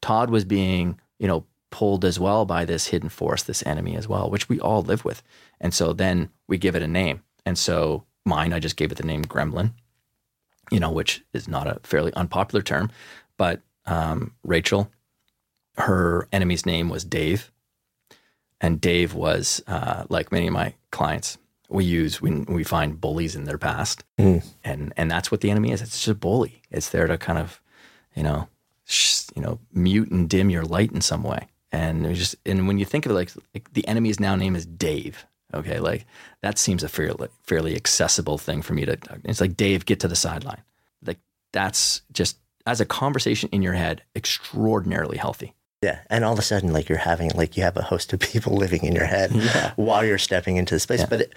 Todd 0.00 0.30
was 0.30 0.44
being 0.44 0.98
you 1.18 1.28
know 1.28 1.44
pulled 1.70 2.04
as 2.04 2.18
well 2.18 2.46
by 2.46 2.64
this 2.64 2.86
hidden 2.86 3.08
force, 3.08 3.42
this 3.42 3.66
enemy 3.66 3.96
as 3.96 4.08
well, 4.08 4.30
which 4.30 4.48
we 4.48 4.58
all 4.60 4.82
live 4.82 5.04
with. 5.04 5.22
And 5.60 5.74
so 5.74 5.92
then 5.92 6.30
we 6.46 6.58
give 6.58 6.74
it 6.74 6.82
a 6.82 6.88
name. 6.88 7.22
And 7.44 7.58
so 7.58 8.04
mine, 8.24 8.52
I 8.52 8.60
just 8.60 8.76
gave 8.76 8.92
it 8.92 8.96
the 8.96 9.06
name 9.06 9.24
Gremlin, 9.24 9.72
you 10.70 10.80
know, 10.80 10.90
which 10.90 11.22
is 11.32 11.48
not 11.48 11.66
a 11.66 11.80
fairly 11.82 12.14
unpopular 12.14 12.62
term. 12.62 12.90
But 13.36 13.60
um, 13.84 14.32
Rachel, 14.42 14.90
her 15.78 16.28
enemy's 16.32 16.66
name 16.66 16.88
was 16.88 17.04
Dave. 17.04 17.50
And 18.60 18.80
Dave 18.80 19.14
was, 19.14 19.62
uh, 19.66 20.04
like 20.08 20.32
many 20.32 20.46
of 20.46 20.52
my 20.52 20.74
clients, 20.90 21.38
we 21.68 21.84
use 21.84 22.22
when 22.22 22.44
we 22.46 22.64
find 22.64 23.00
bullies 23.00 23.36
in 23.36 23.44
their 23.44 23.58
past. 23.58 24.04
Mm. 24.18 24.44
And, 24.64 24.92
and 24.96 25.10
that's 25.10 25.30
what 25.30 25.40
the 25.40 25.50
enemy 25.50 25.72
is. 25.72 25.82
It's 25.82 25.96
just 25.96 26.08
a 26.08 26.14
bully. 26.14 26.62
It's 26.70 26.90
there 26.90 27.06
to 27.06 27.18
kind 27.18 27.38
of, 27.38 27.60
you 28.14 28.22
know, 28.22 28.48
sh- 28.84 29.26
you 29.34 29.42
know, 29.42 29.58
mute 29.72 30.10
and 30.10 30.28
dim 30.28 30.48
your 30.48 30.64
light 30.64 30.92
in 30.92 31.00
some 31.00 31.22
way. 31.22 31.48
And 31.72 32.14
just, 32.14 32.36
and 32.46 32.66
when 32.66 32.78
you 32.78 32.84
think 32.84 33.04
of 33.04 33.12
it, 33.12 33.14
like, 33.14 33.32
like 33.54 33.72
the 33.74 33.86
enemy's 33.86 34.20
now 34.20 34.36
name 34.36 34.56
is 34.56 34.64
Dave. 34.64 35.26
Okay, 35.54 35.78
like 35.78 36.06
that 36.42 36.58
seems 36.58 36.82
a 36.82 36.88
fairly 36.88 37.28
fairly 37.42 37.76
accessible 37.76 38.36
thing 38.36 38.62
for 38.62 38.74
me 38.74 38.84
to. 38.84 38.98
It's 39.24 39.40
like 39.40 39.56
Dave, 39.56 39.86
get 39.86 40.00
to 40.00 40.08
the 40.08 40.16
sideline. 40.16 40.62
Like 41.04 41.18
that's 41.52 42.02
just 42.12 42.38
as 42.66 42.80
a 42.80 42.84
conversation 42.84 43.48
in 43.52 43.62
your 43.62 43.74
head, 43.74 44.02
extraordinarily 44.16 45.16
healthy. 45.16 45.54
Yeah, 45.86 45.98
and 46.10 46.24
all 46.24 46.32
of 46.32 46.38
a 46.38 46.42
sudden, 46.42 46.72
like 46.72 46.88
you're 46.88 46.98
having 46.98 47.30
like 47.34 47.56
you 47.56 47.62
have 47.62 47.76
a 47.76 47.82
host 47.82 48.12
of 48.12 48.20
people 48.32 48.54
living 48.56 48.82
in 48.84 48.94
your 48.94 49.06
head 49.06 49.30
Yeah. 49.32 49.72
while 49.76 50.04
you're 50.04 50.18
stepping 50.18 50.56
into 50.56 50.74
the 50.74 50.80
space. 50.80 51.00
Yeah. 51.00 51.06
But 51.08 51.20
it, 51.22 51.32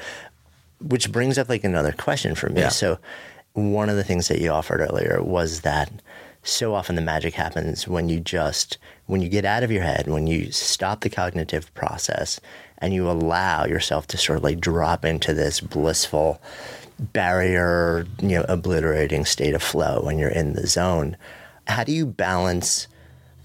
which 0.82 1.12
brings 1.12 1.38
up 1.38 1.50
like 1.50 1.64
another 1.64 1.92
question 1.92 2.36
for 2.36 2.50
me. 2.50 2.62
Yeah. 2.62 2.70
So 2.70 2.98
one 3.54 3.90
of 3.90 3.96
the 3.96 4.04
things 4.04 4.28
that 4.30 4.40
you 4.42 4.50
offered 4.52 4.80
earlier 4.82 5.22
was 5.22 5.62
that 5.62 5.92
so 6.44 6.74
often 6.74 6.96
the 6.96 7.02
magic 7.02 7.34
happens 7.34 7.88
when 7.88 8.08
you 8.10 8.20
just 8.20 8.78
when 9.08 9.22
you 9.22 9.28
get 9.30 9.44
out 9.46 9.64
of 9.64 9.72
your 9.72 9.84
head, 9.84 10.08
when 10.08 10.26
you 10.28 10.52
stop 10.52 11.02
the 11.02 11.10
cognitive 11.10 11.74
process 11.74 12.40
and 12.78 12.94
you 12.94 13.10
allow 13.10 13.66
yourself 13.66 14.08
to 14.08 14.18
sort 14.18 14.38
of 14.38 14.44
like 14.44 14.60
drop 14.62 15.04
into 15.04 15.34
this 15.34 15.60
blissful 15.60 16.42
barrier, 17.00 18.06
you 18.22 18.30
know, 18.38 18.46
obliterating 18.48 19.26
state 19.26 19.54
of 19.54 19.62
flow 19.64 20.02
when 20.04 20.18
you're 20.18 20.30
in 20.30 20.54
the 20.54 20.68
zone. 20.68 21.18
How 21.68 21.84
do 21.84 21.92
you 21.92 22.06
balance 22.06 22.88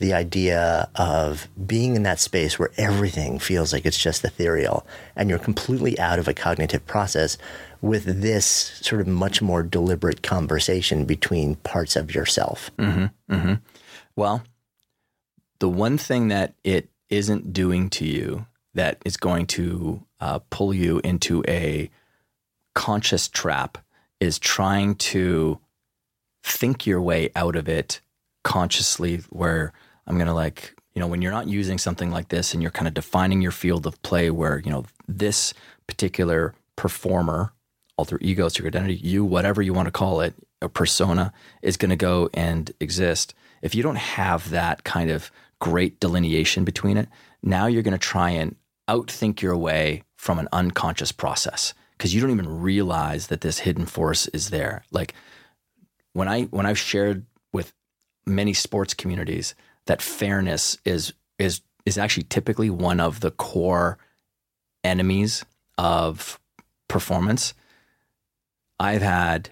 the 0.04 0.12
idea 0.12 0.90
of 0.96 1.48
being 1.66 1.96
in 1.96 2.02
that 2.02 2.20
space 2.20 2.58
where 2.58 2.70
everything 2.76 3.38
feels 3.38 3.72
like 3.72 3.86
it's 3.86 3.96
just 3.96 4.22
ethereal 4.22 4.86
and 5.16 5.30
you're 5.30 5.38
completely 5.38 5.98
out 5.98 6.18
of 6.18 6.28
a 6.28 6.34
cognitive 6.34 6.84
process 6.86 7.38
with 7.80 8.20
this 8.20 8.44
sort 8.44 9.00
of 9.00 9.06
much 9.06 9.40
more 9.40 9.62
deliberate 9.62 10.22
conversation 10.22 11.06
between 11.06 11.54
parts 11.56 11.96
of 11.96 12.14
yourself? 12.14 12.70
Well, 14.14 14.42
the 15.58 15.70
one 15.70 15.96
thing 15.96 16.28
that 16.28 16.52
it 16.64 16.90
isn't 17.08 17.54
doing 17.54 17.88
to 17.88 18.04
you 18.04 18.44
that 18.74 19.00
is 19.06 19.16
going 19.16 19.46
to 19.46 20.04
uh, 20.20 20.40
pull 20.50 20.74
you 20.74 21.00
into 21.02 21.42
a 21.48 21.88
conscious 22.74 23.26
trap 23.26 23.78
is 24.20 24.38
trying 24.38 24.96
to 24.96 25.60
think 26.42 26.86
your 26.86 27.00
way 27.00 27.30
out 27.34 27.56
of 27.56 27.70
it 27.70 28.02
consciously, 28.42 29.22
where 29.30 29.72
I'm 30.06 30.16
going 30.16 30.26
to 30.26 30.34
like, 30.34 30.74
you 30.94 31.00
know, 31.00 31.06
when 31.06 31.22
you're 31.22 31.32
not 31.32 31.48
using 31.48 31.78
something 31.78 32.10
like 32.10 32.28
this 32.28 32.52
and 32.52 32.62
you're 32.62 32.70
kind 32.70 32.88
of 32.88 32.94
defining 32.94 33.40
your 33.42 33.52
field 33.52 33.86
of 33.86 34.00
play 34.02 34.30
where, 34.30 34.58
you 34.58 34.70
know, 34.70 34.84
this 35.08 35.54
particular 35.86 36.54
performer, 36.76 37.52
alter 37.96 38.18
ego, 38.20 38.48
secret 38.48 38.74
identity, 38.74 38.94
you, 38.94 39.24
whatever 39.24 39.62
you 39.62 39.72
want 39.72 39.86
to 39.86 39.92
call 39.92 40.20
it, 40.20 40.34
a 40.62 40.68
persona 40.68 41.32
is 41.62 41.76
going 41.76 41.90
to 41.90 41.96
go 41.96 42.28
and 42.34 42.72
exist. 42.80 43.34
If 43.62 43.74
you 43.74 43.82
don't 43.82 43.96
have 43.96 44.50
that 44.50 44.84
kind 44.84 45.10
of 45.10 45.30
great 45.60 46.00
delineation 46.00 46.64
between 46.64 46.96
it, 46.96 47.08
now 47.42 47.66
you're 47.66 47.82
going 47.82 47.92
to 47.92 47.98
try 47.98 48.30
and 48.30 48.56
outthink 48.88 49.40
your 49.40 49.56
way 49.56 50.02
from 50.16 50.38
an 50.38 50.48
unconscious 50.52 51.12
process 51.12 51.74
because 51.96 52.14
you 52.14 52.20
don't 52.20 52.30
even 52.30 52.60
realize 52.60 53.28
that 53.28 53.40
this 53.40 53.60
hidden 53.60 53.86
force 53.86 54.26
is 54.28 54.50
there. 54.50 54.84
Like 54.90 55.14
when 56.12 56.28
I 56.28 56.42
when 56.44 56.66
I've 56.66 56.78
shared 56.78 57.24
with 57.52 57.72
many 58.26 58.52
sports 58.52 58.94
communities 58.94 59.54
that 59.86 60.00
fairness 60.02 60.78
is 60.84 61.12
is 61.38 61.60
is 61.86 61.98
actually 61.98 62.24
typically 62.24 62.70
one 62.70 63.00
of 63.00 63.20
the 63.20 63.30
core 63.30 63.98
enemies 64.82 65.44
of 65.78 66.38
performance. 66.88 67.54
I've 68.80 69.02
had, 69.02 69.50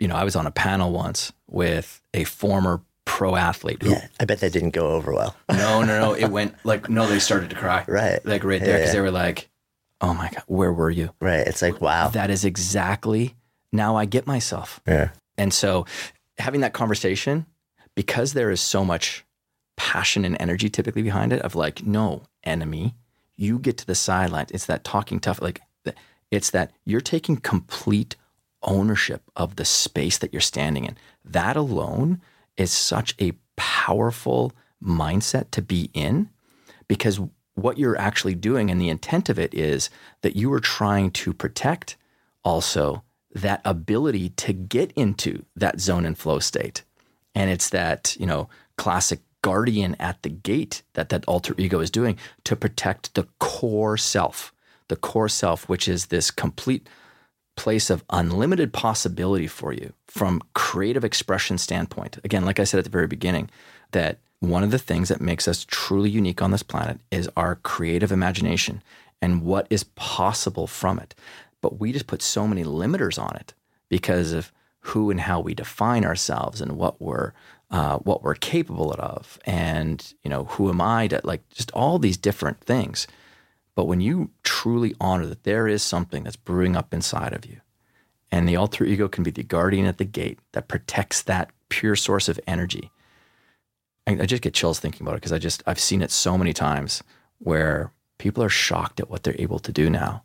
you 0.00 0.08
know, 0.08 0.16
I 0.16 0.24
was 0.24 0.36
on 0.36 0.46
a 0.46 0.50
panel 0.50 0.92
once 0.92 1.32
with 1.48 2.02
a 2.14 2.24
former 2.24 2.82
pro 3.04 3.36
athlete 3.36 3.82
who 3.82 3.90
Yeah, 3.90 4.06
I 4.20 4.24
bet 4.24 4.40
that 4.40 4.52
didn't 4.52 4.70
go 4.70 4.88
over 4.88 5.12
well. 5.12 5.36
no, 5.50 5.82
no, 5.82 5.98
no. 6.00 6.12
It 6.14 6.28
went 6.28 6.54
like 6.64 6.88
no. 6.88 7.06
They 7.06 7.18
started 7.18 7.50
to 7.50 7.56
cry. 7.56 7.84
Right. 7.86 8.24
Like 8.24 8.44
right 8.44 8.60
there 8.60 8.76
because 8.78 8.88
Yeah. 8.90 8.92
they 8.94 9.00
were 9.00 9.10
like, 9.10 9.48
"Oh 10.00 10.14
my 10.14 10.30
god, 10.30 10.42
where 10.46 10.72
were 10.72 10.90
you?" 10.90 11.10
Right. 11.20 11.46
It's 11.46 11.62
like, 11.62 11.80
wow. 11.80 12.08
That 12.08 12.30
is 12.30 12.44
exactly 12.44 13.34
now 13.72 13.96
I 13.96 14.04
get 14.04 14.26
myself. 14.26 14.80
yeah. 14.86 15.10
And 15.36 15.52
so 15.54 15.86
having 16.38 16.62
that 16.62 16.72
conversation 16.72 17.46
because 17.98 18.32
there 18.32 18.52
is 18.52 18.60
so 18.60 18.84
much 18.84 19.24
passion 19.76 20.24
and 20.24 20.36
energy 20.38 20.70
typically 20.70 21.02
behind 21.02 21.32
it 21.32 21.42
of 21.42 21.56
like, 21.56 21.84
no, 21.84 22.22
enemy, 22.44 22.94
you 23.36 23.58
get 23.58 23.76
to 23.76 23.84
the 23.84 23.94
sidelines. 23.96 24.52
It's 24.52 24.66
that 24.66 24.84
talking 24.84 25.18
tough. 25.18 25.42
Like 25.42 25.62
it's 26.30 26.50
that 26.52 26.70
you're 26.84 27.00
taking 27.00 27.38
complete 27.38 28.14
ownership 28.62 29.22
of 29.34 29.56
the 29.56 29.64
space 29.64 30.16
that 30.18 30.32
you're 30.32 30.40
standing 30.40 30.84
in. 30.84 30.96
That 31.24 31.56
alone 31.56 32.20
is 32.56 32.70
such 32.70 33.16
a 33.20 33.32
powerful 33.56 34.52
mindset 34.80 35.50
to 35.50 35.60
be 35.60 35.90
in 35.92 36.30
because 36.86 37.18
what 37.56 37.78
you're 37.78 37.98
actually 37.98 38.36
doing 38.36 38.70
and 38.70 38.80
the 38.80 38.90
intent 38.90 39.28
of 39.28 39.40
it 39.40 39.52
is 39.52 39.90
that 40.22 40.36
you 40.36 40.52
are 40.52 40.60
trying 40.60 41.10
to 41.10 41.32
protect 41.32 41.96
also 42.44 43.02
that 43.34 43.60
ability 43.64 44.28
to 44.28 44.52
get 44.52 44.92
into 44.92 45.44
that 45.56 45.80
zone 45.80 46.06
and 46.06 46.16
flow 46.16 46.38
state. 46.38 46.84
And 47.34 47.50
it's 47.50 47.70
that, 47.70 48.16
you 48.18 48.26
know, 48.26 48.48
classic 48.76 49.20
guardian 49.42 49.96
at 50.00 50.22
the 50.22 50.28
gate 50.28 50.82
that 50.94 51.08
that 51.10 51.24
alter 51.26 51.54
ego 51.58 51.80
is 51.80 51.90
doing 51.90 52.18
to 52.44 52.56
protect 52.56 53.14
the 53.14 53.26
core 53.38 53.96
self, 53.96 54.52
the 54.88 54.96
core 54.96 55.28
self, 55.28 55.68
which 55.68 55.88
is 55.88 56.06
this 56.06 56.30
complete 56.30 56.88
place 57.56 57.90
of 57.90 58.04
unlimited 58.10 58.72
possibility 58.72 59.46
for 59.46 59.72
you 59.72 59.92
from 60.06 60.42
creative 60.54 61.04
expression 61.04 61.58
standpoint. 61.58 62.18
Again, 62.24 62.44
like 62.44 62.60
I 62.60 62.64
said 62.64 62.78
at 62.78 62.84
the 62.84 62.90
very 62.90 63.08
beginning, 63.08 63.50
that 63.92 64.18
one 64.40 64.62
of 64.62 64.70
the 64.70 64.78
things 64.78 65.08
that 65.08 65.20
makes 65.20 65.48
us 65.48 65.64
truly 65.64 66.08
unique 66.08 66.40
on 66.40 66.52
this 66.52 66.62
planet 66.62 67.00
is 67.10 67.28
our 67.36 67.56
creative 67.56 68.12
imagination 68.12 68.82
and 69.20 69.42
what 69.42 69.66
is 69.70 69.82
possible 69.82 70.66
from 70.66 70.98
it. 70.98 71.14
But 71.60 71.80
we 71.80 71.92
just 71.92 72.06
put 72.06 72.22
so 72.22 72.46
many 72.46 72.62
limiters 72.62 73.20
on 73.20 73.34
it 73.36 73.54
because 73.88 74.32
of 74.32 74.52
who 74.88 75.10
and 75.10 75.20
how 75.20 75.40
we 75.40 75.54
define 75.54 76.04
ourselves 76.04 76.60
and 76.60 76.72
what 76.72 77.00
we're 77.00 77.32
uh, 77.70 77.98
what 77.98 78.22
we're 78.22 78.34
capable 78.34 78.92
of, 78.98 79.38
and 79.44 80.14
you 80.22 80.30
know 80.30 80.44
who 80.44 80.70
am 80.70 80.80
I 80.80 81.06
to 81.08 81.20
like 81.24 81.46
just 81.50 81.70
all 81.72 81.98
these 81.98 82.16
different 82.16 82.60
things. 82.60 83.06
But 83.74 83.84
when 83.84 84.00
you 84.00 84.30
truly 84.42 84.94
honor 85.00 85.26
that 85.26 85.44
there 85.44 85.68
is 85.68 85.82
something 85.82 86.24
that's 86.24 86.36
brewing 86.36 86.74
up 86.74 86.92
inside 86.92 87.32
of 87.32 87.44
you, 87.44 87.60
and 88.32 88.48
the 88.48 88.56
alter 88.56 88.84
ego 88.84 89.08
can 89.08 89.22
be 89.22 89.30
the 89.30 89.42
guardian 89.42 89.86
at 89.86 89.98
the 89.98 90.04
gate 90.04 90.38
that 90.52 90.68
protects 90.68 91.22
that 91.22 91.50
pure 91.68 91.94
source 91.94 92.28
of 92.28 92.40
energy. 92.46 92.90
I, 94.06 94.12
I 94.22 94.26
just 94.26 94.42
get 94.42 94.54
chills 94.54 94.80
thinking 94.80 95.02
about 95.02 95.12
it 95.12 95.18
because 95.18 95.32
I 95.32 95.38
just 95.38 95.62
I've 95.66 95.78
seen 95.78 96.02
it 96.02 96.10
so 96.10 96.38
many 96.38 96.52
times 96.52 97.02
where 97.38 97.92
people 98.16 98.42
are 98.42 98.48
shocked 98.48 99.00
at 99.00 99.10
what 99.10 99.22
they're 99.22 99.36
able 99.38 99.58
to 99.60 99.72
do 99.72 99.90
now. 99.90 100.24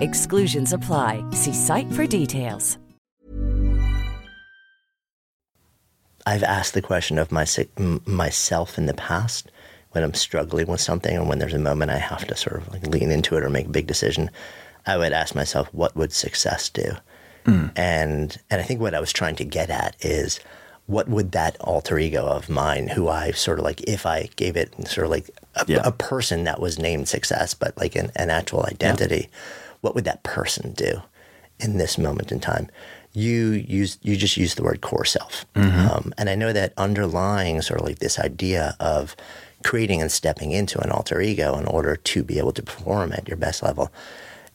Exclusions 0.00 0.72
apply. 0.72 1.24
See 1.32 1.52
site 1.52 1.90
for 1.92 2.06
details. 2.06 2.78
I've 6.26 6.42
asked 6.42 6.74
the 6.74 6.82
question 6.82 7.18
of 7.18 7.32
my, 7.32 7.46
myself 8.04 8.76
in 8.76 8.84
the 8.84 8.92
past 8.92 9.50
when 9.92 10.04
I'm 10.04 10.12
struggling 10.12 10.66
with 10.66 10.80
something 10.80 11.16
or 11.16 11.24
when 11.24 11.38
there's 11.38 11.54
a 11.54 11.58
moment 11.58 11.90
I 11.90 11.96
have 11.96 12.26
to 12.26 12.36
sort 12.36 12.60
of 12.60 12.68
like 12.70 12.86
lean 12.86 13.10
into 13.10 13.36
it 13.36 13.42
or 13.42 13.48
make 13.48 13.66
a 13.66 13.70
big 13.70 13.86
decision. 13.86 14.30
I 14.86 14.98
would 14.98 15.12
ask 15.12 15.34
myself, 15.34 15.72
what 15.72 15.96
would 15.96 16.12
success 16.12 16.68
do? 16.68 16.92
Mm. 17.46 17.72
And 17.76 18.38
and 18.50 18.60
I 18.60 18.64
think 18.64 18.80
what 18.80 18.94
I 18.94 19.00
was 19.00 19.12
trying 19.12 19.36
to 19.36 19.44
get 19.44 19.70
at 19.70 19.96
is 20.04 20.38
what 20.84 21.08
would 21.08 21.32
that 21.32 21.56
alter 21.60 21.98
ego 21.98 22.26
of 22.26 22.48
mine, 22.50 22.88
who 22.88 23.08
I 23.08 23.30
sort 23.30 23.58
of 23.58 23.64
like, 23.64 23.80
if 23.82 24.04
I 24.04 24.28
gave 24.36 24.56
it 24.56 24.72
sort 24.86 25.06
of 25.06 25.10
like 25.10 25.30
a, 25.60 25.64
yeah. 25.66 25.80
a 25.84 25.92
person 25.92 26.44
that 26.44 26.60
was 26.60 26.78
named 26.78 27.08
success, 27.08 27.54
but 27.54 27.76
like 27.76 27.96
an, 27.96 28.10
an 28.16 28.30
actual 28.30 28.64
identity, 28.64 29.28
yeah. 29.30 29.38
what 29.80 29.94
would 29.94 30.04
that 30.04 30.22
person 30.22 30.72
do 30.72 31.02
in 31.58 31.78
this 31.78 31.98
moment 31.98 32.32
in 32.32 32.40
time? 32.40 32.70
you 33.14 33.52
use 33.52 33.98
you 34.02 34.16
just 34.16 34.36
use 34.36 34.54
the 34.54 34.62
word 34.62 34.80
core 34.80 35.04
self, 35.04 35.46
mm-hmm. 35.54 35.88
um, 35.88 36.12
and 36.18 36.28
I 36.28 36.34
know 36.34 36.52
that 36.52 36.72
underlying 36.76 37.60
sort 37.62 37.80
of 37.80 37.86
like 37.86 37.98
this 37.98 38.18
idea 38.18 38.76
of 38.80 39.16
creating 39.64 40.00
and 40.00 40.12
stepping 40.12 40.52
into 40.52 40.80
an 40.80 40.90
alter 40.90 41.20
ego 41.20 41.58
in 41.58 41.66
order 41.66 41.96
to 41.96 42.22
be 42.22 42.38
able 42.38 42.52
to 42.52 42.62
perform 42.62 43.12
at 43.12 43.26
your 43.26 43.36
best 43.36 43.62
level 43.62 43.90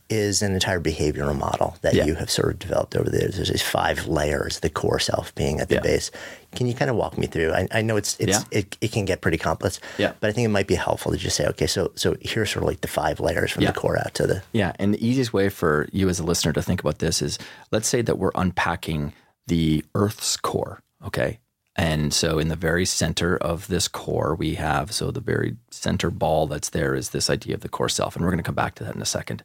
is 0.10 0.41
an 0.41 0.54
entire 0.54 0.80
behavioral 0.80 1.38
model 1.38 1.76
that 1.82 1.93
yeah. 1.93 2.06
you 2.06 2.16
have 2.16 2.30
sort 2.30 2.54
of 2.54 2.60
developed 2.60 2.95
over 2.95 3.10
the 3.10 3.20
years. 3.20 3.36
There's 3.36 3.49
these 3.49 3.62
five 3.62 4.08
layers, 4.08 4.60
the 4.60 4.70
core 4.70 4.99
self 4.99 5.34
being 5.36 5.60
at 5.60 5.70
the 5.70 5.76
yeah. 5.76 5.82
base. 5.82 6.12
Can 6.56 6.68
you 6.68 6.74
kind 6.74 6.89
of 6.89 6.97
walk 6.97 7.18
me 7.18 7.28
through? 7.28 7.54
I, 7.54 7.68
I 7.72 7.82
know 7.82 7.97
it's 7.97 8.20
it's 8.20 8.39
yeah. 8.39 8.60
it, 8.60 8.78
it 8.82 8.91
can 8.91 9.06
get 9.06 9.22
pretty 9.22 9.38
complex, 9.38 9.80
yeah. 9.97 10.14
but 10.20 10.30
I 10.30 10.34
think 10.34 10.45
it 10.45 10.49
might 10.49 10.68
be 10.68 10.76
helpful 10.76 11.12
to 11.12 11.18
just 11.18 11.36
say, 11.36 11.45
okay, 11.47 11.68
so 11.68 11.91
so 11.95 12.16
here's 12.22 12.51
sort 12.51 12.64
of 12.64 12.68
like 12.68 12.82
the 12.82 12.88
five 12.88 13.20
layers 13.20 13.51
from 13.51 13.64
the 13.64 13.74
core 13.74 13.97
out 13.97 14.14
to 14.16 14.28
the 14.28 14.43
yeah. 14.54 14.74
And 14.80 14.93
the 14.93 15.06
easiest 15.06 15.34
way 15.34 15.49
for 15.49 15.88
you 15.91 16.10
as 16.10 16.20
a 16.20 16.24
listener 16.24 16.54
to 16.54 16.62
think 16.62 16.82
about 16.82 16.99
this 16.99 17.22
is, 17.22 17.39
let's 17.72 17.88
say 17.88 18.01
that 18.01 18.18
we're 18.18 18.32
unpacking 18.36 19.14
the 19.47 19.84
Earth's 19.95 20.38
core. 20.38 20.82
Okay, 21.06 21.39
and 21.76 22.14
so 22.14 22.38
in 22.38 22.49
the 22.49 22.56
very 22.56 22.86
center 22.86 23.36
of 23.38 23.68
this 23.68 23.88
core, 23.88 24.36
we 24.36 24.56
have 24.56 24.91
so 24.93 25.10
the 25.10 25.20
very 25.20 25.58
center 25.72 26.12
ball 26.12 26.45
that's 26.45 26.70
there 26.70 26.93
is 26.93 27.10
this 27.10 27.30
idea 27.30 27.56
of 27.56 27.62
the 27.62 27.70
core 27.70 27.89
self. 27.89 28.16
And 28.16 28.24
we're 28.24 28.32
going 28.32 28.43
to 28.43 28.47
come 28.47 28.56
back 28.56 28.76
to 28.76 28.84
that 28.84 28.95
in 28.95 29.01
a 29.01 29.06
second. 29.06 29.43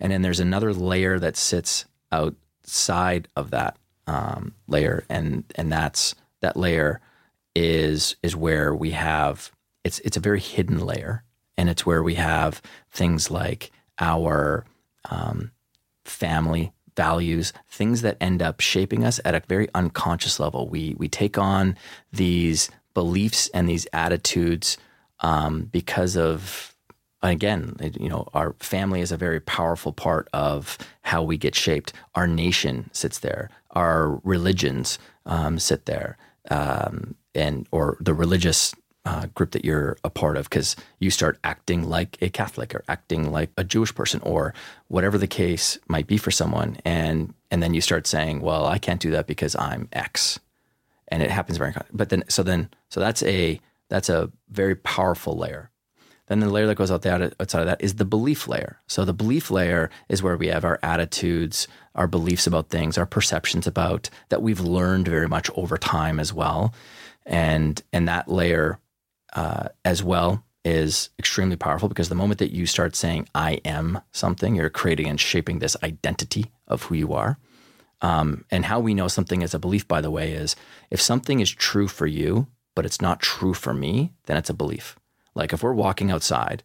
And 0.00 0.12
then 0.12 0.22
there's 0.22 0.40
another 0.40 0.72
layer 0.72 1.18
that 1.18 1.36
sits 1.36 1.84
outside 2.10 3.28
of 3.36 3.50
that 3.50 3.76
um, 4.06 4.54
layer. 4.66 5.04
And 5.10 5.44
and 5.56 5.70
that's 5.70 6.14
that 6.40 6.56
layer 6.56 7.00
is 7.54 8.16
is 8.22 8.36
where 8.36 8.74
we 8.74 8.92
have 8.92 9.50
it's 9.84 9.98
it's 10.00 10.16
a 10.16 10.20
very 10.20 10.40
hidden 10.40 10.84
layer. 10.84 11.24
And 11.56 11.68
it's 11.68 11.84
where 11.84 12.02
we 12.04 12.14
have 12.14 12.62
things 12.90 13.30
like 13.32 13.72
our 13.98 14.64
um, 15.10 15.50
family 16.04 16.72
values, 16.96 17.52
things 17.68 18.02
that 18.02 18.16
end 18.20 18.42
up 18.42 18.60
shaping 18.60 19.04
us 19.04 19.20
at 19.24 19.34
a 19.34 19.42
very 19.48 19.68
unconscious 19.74 20.38
level. 20.38 20.68
We 20.68 20.94
we 20.98 21.08
take 21.08 21.38
on 21.38 21.76
these 22.12 22.70
beliefs 22.94 23.48
and 23.54 23.68
these 23.68 23.86
attitudes 23.92 24.76
um, 25.20 25.62
because 25.62 26.16
of 26.16 26.74
again, 27.22 27.76
you 27.98 28.08
know, 28.08 28.28
our 28.34 28.54
family 28.60 29.00
is 29.00 29.10
a 29.10 29.16
very 29.16 29.40
powerful 29.40 29.92
part 29.92 30.28
of 30.32 30.78
how 31.02 31.22
we 31.22 31.36
get 31.36 31.54
shaped. 31.54 31.92
Our 32.14 32.26
nation 32.26 32.90
sits 32.92 33.18
there. 33.18 33.50
Our 33.72 34.20
religions 34.22 34.98
um, 35.26 35.58
sit 35.58 35.86
there, 35.86 36.16
um, 36.50 37.14
and 37.34 37.66
or 37.70 37.96
the 38.00 38.14
religious 38.14 38.74
uh, 39.04 39.26
group 39.34 39.52
that 39.52 39.64
you're 39.64 39.96
a 40.04 40.10
part 40.10 40.36
of 40.36 40.50
because 40.50 40.76
you 40.98 41.10
start 41.10 41.38
acting 41.42 41.88
like 41.88 42.18
a 42.20 42.28
Catholic 42.28 42.74
or 42.74 42.84
acting 42.88 43.32
like 43.32 43.50
a 43.56 43.64
Jewish 43.64 43.94
person 43.94 44.20
or 44.22 44.52
whatever 44.88 45.16
the 45.16 45.26
case 45.26 45.78
might 45.88 46.06
be 46.06 46.18
for 46.18 46.30
someone, 46.30 46.76
and 46.84 47.32
and 47.50 47.62
then 47.62 47.74
you 47.74 47.80
start 47.80 48.06
saying, 48.06 48.40
"Well, 48.40 48.66
I 48.66 48.78
can't 48.78 49.00
do 49.00 49.10
that 49.12 49.26
because 49.26 49.56
I'm 49.56 49.88
X," 49.92 50.38
and 51.08 51.22
it 51.22 51.30
happens 51.30 51.58
very. 51.58 51.72
But 51.92 52.10
then, 52.10 52.24
so 52.28 52.42
then, 52.42 52.68
so 52.90 53.00
that's 53.00 53.22
a 53.22 53.60
that's 53.88 54.08
a 54.08 54.30
very 54.50 54.74
powerful 54.74 55.36
layer. 55.36 55.70
Then 56.28 56.40
the 56.40 56.50
layer 56.50 56.66
that 56.66 56.76
goes 56.76 56.90
out 56.90 57.02
the 57.02 57.32
outside 57.40 57.60
of 57.60 57.66
that 57.66 57.82
is 57.82 57.94
the 57.94 58.04
belief 58.04 58.46
layer. 58.46 58.80
So 58.86 59.04
the 59.04 59.14
belief 59.14 59.50
layer 59.50 59.90
is 60.08 60.22
where 60.22 60.36
we 60.36 60.48
have 60.48 60.64
our 60.64 60.78
attitudes, 60.82 61.66
our 61.94 62.06
beliefs 62.06 62.46
about 62.46 62.68
things, 62.68 62.98
our 62.98 63.06
perceptions 63.06 63.66
about 63.66 64.10
that 64.28 64.42
we've 64.42 64.60
learned 64.60 65.08
very 65.08 65.28
much 65.28 65.50
over 65.56 65.78
time 65.78 66.20
as 66.20 66.32
well, 66.32 66.74
and 67.26 67.82
and 67.92 68.08
that 68.08 68.28
layer 68.28 68.78
uh, 69.32 69.68
as 69.84 70.02
well 70.02 70.44
is 70.64 71.10
extremely 71.18 71.56
powerful 71.56 71.88
because 71.88 72.08
the 72.08 72.14
moment 72.14 72.38
that 72.38 72.52
you 72.52 72.66
start 72.66 72.94
saying 72.94 73.28
I 73.34 73.60
am 73.64 74.00
something, 74.12 74.54
you're 74.54 74.68
creating 74.68 75.06
and 75.06 75.20
shaping 75.20 75.58
this 75.58 75.76
identity 75.82 76.52
of 76.66 76.84
who 76.84 76.94
you 76.94 77.14
are. 77.14 77.38
Um, 78.00 78.44
and 78.50 78.66
how 78.66 78.78
we 78.78 78.94
know 78.94 79.08
something 79.08 79.42
is 79.42 79.54
a 79.54 79.58
belief, 79.58 79.88
by 79.88 80.00
the 80.00 80.10
way, 80.10 80.32
is 80.32 80.54
if 80.90 81.00
something 81.00 81.40
is 81.40 81.50
true 81.50 81.88
for 81.88 82.06
you, 82.06 82.46
but 82.74 82.86
it's 82.86 83.00
not 83.00 83.20
true 83.20 83.54
for 83.54 83.74
me, 83.74 84.12
then 84.26 84.36
it's 84.36 84.50
a 84.50 84.54
belief. 84.54 84.96
Like 85.38 85.52
if 85.52 85.62
we're 85.62 85.72
walking 85.72 86.10
outside 86.10 86.64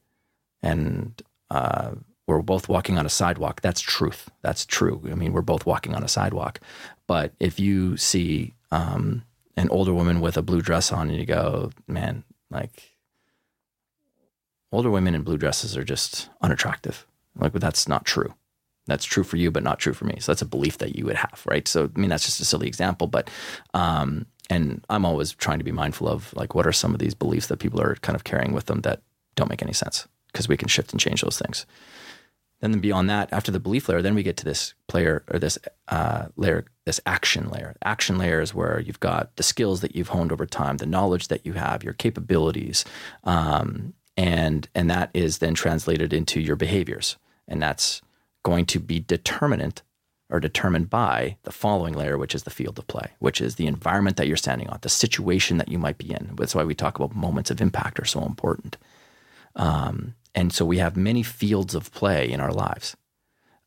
and 0.63 1.21
uh, 1.51 1.91
we're 2.27 2.41
both 2.41 2.67
walking 2.67 2.97
on 2.97 3.05
a 3.05 3.09
sidewalk, 3.09 3.61
that's 3.61 3.79
truth. 3.79 4.29
That's 4.41 4.65
true. 4.65 5.01
I 5.09 5.15
mean, 5.15 5.31
we're 5.31 5.41
both 5.41 5.65
walking 5.65 5.93
on 5.93 6.03
a 6.03 6.07
sidewalk. 6.07 6.59
But 7.07 7.33
if 7.39 7.59
you 7.59 7.95
see 7.97 8.55
um, 8.71 9.23
an 9.55 9.69
older 9.69 9.93
woman 9.93 10.19
with 10.19 10.37
a 10.37 10.41
blue 10.41 10.61
dress 10.61 10.91
on 10.91 11.09
and 11.09 11.19
you 11.19 11.25
go, 11.25 11.71
man, 11.87 12.23
like 12.49 12.97
older 14.71 14.89
women 14.89 15.13
in 15.13 15.21
blue 15.21 15.37
dresses 15.37 15.77
are 15.77 15.83
just 15.83 16.29
unattractive. 16.41 17.05
Like, 17.37 17.53
that's 17.53 17.87
not 17.87 18.05
true. 18.05 18.33
That's 18.87 19.05
true 19.05 19.23
for 19.23 19.37
you, 19.37 19.51
but 19.51 19.63
not 19.63 19.79
true 19.79 19.93
for 19.93 20.05
me. 20.05 20.17
So 20.19 20.31
that's 20.31 20.41
a 20.41 20.47
belief 20.47 20.79
that 20.79 20.95
you 20.95 21.05
would 21.05 21.15
have, 21.15 21.41
right? 21.45 21.67
So 21.67 21.89
I 21.95 21.99
mean, 21.99 22.09
that's 22.09 22.25
just 22.25 22.41
a 22.41 22.45
silly 22.45 22.67
example, 22.67 23.07
but 23.07 23.29
um, 23.73 24.25
and 24.53 24.85
I'm 24.89 25.05
always 25.05 25.33
trying 25.33 25.57
to 25.57 25.63
be 25.63 25.71
mindful 25.71 26.07
of 26.07 26.33
like 26.35 26.53
what 26.53 26.67
are 26.67 26.71
some 26.71 26.93
of 26.93 26.99
these 26.99 27.15
beliefs 27.15 27.47
that 27.47 27.57
people 27.57 27.81
are 27.81 27.95
kind 27.95 28.15
of 28.15 28.23
carrying 28.23 28.53
with 28.53 28.67
them 28.67 28.81
that 28.81 29.01
don't 29.35 29.49
make 29.49 29.63
any 29.63 29.73
sense 29.73 30.07
because 30.31 30.47
we 30.47 30.57
can 30.57 30.67
shift 30.67 30.91
and 30.91 30.99
change 30.99 31.21
those 31.21 31.39
things. 31.39 31.65
Then 32.59 32.79
beyond 32.79 33.09
that, 33.09 33.33
after 33.33 33.51
the 33.51 33.59
belief 33.59 33.89
layer, 33.89 34.01
then 34.01 34.15
we 34.15 34.23
get 34.23 34.37
to 34.37 34.45
this 34.45 34.73
player 34.87 35.23
or 35.29 35.37
this 35.37 35.57
uh, 35.89 36.27
layer, 36.37 36.65
this 36.85 37.01
action 37.05 37.49
layer. 37.49 37.75
Action 37.83 38.17
layer 38.17 38.39
is 38.39 38.53
where 38.53 38.79
you've 38.79 39.01
got 39.01 39.35
the 39.35 39.43
skills 39.43 39.81
that 39.81 39.95
you've 39.95 40.09
honed 40.09 40.31
over 40.31 40.45
time, 40.45 40.77
the 40.77 40.85
knowledge 40.85 41.27
that 41.27 41.45
you 41.45 41.53
have, 41.53 41.83
your 41.83 41.93
capabilities, 41.93 42.85
um, 43.25 43.93
and 44.15 44.69
and 44.75 44.89
that 44.89 45.09
is 45.13 45.39
then 45.39 45.55
translated 45.55 46.13
into 46.13 46.39
your 46.39 46.55
behaviors, 46.55 47.17
and 47.47 47.61
that's 47.61 48.01
going 48.43 48.65
to 48.67 48.79
be 48.79 48.99
determinant 48.99 49.81
or 50.29 50.39
determined 50.39 50.89
by 50.89 51.37
the 51.43 51.51
following 51.51 51.93
layer, 51.93 52.17
which 52.17 52.33
is 52.33 52.43
the 52.43 52.49
field 52.49 52.79
of 52.79 52.87
play, 52.87 53.11
which 53.19 53.39
is 53.41 53.55
the 53.55 53.67
environment 53.67 54.17
that 54.17 54.27
you're 54.27 54.37
standing 54.37 54.69
on, 54.69 54.79
the 54.81 54.89
situation 54.89 55.57
that 55.57 55.69
you 55.69 55.77
might 55.77 55.97
be 55.97 56.11
in. 56.11 56.31
That's 56.35 56.55
why 56.55 56.63
we 56.63 56.75
talk 56.75 56.95
about 56.95 57.15
moments 57.15 57.51
of 57.51 57.61
impact 57.61 57.99
are 57.99 58.05
so 58.05 58.25
important. 58.25 58.77
Um, 59.55 60.15
and 60.33 60.51
so 60.51 60.65
we 60.65 60.79
have 60.79 60.97
many 60.97 61.23
fields 61.23 61.75
of 61.75 61.91
play 61.91 62.31
in 62.31 62.39
our 62.39 62.51
lives. 62.51 62.95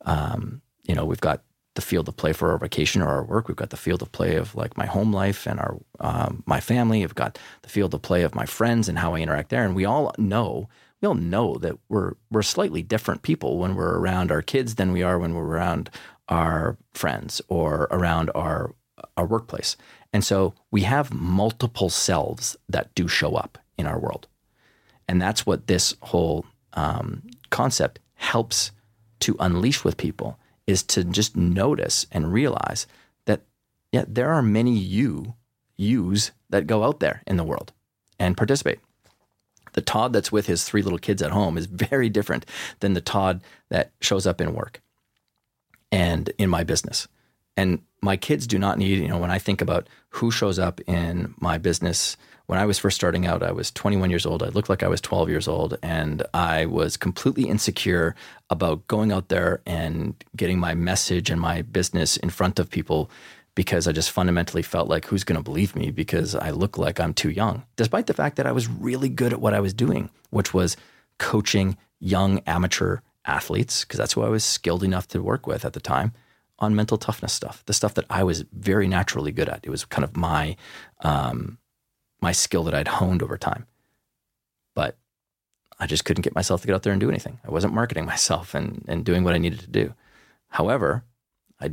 Um, 0.04 0.62
you 0.82 0.94
know, 0.94 1.04
we've 1.04 1.20
got 1.20 1.42
the 1.74 1.82
field 1.82 2.08
of 2.08 2.16
play 2.16 2.32
for 2.32 2.50
our 2.50 2.58
vacation 2.58 3.02
or 3.02 3.08
our 3.08 3.22
work. 3.22 3.48
We've 3.48 3.56
got 3.56 3.70
the 3.70 3.76
field 3.76 4.02
of 4.02 4.10
play 4.10 4.36
of 4.36 4.54
like 4.54 4.76
my 4.76 4.86
home 4.86 5.12
life 5.12 5.46
and 5.46 5.60
our 5.60 5.78
um, 6.00 6.42
my 6.46 6.58
family. 6.58 7.00
We've 7.00 7.14
got 7.14 7.38
the 7.62 7.68
field 7.68 7.94
of 7.94 8.02
play 8.02 8.22
of 8.22 8.34
my 8.34 8.46
friends 8.46 8.88
and 8.88 8.98
how 8.98 9.14
I 9.14 9.20
interact 9.20 9.50
there. 9.50 9.64
And 9.64 9.76
we 9.76 9.84
all 9.84 10.12
know 10.18 10.68
we 11.00 11.06
all 11.06 11.14
know 11.14 11.56
that 11.58 11.76
we're 11.88 12.14
we're 12.30 12.42
slightly 12.42 12.82
different 12.82 13.22
people 13.22 13.58
when 13.58 13.74
we're 13.74 13.98
around 13.98 14.32
our 14.32 14.42
kids 14.42 14.74
than 14.76 14.92
we 14.92 15.02
are 15.02 15.18
when 15.18 15.34
we're 15.34 15.44
around 15.46 15.90
our 16.28 16.76
friends 16.94 17.40
or 17.48 17.88
around 17.90 18.30
our 18.34 18.74
our 19.16 19.26
workplace. 19.26 19.76
And 20.12 20.24
so 20.24 20.54
we 20.70 20.82
have 20.82 21.12
multiple 21.12 21.90
selves 21.90 22.56
that 22.68 22.94
do 22.94 23.08
show 23.08 23.34
up 23.34 23.58
in 23.76 23.86
our 23.86 23.98
world. 23.98 24.26
And 25.08 25.20
that's 25.20 25.44
what 25.44 25.66
this 25.66 25.94
whole 26.00 26.46
um, 26.72 27.22
concept 27.50 27.98
helps 28.14 28.72
to 29.20 29.36
unleash 29.38 29.84
with 29.84 29.96
people 29.96 30.38
is 30.66 30.82
to 30.82 31.04
just 31.04 31.36
notice 31.36 32.06
and 32.10 32.32
realize 32.32 32.86
that 33.26 33.42
yeah, 33.92 34.04
there 34.08 34.32
are 34.32 34.42
many 34.42 34.76
you 34.76 35.34
yous 35.76 36.32
that 36.50 36.66
go 36.66 36.82
out 36.82 37.00
there 37.00 37.22
in 37.26 37.36
the 37.36 37.44
world 37.44 37.72
and 38.18 38.36
participate. 38.36 38.80
The 39.74 39.82
Todd 39.82 40.14
that's 40.14 40.32
with 40.32 40.46
his 40.46 40.64
three 40.64 40.82
little 40.82 40.98
kids 40.98 41.20
at 41.20 41.32
home 41.32 41.58
is 41.58 41.66
very 41.70 42.08
different 42.08 42.46
than 42.80 42.94
the 42.94 43.00
Todd 43.00 43.42
that 43.68 43.92
shows 44.00 44.26
up 44.26 44.40
in 44.40 44.54
work 44.54 44.80
and 45.92 46.30
in 46.38 46.50
my 46.50 46.64
business. 46.64 47.08
And 47.56 47.80
my 48.02 48.16
kids 48.16 48.46
do 48.46 48.58
not 48.58 48.78
need, 48.78 48.98
you 48.98 49.08
know, 49.08 49.18
when 49.18 49.30
I 49.30 49.38
think 49.38 49.60
about 49.60 49.88
who 50.10 50.30
shows 50.30 50.58
up 50.58 50.80
in 50.86 51.34
my 51.40 51.58
business, 51.58 52.16
when 52.46 52.58
I 52.58 52.66
was 52.66 52.78
first 52.78 52.96
starting 52.96 53.26
out, 53.26 53.42
I 53.42 53.52
was 53.52 53.70
21 53.72 54.10
years 54.10 54.26
old. 54.26 54.42
I 54.42 54.48
looked 54.48 54.68
like 54.68 54.82
I 54.82 54.88
was 54.88 55.00
12 55.00 55.28
years 55.28 55.48
old, 55.48 55.76
and 55.82 56.22
I 56.32 56.66
was 56.66 56.96
completely 56.96 57.48
insecure 57.48 58.14
about 58.50 58.86
going 58.86 59.10
out 59.10 59.28
there 59.28 59.60
and 59.66 60.14
getting 60.36 60.58
my 60.58 60.74
message 60.74 61.30
and 61.30 61.40
my 61.40 61.62
business 61.62 62.16
in 62.16 62.30
front 62.30 62.58
of 62.58 62.70
people 62.70 63.10
because 63.56 63.88
I 63.88 63.92
just 63.92 64.10
fundamentally 64.10 64.62
felt 64.62 64.88
like 64.88 65.06
who's 65.06 65.24
going 65.24 65.38
to 65.38 65.42
believe 65.42 65.74
me 65.74 65.90
because 65.90 66.34
I 66.34 66.50
look 66.50 66.78
like 66.78 67.00
I'm 67.00 67.14
too 67.14 67.30
young, 67.30 67.64
despite 67.74 68.06
the 68.06 68.14
fact 68.14 68.36
that 68.36 68.46
I 68.46 68.52
was 68.52 68.68
really 68.68 69.08
good 69.08 69.32
at 69.32 69.40
what 69.40 69.54
I 69.54 69.60
was 69.60 69.74
doing, 69.74 70.10
which 70.30 70.54
was 70.54 70.76
coaching 71.18 71.76
young 71.98 72.40
amateur 72.40 72.98
athletes, 73.26 73.84
because 73.84 73.98
that's 73.98 74.12
who 74.14 74.22
I 74.22 74.28
was 74.28 74.44
skilled 74.44 74.82
enough 74.82 75.08
to 75.08 75.22
work 75.22 75.46
with 75.46 75.64
at 75.64 75.72
the 75.72 75.80
time 75.80 76.12
on 76.58 76.74
mental 76.74 76.96
toughness 76.96 77.32
stuff, 77.32 77.62
the 77.66 77.74
stuff 77.74 77.94
that 77.94 78.06
I 78.08 78.22
was 78.22 78.44
very 78.52 78.88
naturally 78.88 79.32
good 79.32 79.48
at. 79.48 79.60
It 79.62 79.70
was 79.70 79.84
kind 79.84 80.04
of 80.04 80.16
my 80.16 80.56
um, 81.00 81.58
my 82.20 82.32
skill 82.32 82.64
that 82.64 82.74
I'd 82.74 82.88
honed 82.88 83.22
over 83.22 83.36
time. 83.36 83.66
But 84.74 84.96
I 85.78 85.86
just 85.86 86.04
couldn't 86.04 86.22
get 86.22 86.34
myself 86.34 86.60
to 86.62 86.66
get 86.66 86.74
out 86.74 86.82
there 86.82 86.92
and 86.92 87.00
do 87.00 87.10
anything. 87.10 87.38
I 87.44 87.50
wasn't 87.50 87.74
marketing 87.74 88.06
myself 88.14 88.54
and, 88.54 88.84
and 88.88 89.04
doing 89.04 89.24
what 89.24 89.34
I 89.34 89.38
needed 89.38 89.60
to 89.60 89.70
do. 89.70 89.94
However, 90.48 91.04
I 91.60 91.72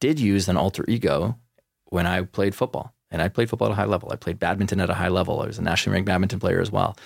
did 0.00 0.18
use 0.18 0.48
an 0.48 0.56
alter 0.56 0.84
ego 0.88 1.38
when 1.84 2.06
I 2.06 2.22
played 2.22 2.54
football. 2.54 2.92
And 3.10 3.22
I 3.22 3.28
played 3.28 3.48
football 3.48 3.68
at 3.68 3.72
a 3.72 3.76
high 3.76 3.84
level. 3.84 4.10
I 4.10 4.16
played 4.16 4.40
badminton 4.40 4.80
at 4.80 4.90
a 4.90 4.94
high 4.94 5.08
level. 5.08 5.40
I 5.40 5.46
was 5.46 5.58
a 5.58 5.62
nationally 5.62 5.94
ranked 5.94 6.08
badminton 6.08 6.40
player 6.40 6.60
as 6.60 6.72
well. 6.72 6.96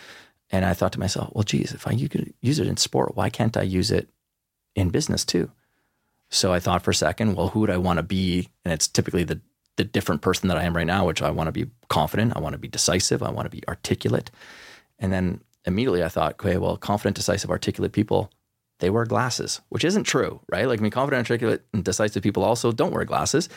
And 0.51 0.65
I 0.65 0.75
thought 0.75 0.93
to 0.93 1.01
myself, 1.01 1.31
well, 1.35 1.45
geez, 1.45 1.73
if 1.73 1.87
I 1.87 1.93
you 1.93 2.09
could 2.09 2.33
use 2.41 2.59
it 2.59 2.67
in 2.67 2.77
sport, 2.77 3.17
why 3.17 3.29
can't 3.29 3.57
I 3.57 3.63
use 3.63 3.91
it 3.91 4.09
in 4.75 4.89
business 4.91 5.25
too? 5.25 5.51
So 6.31 6.53
I 6.53 6.61
thought 6.61 6.83
for 6.83 6.91
a 6.91 6.95
second, 6.95 7.35
well, 7.35 7.49
who 7.49 7.61
would 7.61 7.71
I 7.71 7.77
want 7.77 7.99
to 7.99 8.03
be? 8.03 8.49
And 8.65 8.73
it's 8.73 8.89
typically 8.89 9.25
the 9.25 9.41
the 9.77 9.85
different 9.85 10.23
person 10.23 10.49
that 10.49 10.59
I 10.59 10.65
am 10.65 10.77
right 10.77 10.87
now, 10.87 11.07
which 11.07 11.23
I 11.23 11.31
want 11.31 11.47
to 11.47 11.53
be 11.53 11.71
confident, 11.89 12.37
I 12.37 12.41
want 12.41 12.53
to 12.53 12.59
be 12.59 12.67
decisive, 12.67 13.23
I 13.23 13.31
want 13.31 13.47
to 13.47 13.57
be 13.57 13.63
articulate. 13.69 14.31
And 14.99 15.13
then 15.13 15.41
immediately 15.65 16.03
I 16.03 16.09
thought, 16.09 16.33
okay, 16.33 16.57
well, 16.59 16.77
confident, 16.77 17.15
decisive, 17.15 17.49
articulate 17.49 17.93
people, 17.93 18.31
they 18.81 18.91
wear 18.91 19.05
glasses, 19.05 19.61
which 19.69 19.85
isn't 19.85 20.03
true, 20.03 20.41
right? 20.51 20.67
Like, 20.67 20.81
I 20.81 20.83
mean, 20.83 20.91
confident, 20.91 21.31
articulate, 21.31 21.63
and 21.73 21.85
decisive 21.85 22.25
people 22.25 22.43
also 22.43 22.73
don't 22.73 22.93
wear 22.93 23.05
glasses. 23.05 23.49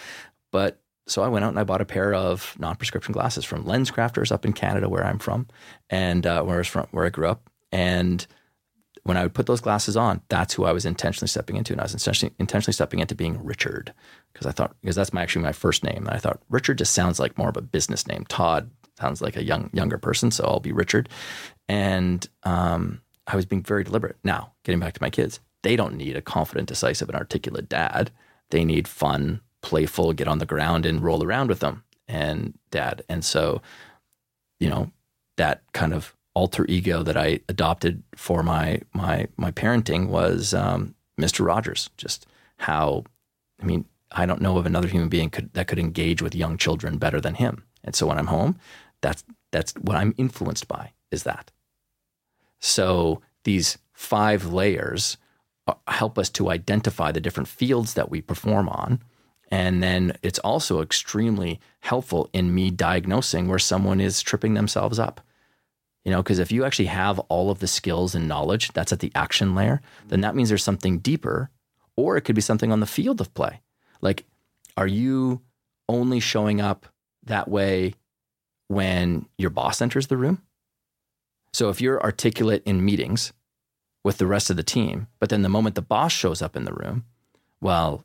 But 0.51 0.79
so 1.11 1.23
I 1.23 1.27
went 1.27 1.45
out 1.45 1.49
and 1.49 1.59
I 1.59 1.63
bought 1.63 1.81
a 1.81 1.85
pair 1.85 2.13
of 2.13 2.55
non-prescription 2.59 3.11
glasses 3.11 3.45
from 3.45 3.65
LensCrafters 3.65 4.31
up 4.31 4.45
in 4.45 4.53
Canada, 4.53 4.89
where 4.89 5.05
I'm 5.05 5.19
from, 5.19 5.47
and 5.89 6.25
uh, 6.25 6.41
where 6.43 6.55
I 6.55 6.59
was 6.59 6.67
from, 6.67 6.87
where 6.91 7.05
I 7.05 7.09
grew 7.09 7.27
up. 7.27 7.49
And 7.71 8.25
when 9.03 9.17
I 9.17 9.23
would 9.23 9.33
put 9.33 9.45
those 9.45 9.61
glasses 9.61 9.97
on, 9.97 10.21
that's 10.29 10.53
who 10.53 10.65
I 10.65 10.71
was 10.71 10.85
intentionally 10.85 11.27
stepping 11.27 11.57
into. 11.57 11.73
And 11.73 11.81
I 11.81 11.85
was 11.85 11.93
intentionally, 11.93 12.35
intentionally 12.39 12.73
stepping 12.73 12.99
into 12.99 13.15
being 13.15 13.43
Richard 13.43 13.93
because 14.31 14.45
I 14.45 14.51
thought, 14.51 14.75
because 14.81 14.95
that's 14.95 15.13
my, 15.13 15.21
actually 15.21 15.43
my 15.43 15.51
first 15.51 15.83
name. 15.83 16.05
And 16.05 16.09
I 16.09 16.17
thought 16.17 16.41
Richard 16.49 16.77
just 16.77 16.93
sounds 16.93 17.19
like 17.19 17.37
more 17.37 17.49
of 17.49 17.57
a 17.57 17.61
business 17.61 18.07
name. 18.07 18.25
Todd 18.25 18.69
sounds 18.99 19.21
like 19.21 19.35
a 19.35 19.43
young, 19.43 19.69
younger 19.73 19.97
person. 19.97 20.31
So 20.31 20.43
I'll 20.45 20.59
be 20.59 20.71
Richard. 20.71 21.09
And 21.67 22.27
um, 22.43 23.01
I 23.27 23.35
was 23.35 23.45
being 23.45 23.63
very 23.63 23.83
deliberate. 23.83 24.17
Now, 24.23 24.53
getting 24.63 24.79
back 24.79 24.93
to 24.93 25.01
my 25.01 25.09
kids, 25.09 25.39
they 25.63 25.75
don't 25.75 25.95
need 25.95 26.15
a 26.15 26.21
confident, 26.21 26.67
decisive, 26.69 27.09
and 27.09 27.17
articulate 27.17 27.69
dad. 27.69 28.11
They 28.49 28.65
need 28.65 28.87
fun, 28.87 29.41
playful, 29.61 30.13
get 30.13 30.27
on 30.27 30.39
the 30.39 30.45
ground 30.45 30.85
and 30.85 31.03
roll 31.03 31.23
around 31.23 31.49
with 31.49 31.59
them 31.59 31.83
and 32.07 32.57
dad. 32.71 33.03
And 33.09 33.23
so, 33.23 33.61
you 34.59 34.69
know, 34.69 34.91
that 35.37 35.63
kind 35.73 35.93
of 35.93 36.15
alter 36.33 36.65
ego 36.67 37.03
that 37.03 37.17
I 37.17 37.41
adopted 37.49 38.03
for 38.15 38.43
my 38.43 38.81
my 38.93 39.27
my 39.37 39.51
parenting 39.51 40.07
was 40.07 40.53
um, 40.53 40.95
Mr. 41.19 41.45
Rogers. 41.45 41.89
Just 41.97 42.25
how, 42.57 43.03
I 43.61 43.65
mean, 43.65 43.85
I 44.11 44.25
don't 44.25 44.41
know 44.41 44.57
of 44.57 44.65
another 44.65 44.87
human 44.87 45.09
being 45.09 45.29
could, 45.29 45.53
that 45.53 45.67
could 45.67 45.79
engage 45.79 46.21
with 46.21 46.35
young 46.35 46.57
children 46.57 46.97
better 46.97 47.19
than 47.21 47.35
him. 47.35 47.63
And 47.83 47.95
so 47.95 48.07
when 48.07 48.17
I'm 48.17 48.27
home, 48.27 48.57
that's 49.01 49.23
that's 49.51 49.73
what 49.73 49.97
I'm 49.97 50.13
influenced 50.17 50.67
by 50.67 50.93
is 51.11 51.23
that. 51.23 51.51
So 52.59 53.21
these 53.43 53.77
five 53.93 54.45
layers 54.45 55.17
uh, 55.67 55.73
help 55.87 56.17
us 56.17 56.29
to 56.29 56.49
identify 56.49 57.11
the 57.11 57.21
different 57.21 57.47
fields 57.47 57.93
that 57.95 58.09
we 58.09 58.21
perform 58.21 58.69
on. 58.69 59.01
And 59.51 59.83
then 59.83 60.17
it's 60.23 60.39
also 60.39 60.81
extremely 60.81 61.59
helpful 61.81 62.29
in 62.33 62.55
me 62.55 62.71
diagnosing 62.71 63.47
where 63.47 63.59
someone 63.59 63.99
is 63.99 64.21
tripping 64.21 64.53
themselves 64.53 64.97
up 64.97 65.21
you 66.03 66.11
know, 66.11 66.23
because 66.23 66.39
if 66.39 66.51
you 66.51 66.65
actually 66.65 66.87
have 66.87 67.19
all 67.19 67.51
of 67.51 67.59
the 67.59 67.67
skills 67.67 68.15
and 68.15 68.27
knowledge 68.27 68.71
that's 68.73 68.91
at 68.91 68.99
the 68.99 69.11
action 69.13 69.53
layer, 69.53 69.81
then 70.07 70.21
that 70.21 70.35
means 70.35 70.49
there's 70.49 70.63
something 70.63 70.99
deeper, 70.99 71.49
or 71.95 72.17
it 72.17 72.21
could 72.21 72.35
be 72.35 72.41
something 72.41 72.71
on 72.71 72.79
the 72.79 72.87
field 72.87 73.21
of 73.21 73.33
play. 73.33 73.61
Like, 74.01 74.25
are 74.77 74.87
you 74.87 75.41
only 75.87 76.19
showing 76.19 76.59
up 76.59 76.87
that 77.23 77.47
way 77.47 77.93
when 78.67 79.27
your 79.37 79.51
boss 79.51 79.81
enters 79.81 80.07
the 80.07 80.17
room? 80.17 80.41
So 81.53 81.69
if 81.69 81.81
you're 81.81 82.01
articulate 82.01 82.63
in 82.65 82.83
meetings 82.83 83.33
with 84.03 84.17
the 84.17 84.25
rest 84.25 84.49
of 84.49 84.55
the 84.55 84.63
team, 84.63 85.07
but 85.19 85.29
then 85.29 85.43
the 85.43 85.49
moment 85.49 85.75
the 85.75 85.81
boss 85.81 86.11
shows 86.11 86.41
up 86.41 86.55
in 86.55 86.65
the 86.65 86.73
room, 86.73 87.05
well, 87.59 88.03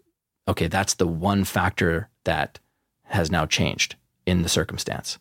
okay, 0.48 0.68
that's 0.68 0.94
the 0.94 1.06
one 1.06 1.44
factor 1.44 2.08
that 2.24 2.58
has 3.04 3.30
now 3.30 3.46
changed 3.46 3.96
in 4.24 4.42
the 4.42 4.48
circumstance 4.48 5.18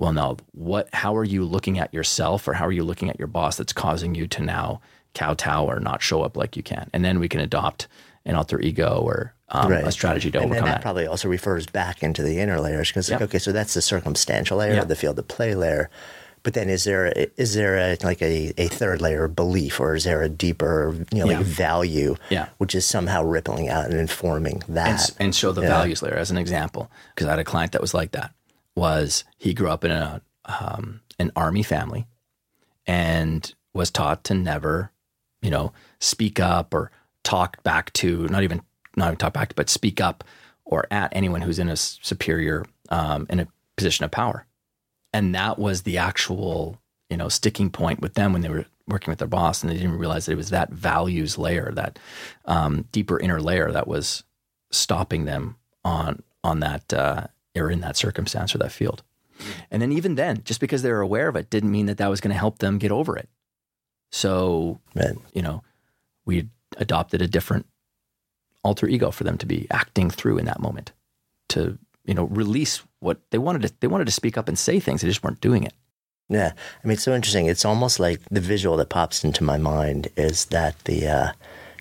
well, 0.00 0.14
now 0.14 0.38
what, 0.52 0.88
how 0.94 1.14
are 1.14 1.24
you 1.24 1.44
looking 1.44 1.78
at 1.78 1.92
yourself 1.92 2.48
or 2.48 2.54
how 2.54 2.66
are 2.66 2.72
you 2.72 2.84
looking 2.84 3.10
at 3.10 3.18
your 3.18 3.28
boss 3.28 3.58
that's 3.58 3.74
causing 3.74 4.14
you 4.14 4.26
to 4.28 4.42
now 4.42 4.80
kowtow 5.12 5.66
or 5.66 5.78
not 5.78 6.00
show 6.00 6.22
up 6.22 6.38
like 6.38 6.56
you 6.56 6.62
can? 6.62 6.88
And 6.94 7.04
then 7.04 7.20
we 7.20 7.28
can 7.28 7.40
adopt 7.40 7.86
an 8.24 8.34
alter 8.34 8.58
ego 8.62 9.02
or 9.04 9.34
um, 9.50 9.70
right. 9.70 9.86
a 9.86 9.92
strategy 9.92 10.30
to 10.30 10.38
and 10.38 10.46
overcome 10.46 10.68
that. 10.68 10.76
that. 10.76 10.82
probably 10.82 11.06
also 11.06 11.28
refers 11.28 11.66
back 11.66 12.02
into 12.02 12.22
the 12.22 12.40
inner 12.40 12.58
layers 12.58 12.88
because, 12.88 13.10
yep. 13.10 13.20
like, 13.20 13.28
okay, 13.28 13.38
so 13.38 13.52
that's 13.52 13.74
the 13.74 13.82
circumstantial 13.82 14.56
layer, 14.56 14.72
yep. 14.72 14.88
the 14.88 14.96
field 14.96 15.18
of 15.18 15.28
play 15.28 15.54
layer. 15.54 15.90
But 16.42 16.54
then, 16.54 16.68
is 16.68 16.84
there 16.84 17.06
is 17.36 17.54
there 17.54 17.76
a, 17.76 17.96
like 18.02 18.22
a, 18.22 18.52
a 18.56 18.68
third 18.68 19.02
layer 19.02 19.24
of 19.24 19.36
belief, 19.36 19.78
or 19.78 19.94
is 19.94 20.04
there 20.04 20.22
a 20.22 20.28
deeper 20.28 20.96
you 21.12 21.20
know 21.20 21.26
like 21.26 21.44
value, 21.44 22.16
yeah. 22.30 22.48
which 22.58 22.74
is 22.74 22.86
somehow 22.86 23.22
rippling 23.22 23.68
out 23.68 23.86
and 23.86 23.98
informing 23.98 24.62
that? 24.68 25.10
And, 25.10 25.26
and 25.26 25.34
show 25.34 25.52
the 25.52 25.62
yeah. 25.62 25.68
values 25.68 26.02
layer 26.02 26.14
as 26.14 26.30
an 26.30 26.38
example, 26.38 26.90
because 27.14 27.26
I 27.26 27.30
had 27.30 27.38
a 27.38 27.44
client 27.44 27.72
that 27.72 27.80
was 27.80 27.94
like 27.94 28.12
that 28.12 28.32
was 28.76 29.24
he 29.36 29.52
grew 29.52 29.68
up 29.68 29.84
in 29.84 29.90
a 29.90 30.22
um, 30.46 31.00
an 31.18 31.30
army 31.36 31.62
family 31.62 32.06
and 32.86 33.54
was 33.74 33.90
taught 33.90 34.24
to 34.24 34.34
never, 34.34 34.90
you 35.42 35.50
know, 35.50 35.72
speak 35.98 36.40
up 36.40 36.74
or 36.74 36.90
talk 37.22 37.62
back 37.62 37.92
to 37.92 38.26
not 38.28 38.42
even 38.42 38.62
not 38.96 39.08
even 39.08 39.16
talk 39.16 39.32
back 39.32 39.50
to, 39.50 39.54
but 39.54 39.68
speak 39.68 40.00
up 40.00 40.24
or 40.64 40.86
at 40.90 41.12
anyone 41.14 41.40
who's 41.40 41.58
in 41.58 41.68
a 41.68 41.76
superior 41.76 42.64
um, 42.88 43.26
in 43.28 43.40
a 43.40 43.48
position 43.76 44.04
of 44.04 44.10
power, 44.10 44.46
and 45.12 45.34
that 45.34 45.58
was 45.58 45.82
the 45.82 45.98
actual 45.98 46.78
you 47.08 47.16
know 47.16 47.28
sticking 47.28 47.70
point 47.70 48.00
with 48.00 48.14
them 48.14 48.32
when 48.32 48.42
they 48.42 48.48
were 48.48 48.66
working 48.86 49.12
with 49.12 49.18
their 49.18 49.28
boss, 49.28 49.62
and 49.62 49.70
they 49.70 49.76
didn't 49.76 49.98
realize 49.98 50.26
that 50.26 50.32
it 50.32 50.36
was 50.36 50.50
that 50.50 50.70
values 50.70 51.38
layer, 51.38 51.70
that 51.74 51.98
um, 52.46 52.86
deeper 52.92 53.18
inner 53.18 53.40
layer 53.40 53.70
that 53.70 53.88
was 53.88 54.24
stopping 54.70 55.24
them 55.24 55.56
on 55.84 56.22
on 56.42 56.60
that 56.60 56.92
uh, 56.92 57.26
or 57.56 57.70
in 57.70 57.80
that 57.80 57.96
circumstance 57.96 58.54
or 58.54 58.58
that 58.58 58.72
field. 58.72 59.02
And 59.70 59.80
then 59.80 59.92
even 59.92 60.16
then, 60.16 60.42
just 60.44 60.60
because 60.60 60.82
they 60.82 60.92
were 60.92 61.00
aware 61.00 61.28
of 61.28 61.36
it 61.36 61.50
didn't 61.50 61.70
mean 61.70 61.86
that 61.86 61.96
that 61.98 62.10
was 62.10 62.20
going 62.20 62.32
to 62.32 62.38
help 62.38 62.58
them 62.58 62.78
get 62.78 62.92
over 62.92 63.16
it. 63.16 63.28
So, 64.12 64.80
right. 64.94 65.16
you 65.32 65.42
know, 65.42 65.62
we 66.26 66.48
adopted 66.76 67.22
a 67.22 67.28
different 67.28 67.66
alter 68.62 68.86
ego 68.86 69.10
for 69.10 69.24
them 69.24 69.38
to 69.38 69.46
be 69.46 69.66
acting 69.70 70.10
through 70.10 70.38
in 70.38 70.44
that 70.44 70.60
moment 70.60 70.92
to, 71.50 71.78
you 72.04 72.14
know, 72.14 72.24
release 72.24 72.82
what 73.00 73.18
they 73.30 73.38
wanted 73.38 73.62
to, 73.62 73.72
they 73.80 73.86
wanted 73.86 74.06
to 74.06 74.12
speak 74.12 74.38
up 74.38 74.48
and 74.48 74.58
say 74.58 74.80
things. 74.80 75.02
They 75.02 75.08
just 75.08 75.22
weren't 75.24 75.40
doing 75.40 75.64
it. 75.64 75.72
Yeah. 76.28 76.52
I 76.54 76.86
mean, 76.86 76.94
it's 76.94 77.02
so 77.02 77.14
interesting. 77.14 77.46
It's 77.46 77.64
almost 77.64 77.98
like 77.98 78.20
the 78.30 78.40
visual 78.40 78.76
that 78.76 78.88
pops 78.88 79.24
into 79.24 79.42
my 79.42 79.58
mind 79.58 80.08
is 80.16 80.46
that 80.46 80.78
the, 80.84 81.06
uh, 81.08 81.32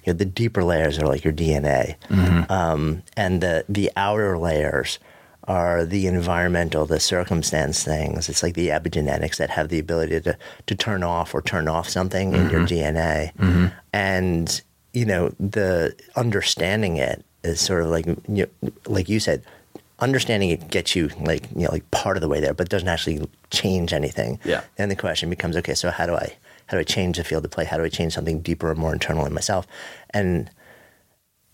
you 0.03 0.13
know, 0.13 0.17
the 0.17 0.26
deeper 0.26 0.63
layers 0.63 0.97
are 0.97 1.05
like 1.05 1.24
your 1.24 1.34
DNA, 1.34 1.95
mm-hmm. 2.07 2.51
um, 2.51 3.03
and 3.17 3.41
the 3.41 3.65
the 3.67 3.91
outer 3.97 4.38
layers 4.38 4.97
are 5.49 5.84
the 5.84 6.05
environmental, 6.05 6.86
the 6.86 6.99
circumstance 6.99 7.84
things. 7.84 8.30
It's 8.30 8.43
like 8.43 8.53
the 8.53 8.70
epigenetics 8.70 9.38
that 9.38 9.49
have 9.49 9.70
the 9.70 9.80
ability 9.80 10.22
to, 10.22 10.38
to 10.67 10.76
turn 10.76 11.01
off 11.01 11.34
or 11.34 11.41
turn 11.41 11.67
off 11.67 11.89
something 11.89 12.32
mm-hmm. 12.32 12.45
in 12.45 12.51
your 12.51 12.61
mm-hmm. 12.61 12.97
DNA. 12.97 13.34
Mm-hmm. 13.36 13.67
And, 13.91 14.61
you 14.93 15.05
know, 15.05 15.34
the 15.39 15.95
understanding 16.15 16.97
it 16.97 17.26
is 17.43 17.59
sort 17.59 17.82
of 17.82 17.89
like, 17.89 18.05
you 18.05 18.47
know, 18.61 18.72
like 18.86 19.09
you 19.09 19.20
said, 19.20 19.43
understanding 20.01 20.49
it 20.49 20.69
gets 20.69 20.95
you 20.95 21.09
like, 21.21 21.43
you 21.55 21.63
know, 21.63 21.71
like 21.71 21.89
part 21.91 22.17
of 22.17 22.21
the 22.21 22.27
way 22.29 22.39
there, 22.39 22.53
but 22.53 22.69
doesn't 22.69 22.87
actually 22.87 23.27
change 23.51 23.93
anything. 23.93 24.39
Yeah. 24.43 24.63
Then 24.77 24.89
the 24.89 24.95
question 24.95 25.29
becomes, 25.29 25.55
okay, 25.57 25.75
so 25.75 25.91
how 25.91 26.05
do 26.05 26.15
I, 26.15 26.35
how 26.67 26.77
do 26.77 26.79
I 26.79 26.83
change 26.83 27.17
the 27.17 27.23
field 27.23 27.43
of 27.45 27.51
play? 27.51 27.65
How 27.65 27.77
do 27.77 27.83
I 27.83 27.89
change 27.89 28.13
something 28.13 28.41
deeper 28.41 28.69
or 28.69 28.75
more 28.75 28.93
internal 28.93 29.25
in 29.25 29.33
myself? 29.33 29.65
And 30.11 30.49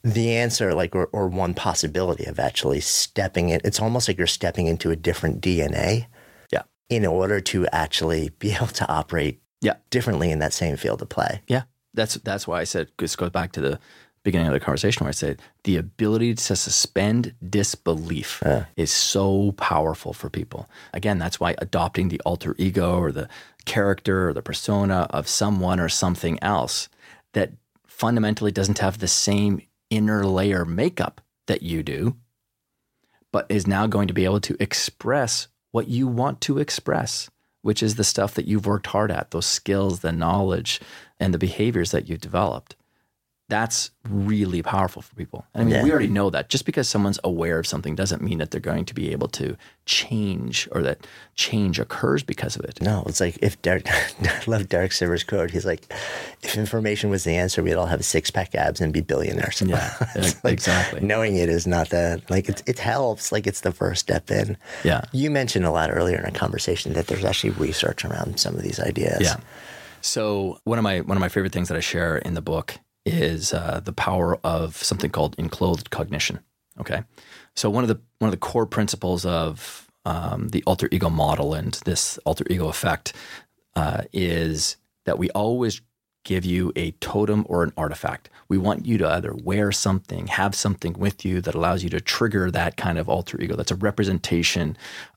the 0.03 0.35
answer, 0.35 0.73
like, 0.73 0.95
or, 0.95 1.07
or 1.11 1.27
one 1.27 1.53
possibility 1.55 2.25
of 2.25 2.39
actually 2.39 2.79
stepping 2.81 3.49
in, 3.49 3.59
it's 3.63 3.79
almost 3.79 4.07
like 4.07 4.17
you're 4.17 4.27
stepping 4.27 4.67
into 4.67 4.91
a 4.91 4.95
different 4.95 5.41
DNA. 5.41 6.05
Yeah. 6.51 6.63
In 6.89 7.05
order 7.05 7.41
to 7.41 7.65
actually 7.71 8.29
be 8.37 8.51
able 8.53 8.67
to 8.67 8.87
operate 8.87 9.41
Yeah. 9.61 9.75
differently 9.89 10.29
in 10.31 10.39
that 10.39 10.53
same 10.53 10.75
field 10.77 11.01
of 11.01 11.09
play. 11.09 11.41
Yeah, 11.47 11.63
that's 11.95 12.15
that's 12.15 12.45
why 12.47 12.59
I 12.59 12.65
said 12.65 12.89
this 12.99 13.15
goes 13.15 13.31
back 13.31 13.51
to 13.53 13.61
the 13.61 13.79
beginning 14.25 14.47
of 14.47 14.53
the 14.53 14.59
conversation 14.59 15.05
where 15.05 15.09
I 15.09 15.13
said 15.13 15.41
the 15.63 15.77
ability 15.77 16.33
to 16.35 16.55
suspend 16.55 17.33
disbelief 17.47 18.43
is 18.75 18.91
so 18.91 19.53
powerful 19.53 20.11
for 20.11 20.29
people. 20.29 20.67
Again, 20.93 21.19
that's 21.19 21.39
why 21.39 21.55
adopting 21.59 22.09
the 22.09 22.19
alter 22.25 22.55
ego 22.57 22.97
or 22.97 23.13
the 23.13 23.29
character 23.63 24.27
or 24.29 24.33
the 24.33 24.41
persona 24.41 25.07
of 25.11 25.27
someone 25.27 25.79
or 25.79 25.87
something 25.87 26.37
else 26.41 26.89
that 27.33 27.53
fundamentally 27.87 28.51
doesn't 28.51 28.79
have 28.79 28.97
the 28.97 29.07
same 29.07 29.61
inner 29.89 30.25
layer 30.25 30.65
makeup 30.65 31.21
that 31.47 31.61
you 31.61 31.83
do, 31.83 32.17
but 33.31 33.45
is 33.47 33.67
now 33.67 33.87
going 33.87 34.07
to 34.07 34.13
be 34.13 34.25
able 34.25 34.41
to 34.41 34.57
express 34.59 35.47
what 35.71 35.87
you 35.87 36.07
want 36.07 36.41
to 36.41 36.57
express, 36.57 37.29
which 37.61 37.83
is 37.83 37.95
the 37.95 38.03
stuff 38.03 38.33
that 38.33 38.47
you've 38.47 38.65
worked 38.65 38.87
hard 38.87 39.11
at, 39.11 39.31
those 39.31 39.45
skills, 39.45 39.99
the 39.99 40.11
knowledge, 40.11 40.81
and 41.19 41.33
the 41.33 41.37
behaviors 41.37 41.91
that 41.91 42.09
you've 42.09 42.21
developed. 42.21 42.75
That's 43.47 43.91
really 44.09 44.63
powerful 44.63 45.03
for 45.03 45.13
people. 45.13 45.45
And 45.53 45.61
I 45.61 45.65
mean, 45.65 45.75
Yeah. 45.75 45.83
we 45.83 45.91
already 45.91 46.07
know 46.07 46.31
that. 46.31 46.49
Just 46.49 46.65
because 46.65 46.89
someone's 46.89 47.19
aware 47.23 47.59
of 47.59 47.67
something 47.67 47.93
doesn't 47.93 48.23
mean 48.23 48.39
that 48.39 48.49
they're 48.49 48.59
going 48.59 48.85
to 48.85 48.93
be 48.95 49.11
able 49.11 49.27
to 49.29 49.55
change 49.85 50.67
or 50.71 50.81
that 50.81 51.05
change 51.35 51.79
occurs 51.79 52.23
because 52.23 52.55
of 52.55 52.65
it. 52.65 52.81
No, 52.81 53.03
it's 53.05 53.19
like 53.19 53.37
if 53.43 53.61
Derek, 53.61 53.87
I 54.21 54.41
love 54.47 54.67
Derek 54.67 54.91
Sivers' 54.91 55.25
quote. 55.27 55.51
He's 55.51 55.65
like, 55.65 55.83
if 56.41 56.57
information 56.57 57.11
was 57.11 57.23
the 57.23 57.35
answer, 57.35 57.61
we'd 57.61 57.75
all 57.75 57.85
have 57.85 58.03
six 58.03 58.31
pack 58.31 58.55
abs 58.55 58.81
and 58.81 58.91
be 58.91 59.01
billionaires. 59.01 59.61
Yeah, 59.61 59.93
like, 60.43 60.53
exactly. 60.53 61.01
Knowing 61.01 61.35
it 61.35 61.47
is 61.49 61.67
not 61.67 61.89
the, 61.89 62.23
like, 62.29 62.49
it, 62.49 62.63
it 62.65 62.79
helps. 62.79 63.31
Like, 63.31 63.45
it's 63.45 63.61
the 63.61 63.71
first 63.71 64.01
step 64.01 64.31
in. 64.31 64.57
Yeah. 64.83 65.01
You 65.11 65.29
mentioned 65.29 65.65
a 65.65 65.71
lot 65.71 65.91
earlier 65.91 66.17
in 66.17 66.25
a 66.25 66.31
conversation 66.31 66.93
that 66.93 67.05
there's 67.05 67.23
actually 67.23 67.51
research 67.51 68.03
around 68.05 68.39
some 68.39 68.55
of 68.55 68.63
these 68.63 68.79
ideas. 68.79 69.21
Yeah. 69.21 69.37
So 70.01 70.59
one 70.65 70.77
of 70.77 70.83
my 70.83 71.01
one 71.01 71.17
of 71.17 71.21
my 71.21 71.29
favorite 71.29 71.51
things 71.51 71.67
that 71.69 71.77
I 71.77 71.79
share 71.79 72.17
in 72.17 72.35
the 72.35 72.41
book 72.41 72.75
is 73.05 73.53
uh, 73.53 73.81
the 73.83 73.93
power 73.93 74.37
of 74.43 74.75
something 74.77 75.11
called 75.11 75.35
enclothed 75.37 75.89
cognition. 75.89 76.39
Okay. 76.79 77.03
So 77.55 77.69
one 77.69 77.83
of 77.83 77.87
the 77.87 77.99
one 78.19 78.27
of 78.27 78.31
the 78.31 78.37
core 78.37 78.65
principles 78.65 79.25
of 79.25 79.87
um, 80.05 80.49
the 80.49 80.63
alter 80.65 80.89
ego 80.91 81.09
model 81.09 81.53
and 81.53 81.73
this 81.85 82.17
alter 82.25 82.45
ego 82.49 82.67
effect 82.67 83.13
uh, 83.75 84.03
is 84.13 84.77
that 85.05 85.17
we 85.17 85.29
always 85.31 85.81
give 86.23 86.43
you 86.43 86.71
a 86.75 86.91
totem 86.91 87.45
or 87.47 87.63
an 87.63 87.71
artifact. 87.77 88.29
We 88.49 88.57
want 88.57 88.85
you 88.85 88.97
to 88.97 89.07
either 89.07 89.33
wear 89.33 89.71
something, 89.71 90.27
have 90.27 90.55
something 90.55 90.93
with 90.93 91.23
you 91.23 91.39
that 91.41 91.55
allows 91.55 91.83
you 91.83 91.89
to 91.91 92.01
trigger 92.01 92.49
that 92.49 92.77
kind 92.77 92.97
of 92.97 93.07
alter 93.07 93.39
ego. 93.39 93.55
That's 93.55 93.71
a 93.71 93.75
representation 93.75 94.75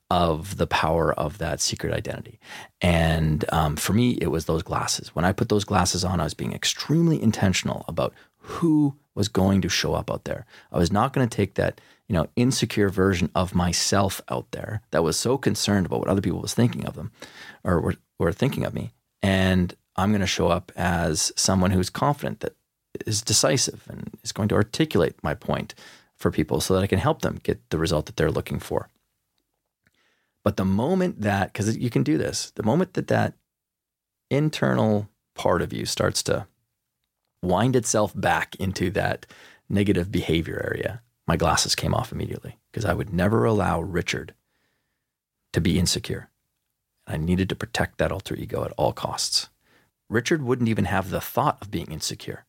of 0.09 0.57
the 0.57 0.67
power 0.67 1.13
of 1.13 1.37
that 1.37 1.61
secret 1.61 1.93
identity. 1.93 2.39
And 2.81 3.45
um, 3.51 3.75
for 3.75 3.93
me, 3.93 4.17
it 4.21 4.27
was 4.27 4.45
those 4.45 4.63
glasses. 4.63 5.15
When 5.15 5.25
I 5.25 5.31
put 5.31 5.49
those 5.49 5.65
glasses 5.65 6.03
on, 6.03 6.19
I 6.19 6.23
was 6.23 6.33
being 6.33 6.53
extremely 6.53 7.21
intentional 7.21 7.85
about 7.87 8.13
who 8.37 8.95
was 9.13 9.27
going 9.27 9.61
to 9.61 9.69
show 9.69 9.93
up 9.93 10.09
out 10.09 10.23
there. 10.25 10.45
I 10.71 10.77
was 10.77 10.91
not 10.91 11.13
going 11.13 11.27
to 11.27 11.35
take 11.35 11.55
that, 11.55 11.79
you 12.07 12.13
know, 12.13 12.27
insecure 12.35 12.89
version 12.89 13.29
of 13.35 13.53
myself 13.53 14.21
out 14.29 14.49
there 14.51 14.81
that 14.91 15.03
was 15.03 15.17
so 15.17 15.37
concerned 15.37 15.85
about 15.85 15.99
what 15.99 16.09
other 16.09 16.21
people 16.21 16.41
was 16.41 16.53
thinking 16.53 16.85
of 16.85 16.95
them 16.95 17.11
or 17.63 17.79
were, 17.79 17.95
were 18.17 18.33
thinking 18.33 18.65
of 18.65 18.73
me. 18.73 18.93
And 19.21 19.75
I'm 19.95 20.11
going 20.11 20.21
to 20.21 20.27
show 20.27 20.47
up 20.47 20.71
as 20.75 21.31
someone 21.35 21.71
who's 21.71 21.89
confident 21.89 22.39
that 22.39 22.55
is 23.05 23.21
decisive 23.21 23.83
and 23.89 24.09
is 24.23 24.31
going 24.31 24.49
to 24.49 24.55
articulate 24.55 25.15
my 25.21 25.33
point 25.33 25.75
for 26.15 26.31
people 26.31 26.61
so 26.61 26.73
that 26.73 26.83
I 26.83 26.87
can 26.87 26.99
help 26.99 27.21
them 27.21 27.39
get 27.43 27.69
the 27.69 27.77
result 27.77 28.07
that 28.07 28.15
they're 28.15 28.31
looking 28.31 28.59
for. 28.59 28.89
But 30.43 30.57
the 30.57 30.65
moment 30.65 31.21
that, 31.21 31.51
because 31.51 31.77
you 31.77 31.89
can 31.89 32.03
do 32.03 32.17
this, 32.17 32.51
the 32.55 32.63
moment 32.63 32.93
that 32.93 33.07
that 33.07 33.33
internal 34.29 35.09
part 35.35 35.61
of 35.61 35.73
you 35.73 35.85
starts 35.85 36.23
to 36.23 36.47
wind 37.41 37.75
itself 37.75 38.13
back 38.15 38.55
into 38.55 38.89
that 38.91 39.25
negative 39.69 40.11
behavior 40.11 40.61
area, 40.65 41.01
my 41.27 41.37
glasses 41.37 41.75
came 41.75 41.93
off 41.93 42.11
immediately 42.11 42.57
because 42.71 42.85
I 42.85 42.93
would 42.93 43.13
never 43.13 43.45
allow 43.45 43.81
Richard 43.81 44.33
to 45.53 45.61
be 45.61 45.77
insecure. 45.77 46.29
I 47.05 47.17
needed 47.17 47.49
to 47.49 47.55
protect 47.55 47.97
that 47.97 48.11
alter 48.11 48.35
ego 48.35 48.63
at 48.63 48.73
all 48.77 48.93
costs. 48.93 49.49
Richard 50.09 50.41
wouldn't 50.41 50.69
even 50.69 50.85
have 50.85 51.09
the 51.09 51.21
thought 51.21 51.57
of 51.61 51.71
being 51.71 51.91
insecure. 51.91 52.45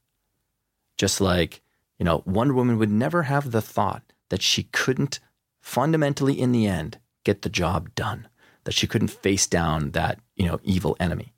Just 0.96 1.20
like, 1.20 1.62
you 1.98 2.04
know, 2.04 2.22
Wonder 2.26 2.54
Woman 2.54 2.78
would 2.78 2.90
never 2.90 3.24
have 3.24 3.50
the 3.50 3.62
thought 3.62 4.12
that 4.28 4.42
she 4.42 4.64
couldn't 4.64 5.20
fundamentally, 5.60 6.38
in 6.38 6.52
the 6.52 6.66
end, 6.66 6.98
get 7.24 7.42
the 7.42 7.48
job 7.48 7.94
done, 7.94 8.28
that 8.64 8.74
she 8.74 8.86
couldn't 8.86 9.08
face 9.08 9.46
down 9.46 9.90
that, 9.92 10.18
you 10.36 10.46
know, 10.46 10.60
evil 10.62 10.96
enemy 11.00 11.32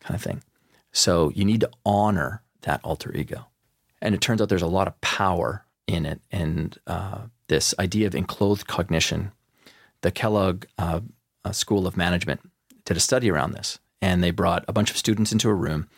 kind 0.00 0.14
of 0.14 0.22
thing. 0.22 0.42
So 0.92 1.30
you 1.34 1.44
need 1.44 1.60
to 1.60 1.70
honor 1.84 2.42
that 2.62 2.80
alter 2.82 3.14
ego. 3.14 3.46
And 4.00 4.14
it 4.14 4.20
turns 4.20 4.40
out 4.40 4.48
there's 4.48 4.62
a 4.62 4.66
lot 4.66 4.88
of 4.88 5.00
power 5.00 5.64
in 5.86 6.06
it. 6.06 6.20
And 6.30 6.76
uh, 6.86 7.22
this 7.48 7.74
idea 7.78 8.06
of 8.06 8.14
enclothed 8.14 8.66
cognition, 8.66 9.32
the 10.02 10.10
Kellogg 10.10 10.66
uh, 10.78 11.00
uh, 11.44 11.52
School 11.52 11.86
of 11.86 11.96
Management 11.96 12.40
did 12.84 12.96
a 12.96 13.00
study 13.00 13.30
around 13.30 13.52
this. 13.52 13.78
And 14.00 14.22
they 14.22 14.30
brought 14.30 14.64
a 14.68 14.72
bunch 14.72 14.90
of 14.90 14.96
students 14.96 15.32
into 15.32 15.48
a 15.48 15.54
room 15.54 15.88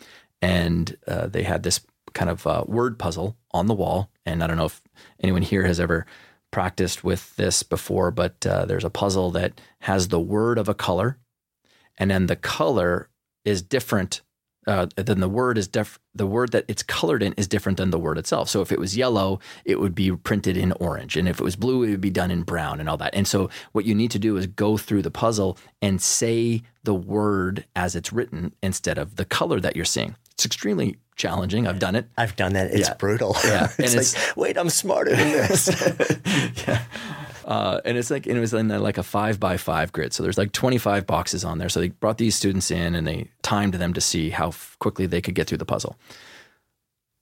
and 0.41 0.97
uh, 1.07 1.27
they 1.27 1.43
had 1.43 1.63
this 1.63 1.81
kind 2.15 2.31
of 2.31 2.47
uh, 2.47 2.65
word 2.67 2.99
puzzle 2.99 3.37
on 3.53 3.67
the 3.67 3.75
wall. 3.75 4.11
And 4.25 4.43
I 4.43 4.47
don't 4.47 4.57
know 4.57 4.67
if 4.67 4.81
anyone 5.21 5.43
here 5.43 5.65
has 5.67 5.79
ever 5.79 6.07
practiced 6.51 7.05
with 7.05 7.37
this 7.37 7.63
before, 7.63 8.11
but 8.11 8.45
uh, 8.47 8.65
there's 8.65 8.85
a 8.85 8.91
puzzle 8.91 9.31
that 9.33 9.61
has 9.81 10.09
the 10.09 10.21
word 10.21 10.59
of 10.59 10.69
a 10.69 10.75
color, 10.75 11.19
and 11.99 12.11
then 12.11 12.27
the 12.27 12.37
color 12.37 13.09
is 13.45 13.63
different. 13.63 14.23
Uh, 14.67 14.87
then 14.95 15.21
the 15.21 15.29
word 15.29 15.57
is 15.57 15.67
def- 15.67 15.99
the 16.15 16.27
word 16.27 16.53
that 16.53 16.67
it's 16.69 16.83
colored 16.83 17.23
in 17.23 17.33
is 17.33 17.49
different 17.49 17.79
than 17.79 17.91
the 17.91 17.99
word 17.99 18.19
itself. 18.19 18.49
So 18.49 18.61
if 18.61 18.71
it 18.71 18.79
was 18.79 18.97
yellow, 18.97 19.41
it 19.65 19.81
would 19.81 19.95
be 19.95 20.15
printed 20.15 20.57
in 20.57 20.73
orange, 20.73 21.17
and 21.17 21.29
if 21.29 21.41
it 21.41 21.45
was 21.45 21.57
blue, 21.57 21.83
it 21.83 21.91
would 21.91 22.01
be 22.01 22.11
done 22.11 22.31
in 22.31 22.43
brown, 22.43 22.81
and 22.81 22.89
all 22.89 22.99
that. 22.99 23.15
And 23.15 23.27
so 23.27 23.49
what 23.73 23.87
you 23.87 23.95
need 23.95 24.11
to 24.11 24.19
do 24.19 24.37
is 24.37 24.47
go 24.47 24.77
through 24.77 25.03
the 25.03 25.11
puzzle 25.11 25.57
and 25.81 26.01
say 26.03 26.63
the 26.83 26.95
word 26.95 27.65
as 27.75 27.97
it's 27.97 28.13
written 28.13 28.53
instead 28.63 28.99
of 28.99 29.17
the 29.17 29.25
color 29.25 29.61
that 29.61 29.77
you're 29.77 29.85
seeing. 29.85 30.17
It's 30.41 30.47
extremely 30.47 30.97
challenging. 31.17 31.67
I've 31.67 31.79
done 31.79 31.95
it. 31.97 32.07
I've 32.17 32.35
done 32.35 32.55
that. 32.55 32.71
It's 32.71 32.89
Yeah. 32.89 32.95
brutal. 32.95 33.37
Yeah. 33.45 33.65
it's 33.79 33.79
And 33.79 33.89
like, 33.89 34.07
it's- 34.07 34.37
wait, 34.37 34.57
I'm 34.57 34.71
smarter 34.71 35.15
than 35.15 35.33
this. 35.33 35.69
yeah. 36.67 36.83
Uh, 37.45 37.81
and 37.85 37.99
it's 37.99 38.11
like 38.11 38.27
and 38.27 38.39
it 38.39 38.41
was 38.41 38.55
in 38.55 38.69
like 38.69 38.97
a 38.97 39.03
five 39.03 39.39
by 39.39 39.59
five 39.59 39.93
grid. 39.93 40.15
So 40.15 40.23
there's 40.23 40.39
like 40.39 40.53
25 40.53 41.07
boxes 41.07 41.45
on 41.45 41.59
there. 41.59 41.69
So 41.69 41.81
they 41.81 41.89
brought 41.91 42.17
these 42.17 42.35
students 42.37 42.71
in 42.71 42.95
and 42.95 43.07
they 43.07 43.29
timed 43.43 43.75
them 43.75 43.93
to 43.93 44.01
see 44.01 44.31
how 44.31 44.55
quickly 44.79 45.05
they 45.05 45.21
could 45.21 45.35
get 45.35 45.47
through 45.47 45.59
the 45.59 45.67
puzzle. 45.67 45.99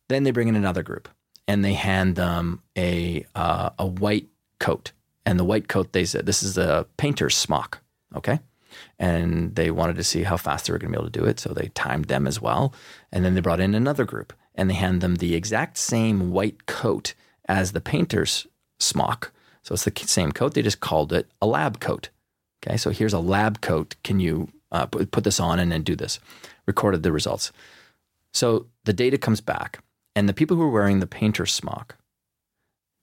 Then 0.09 0.23
they 0.23 0.31
bring 0.31 0.47
in 0.47 0.55
another 0.55 0.85
group 0.85 1.09
and 1.49 1.65
they 1.65 1.73
hand 1.75 2.15
them 2.15 2.63
a 2.77 3.27
uh, 3.35 3.71
a 3.81 3.87
white 3.87 4.29
coat. 4.61 4.93
And 5.27 5.41
the 5.41 5.45
white 5.45 5.67
coat, 5.67 5.93
they 5.93 6.05
said, 6.05 6.25
this 6.25 6.45
is 6.45 6.57
a 6.57 6.87
painter's 6.99 7.37
smock. 7.37 7.81
Okay. 8.15 8.39
And 8.99 9.55
they 9.55 9.71
wanted 9.71 9.97
to 9.97 10.05
see 10.05 10.25
how 10.25 10.37
fast 10.37 10.67
they 10.67 10.73
were 10.73 10.79
going 10.79 10.93
to 10.93 10.99
be 10.99 11.03
able 11.03 11.11
to 11.11 11.19
do 11.21 11.25
it. 11.27 11.39
So 11.39 11.53
they 11.53 11.69
timed 11.75 12.07
them 12.07 12.27
as 12.27 12.41
well. 12.41 12.75
And 13.13 13.25
then 13.25 13.35
they 13.35 13.41
brought 13.41 13.61
in 13.61 13.75
another 13.75 14.05
group 14.05 14.33
and 14.55 14.69
they 14.69 14.75
hand 14.75 15.01
them 15.01 15.17
the 15.17 15.35
exact 15.35 15.77
same 15.77 16.33
white 16.33 16.67
coat 16.67 17.15
as 17.49 17.73
the 17.73 17.81
painter's 17.81 18.47
smock. 18.81 19.33
So 19.63 19.75
it's 19.75 19.85
the 19.85 19.93
same 20.07 20.33
coat. 20.33 20.55
They 20.55 20.63
just 20.63 20.81
called 20.81 21.13
it 21.13 21.31
a 21.41 21.47
lab 21.47 21.79
coat. 21.79 22.09
Okay. 22.67 22.77
So 22.77 22.91
here's 22.91 23.13
a 23.13 23.21
lab 23.21 23.61
coat. 23.61 23.95
Can 24.03 24.19
you 24.19 24.49
uh, 24.73 24.87
put, 24.87 25.11
put 25.13 25.25
this 25.25 25.39
on 25.39 25.59
and 25.59 25.71
then 25.71 25.83
do 25.83 25.95
this? 25.95 26.19
Recorded 26.67 27.03
the 27.03 27.13
results. 27.13 27.53
So 28.33 28.67
the 28.85 28.93
data 28.93 29.17
comes 29.17 29.41
back, 29.41 29.83
and 30.15 30.29
the 30.29 30.35
people 30.35 30.57
who 30.57 30.63
were 30.63 30.71
wearing 30.71 31.01
the 31.01 31.07
painter's 31.07 31.53
smock 31.53 31.97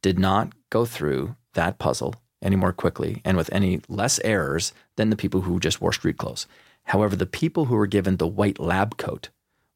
did 0.02 0.20
not 0.20 0.54
go 0.70 0.86
through 0.86 1.36
that 1.54 1.80
puzzle 1.80 2.16
any 2.42 2.56
more 2.56 2.74
quickly 2.74 3.22
and 3.26 3.38
with 3.38 3.52
any 3.52 3.82
less 3.88 4.20
errors 4.24 4.74
than 4.96 5.10
the 5.10 5.16
people 5.16 5.42
who 5.42 5.60
just 5.60 5.82
wore 5.82 5.94
street 5.94 6.18
clothes. 6.18 6.48
However, 6.84 7.16
the 7.16 7.26
people 7.26 7.66
who 7.66 7.76
were 7.76 7.88
given 7.88 8.18
the 8.18 8.28
white 8.28 8.60
lab 8.60 8.98
coat 8.98 9.30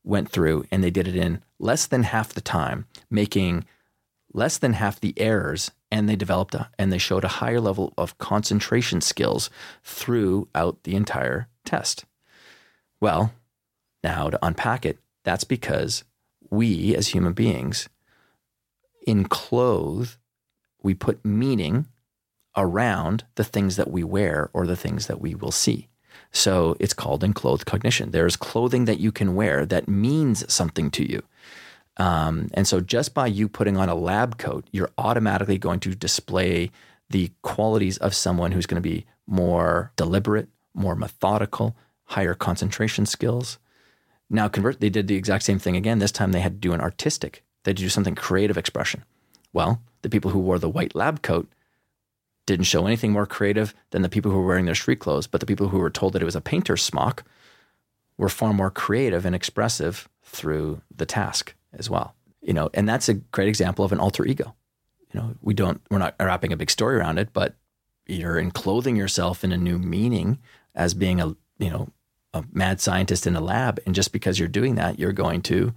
went 0.03 0.29
through 0.29 0.65
and 0.71 0.83
they 0.83 0.91
did 0.91 1.07
it 1.07 1.15
in 1.15 1.41
less 1.57 1.85
than 1.87 2.03
half 2.03 2.33
the 2.33 2.41
time, 2.41 2.85
making 3.09 3.65
less 4.33 4.57
than 4.57 4.73
half 4.73 4.99
the 4.99 5.13
errors, 5.17 5.71
and 5.91 6.07
they 6.07 6.15
developed 6.15 6.53
a, 6.53 6.69
and 6.77 6.93
they 6.93 6.97
showed 6.97 7.23
a 7.23 7.39
higher 7.39 7.59
level 7.59 7.93
of 7.97 8.17
concentration 8.19 9.01
skills 9.01 9.49
throughout 9.83 10.83
the 10.83 10.95
entire 10.95 11.47
test. 11.65 12.05
Well, 13.01 13.33
now 14.03 14.29
to 14.29 14.45
unpack 14.45 14.85
it, 14.85 14.99
that's 15.23 15.43
because 15.43 16.03
we 16.49 16.95
as 16.95 17.09
human 17.09 17.33
beings 17.33 17.89
enclothe, 19.07 20.11
we 20.81 20.93
put 20.93 21.23
meaning 21.25 21.87
around 22.59 23.23
the 23.35 23.43
things 23.43 23.75
that 23.77 23.89
we 23.89 24.03
wear 24.03 24.49
or 24.53 24.67
the 24.67 24.75
things 24.75 25.07
that 25.07 25.21
we 25.21 25.33
will 25.33 25.51
see. 25.51 25.87
So 26.31 26.75
it's 26.79 26.93
called 26.93 27.23
enclothed 27.23 27.65
cognition. 27.65 28.11
There's 28.11 28.35
clothing 28.35 28.85
that 28.85 28.99
you 28.99 29.11
can 29.11 29.35
wear 29.35 29.65
that 29.65 29.87
means 29.87 30.51
something 30.51 30.91
to 30.91 31.09
you. 31.09 31.23
Um, 31.97 32.49
and 32.53 32.67
so, 32.67 32.79
just 32.79 33.13
by 33.13 33.27
you 33.27 33.49
putting 33.49 33.75
on 33.75 33.89
a 33.89 33.95
lab 33.95 34.37
coat, 34.37 34.65
you're 34.71 34.91
automatically 34.97 35.57
going 35.57 35.81
to 35.81 35.93
display 35.93 36.71
the 37.09 37.31
qualities 37.41 37.97
of 37.97 38.15
someone 38.15 38.53
who's 38.53 38.65
going 38.65 38.81
to 38.81 38.89
be 38.89 39.05
more 39.27 39.91
deliberate, 39.97 40.47
more 40.73 40.95
methodical, 40.95 41.75
higher 42.05 42.33
concentration 42.33 43.05
skills. 43.05 43.59
Now, 44.29 44.47
convert, 44.47 44.79
they 44.79 44.89
did 44.89 45.07
the 45.07 45.15
exact 45.15 45.43
same 45.43 45.59
thing 45.59 45.75
again. 45.75 45.99
This 45.99 46.11
time 46.11 46.31
they 46.31 46.39
had 46.39 46.53
to 46.53 46.67
do 46.69 46.73
an 46.73 46.81
artistic, 46.81 47.43
they 47.63 47.71
had 47.71 47.77
to 47.77 47.83
do 47.83 47.89
something 47.89 48.15
creative 48.15 48.57
expression. 48.57 49.03
Well, 49.51 49.81
the 50.01 50.09
people 50.09 50.31
who 50.31 50.39
wore 50.39 50.59
the 50.59 50.69
white 50.69 50.95
lab 50.95 51.21
coat 51.21 51.49
didn't 52.49 52.65
show 52.65 52.87
anything 52.87 53.11
more 53.11 53.27
creative 53.27 53.75
than 53.91 54.01
the 54.01 54.09
people 54.09 54.31
who 54.31 54.37
were 54.37 54.45
wearing 54.47 54.65
their 54.65 54.73
street 54.73 54.99
clothes, 54.99 55.27
but 55.27 55.39
the 55.39 55.45
people 55.45 55.69
who 55.69 55.77
were 55.77 55.91
told 55.91 56.13
that 56.13 56.21
it 56.21 56.25
was 56.25 56.35
a 56.35 56.41
painter's 56.41 56.81
smock 56.81 57.23
were 58.17 58.27
far 58.27 58.53
more 58.53 58.71
creative 58.71 59.23
and 59.23 59.35
expressive 59.35 60.09
through 60.23 60.81
the 60.95 61.05
task 61.05 61.53
as 61.73 61.89
well. 61.89 62.15
You 62.41 62.53
know, 62.53 62.71
and 62.73 62.89
that's 62.89 63.07
a 63.07 63.13
great 63.13 63.47
example 63.47 63.85
of 63.85 63.91
an 63.91 63.99
alter 63.99 64.25
ego. 64.25 64.55
You 65.13 65.19
know, 65.19 65.35
we 65.41 65.53
don't 65.53 65.79
we're 65.91 65.99
not 65.99 66.15
wrapping 66.19 66.51
a 66.51 66.57
big 66.57 66.71
story 66.71 66.97
around 66.97 67.19
it, 67.19 67.29
but 67.33 67.55
you're 68.07 68.39
enclothing 68.39 68.95
yourself 68.95 69.43
in 69.43 69.51
a 69.51 69.57
new 69.57 69.77
meaning 69.77 70.39
as 70.73 70.95
being 70.95 71.21
a, 71.21 71.27
you 71.59 71.69
know, 71.69 71.89
a 72.33 72.43
mad 72.51 72.81
scientist 72.81 73.27
in 73.27 73.35
a 73.35 73.41
lab 73.41 73.79
and 73.85 73.93
just 73.93 74.11
because 74.11 74.39
you're 74.39 74.47
doing 74.47 74.75
that, 74.75 74.97
you're 74.97 75.13
going 75.13 75.41
to 75.43 75.73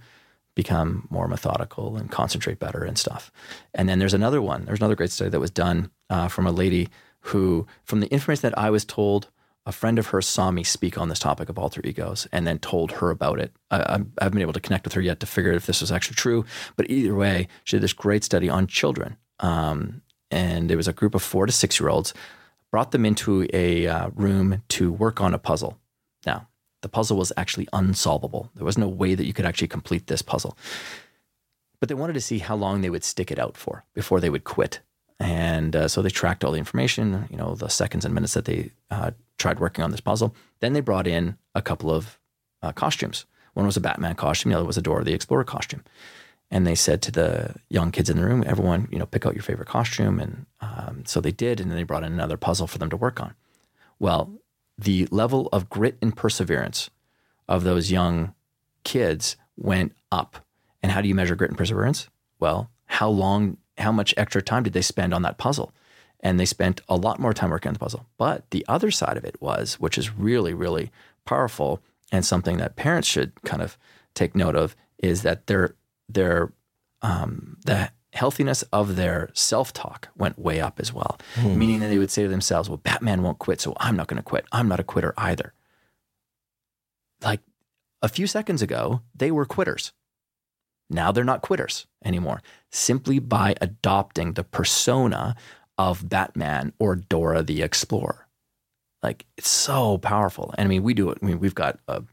become 0.55 1.07
more 1.09 1.27
methodical 1.27 1.95
and 1.95 2.11
concentrate 2.11 2.59
better 2.59 2.83
and 2.83 2.97
stuff. 2.97 3.31
And 3.73 3.89
then 3.89 3.99
there's 3.99 4.13
another 4.13 4.41
one. 4.41 4.65
There's 4.65 4.79
another 4.79 4.95
great 4.95 5.11
study 5.11 5.29
that 5.29 5.39
was 5.39 5.51
done 5.51 5.89
uh, 6.09 6.27
from 6.27 6.45
a 6.45 6.51
lady 6.51 6.89
who, 7.21 7.65
from 7.83 8.01
the 8.01 8.07
information 8.07 8.49
that 8.49 8.57
I 8.57 8.69
was 8.69 8.85
told, 8.85 9.29
a 9.65 9.71
friend 9.71 9.97
of 9.97 10.07
hers 10.07 10.27
saw 10.27 10.51
me 10.51 10.63
speak 10.63 10.97
on 10.97 11.09
this 11.09 11.19
topic 11.19 11.47
of 11.47 11.57
alter 11.57 11.81
egos 11.83 12.27
and 12.31 12.45
then 12.45 12.59
told 12.59 12.91
her 12.93 13.09
about 13.09 13.39
it. 13.39 13.53
I, 13.71 13.77
I, 13.77 13.91
haven't 14.21 14.33
been 14.33 14.41
able 14.41 14.53
to 14.53 14.59
connect 14.59 14.83
with 14.83 14.93
her 14.93 15.01
yet 15.01 15.21
to 15.21 15.25
figure 15.25 15.51
out 15.51 15.57
if 15.57 15.65
this 15.65 15.81
was 15.81 15.91
actually 15.91 16.15
true. 16.15 16.45
But 16.75 16.89
either 16.89 17.15
way, 17.15 17.47
she 17.63 17.77
did 17.77 17.83
this 17.83 17.93
great 17.93 18.23
study 18.25 18.49
on 18.49 18.67
children. 18.67 19.17
Um, 19.39 20.01
and 20.29 20.69
it 20.69 20.75
was 20.75 20.87
a 20.87 20.93
group 20.93 21.15
of 21.15 21.23
four 21.23 21.45
to 21.45 21.51
six 21.51 21.79
year 21.79 21.89
olds, 21.89 22.13
brought 22.71 22.91
them 22.91 23.05
into 23.05 23.47
a 23.53 23.87
uh, 23.87 24.09
room 24.15 24.63
to 24.69 24.91
work 24.91 25.21
on 25.21 25.33
a 25.33 25.39
puzzle. 25.39 25.77
Now, 26.25 26.47
the 26.83 26.89
puzzle 26.89 27.17
was 27.17 27.33
actually 27.35 27.67
unsolvable. 27.73 28.51
There 28.55 28.65
was 28.65 28.77
no 28.77 28.87
way 28.87 29.15
that 29.15 29.25
you 29.25 29.33
could 29.33 29.45
actually 29.45 29.69
complete 29.69 30.07
this 30.07 30.21
puzzle. 30.21 30.55
But 31.79 31.89
they 31.89 31.95
wanted 31.95 32.13
to 32.13 32.21
see 32.21 32.37
how 32.37 32.55
long 32.55 32.81
they 32.81 32.89
would 32.89 33.03
stick 33.03 33.31
it 33.31 33.39
out 33.39 33.57
for 33.57 33.83
before 33.93 34.19
they 34.19 34.29
would 34.29 34.43
quit. 34.43 34.79
And 35.19 35.75
uh, 35.75 35.87
so 35.87 36.01
they 36.01 36.09
tracked 36.09 36.43
all 36.43 36.51
the 36.51 36.59
information, 36.59 37.27
you 37.29 37.37
know, 37.37 37.55
the 37.55 37.69
seconds 37.69 38.05
and 38.05 38.13
minutes 38.13 38.33
that 38.35 38.45
they 38.45 38.71
uh, 38.91 39.11
tried 39.37 39.59
working 39.59 39.83
on 39.83 39.91
this 39.91 40.01
puzzle. 40.01 40.35
Then 40.59 40.73
they 40.73 40.81
brought 40.81 41.07
in 41.07 41.37
a 41.55 41.61
couple 41.61 41.89
of 41.89 42.19
uh, 42.61 42.71
costumes. 42.71 43.25
One 43.53 43.65
was 43.65 43.77
a 43.77 43.81
Batman 43.81 44.15
costume, 44.15 44.51
the 44.51 44.57
other 44.57 44.67
was 44.67 44.77
a 44.77 44.81
Dora 44.81 45.03
the 45.03 45.13
Explorer 45.13 45.43
costume. 45.43 45.83
And 46.51 46.67
they 46.67 46.75
said 46.75 47.01
to 47.03 47.11
the 47.11 47.55
young 47.69 47.91
kids 47.91 48.09
in 48.09 48.17
the 48.17 48.25
room, 48.25 48.43
everyone, 48.45 48.87
you 48.91 48.99
know, 48.99 49.05
pick 49.05 49.25
out 49.25 49.33
your 49.33 49.43
favorite 49.43 49.67
costume. 49.67 50.19
And 50.19 50.45
um, 50.61 51.03
so 51.05 51.19
they 51.19 51.31
did. 51.31 51.59
And 51.59 51.69
then 51.69 51.77
they 51.77 51.83
brought 51.83 52.03
in 52.03 52.13
another 52.13 52.37
puzzle 52.37 52.67
for 52.67 52.77
them 52.77 52.89
to 52.89 52.97
work 52.97 53.19
on. 53.19 53.33
Well, 53.99 54.31
the 54.77 55.07
level 55.11 55.49
of 55.51 55.69
grit 55.69 55.97
and 56.01 56.15
perseverance 56.15 56.89
of 57.47 57.63
those 57.63 57.91
young 57.91 58.33
kids 58.83 59.37
went 59.57 59.93
up. 60.11 60.37
And 60.81 60.91
how 60.91 61.01
do 61.01 61.07
you 61.07 61.15
measure 61.15 61.35
grit 61.35 61.51
and 61.51 61.57
perseverance? 61.57 62.09
Well, 62.39 62.69
how 62.85 63.09
long, 63.09 63.57
how 63.77 63.91
much 63.91 64.13
extra 64.17 64.41
time 64.41 64.63
did 64.63 64.73
they 64.73 64.81
spend 64.81 65.13
on 65.13 65.21
that 65.21 65.37
puzzle? 65.37 65.73
And 66.19 66.39
they 66.39 66.45
spent 66.45 66.81
a 66.87 66.95
lot 66.95 67.19
more 67.19 67.33
time 67.33 67.49
working 67.49 67.69
on 67.69 67.73
the 67.73 67.79
puzzle. 67.79 68.05
But 68.17 68.49
the 68.51 68.65
other 68.67 68.91
side 68.91 69.17
of 69.17 69.25
it 69.25 69.41
was, 69.41 69.75
which 69.75 69.97
is 69.97 70.13
really, 70.17 70.53
really 70.53 70.91
powerful 71.25 71.81
and 72.11 72.25
something 72.25 72.57
that 72.57 72.75
parents 72.75 73.07
should 73.07 73.33
kind 73.43 73.61
of 73.61 73.77
take 74.13 74.35
note 74.35 74.55
of, 74.55 74.75
is 74.99 75.23
that 75.23 75.47
their 75.47 75.75
their 76.07 76.53
um, 77.01 77.57
the 77.65 77.89
healthiness 78.13 78.61
of 78.71 78.95
their 78.95 79.29
self 79.33 79.73
talk 79.73 80.09
went 80.15 80.39
way 80.39 80.61
up 80.61 80.79
as 80.79 80.93
well. 80.93 81.19
Hmm. 81.35 81.57
Meaning 81.57 81.79
that 81.79 81.87
they 81.87 81.97
would 81.97 82.11
say 82.11 82.23
to 82.23 82.29
themselves, 82.29 82.69
well, 82.69 82.77
Batman 82.77 83.23
won't 83.23 83.39
quit, 83.39 83.59
so 83.59 83.73
I'm 83.77 83.95
not 83.95 84.07
going 84.07 84.17
to 84.17 84.23
quit. 84.23 84.45
I'm 84.51 84.67
not 84.67 84.79
a 84.79 84.83
quitter 84.83 85.13
either. 85.17 85.53
Like 87.21 87.41
a 88.01 88.09
few 88.09 88.27
seconds 88.27 88.61
ago, 88.61 89.01
they 89.15 89.31
were 89.31 89.45
quitters. 89.45 89.93
Now 90.89 91.11
they're 91.11 91.23
not 91.23 91.41
quitters 91.41 91.87
anymore, 92.05 92.41
simply 92.71 93.17
by 93.19 93.55
adopting 93.59 94.33
the 94.33 94.43
persona 94.43 95.35
of 95.77 96.07
Batman 96.07 96.73
or 96.77 96.95
Dora 96.95 97.41
the 97.41 97.63
Explorer. 97.63 98.27
Like 99.01 99.25
it's 99.37 99.49
so 99.49 99.97
powerful. 99.97 100.53
And 100.57 100.67
I 100.67 100.69
mean, 100.69 100.83
we 100.83 100.93
do 100.93 101.09
it. 101.09 101.17
I 101.21 101.25
mean, 101.25 101.39
we've 101.39 101.55
got 101.55 101.79
a, 101.87 102.03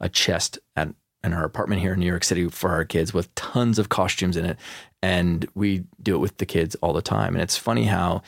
a 0.00 0.08
chest 0.08 0.58
at 0.76 0.94
in 1.24 1.32
our 1.32 1.44
apartment 1.44 1.80
here 1.80 1.92
in 1.92 2.00
New 2.00 2.06
York 2.06 2.24
City 2.24 2.48
for 2.48 2.70
our 2.70 2.84
kids 2.84 3.14
with 3.14 3.34
tons 3.34 3.78
of 3.78 3.88
costumes 3.88 4.36
in 4.36 4.44
it. 4.44 4.58
And 5.02 5.48
we 5.54 5.84
do 6.02 6.14
it 6.14 6.18
with 6.18 6.38
the 6.38 6.46
kids 6.46 6.76
all 6.76 6.92
the 6.92 7.02
time. 7.02 7.34
And 7.34 7.42
it's 7.42 7.56
funny 7.56 7.84
how 7.84 8.22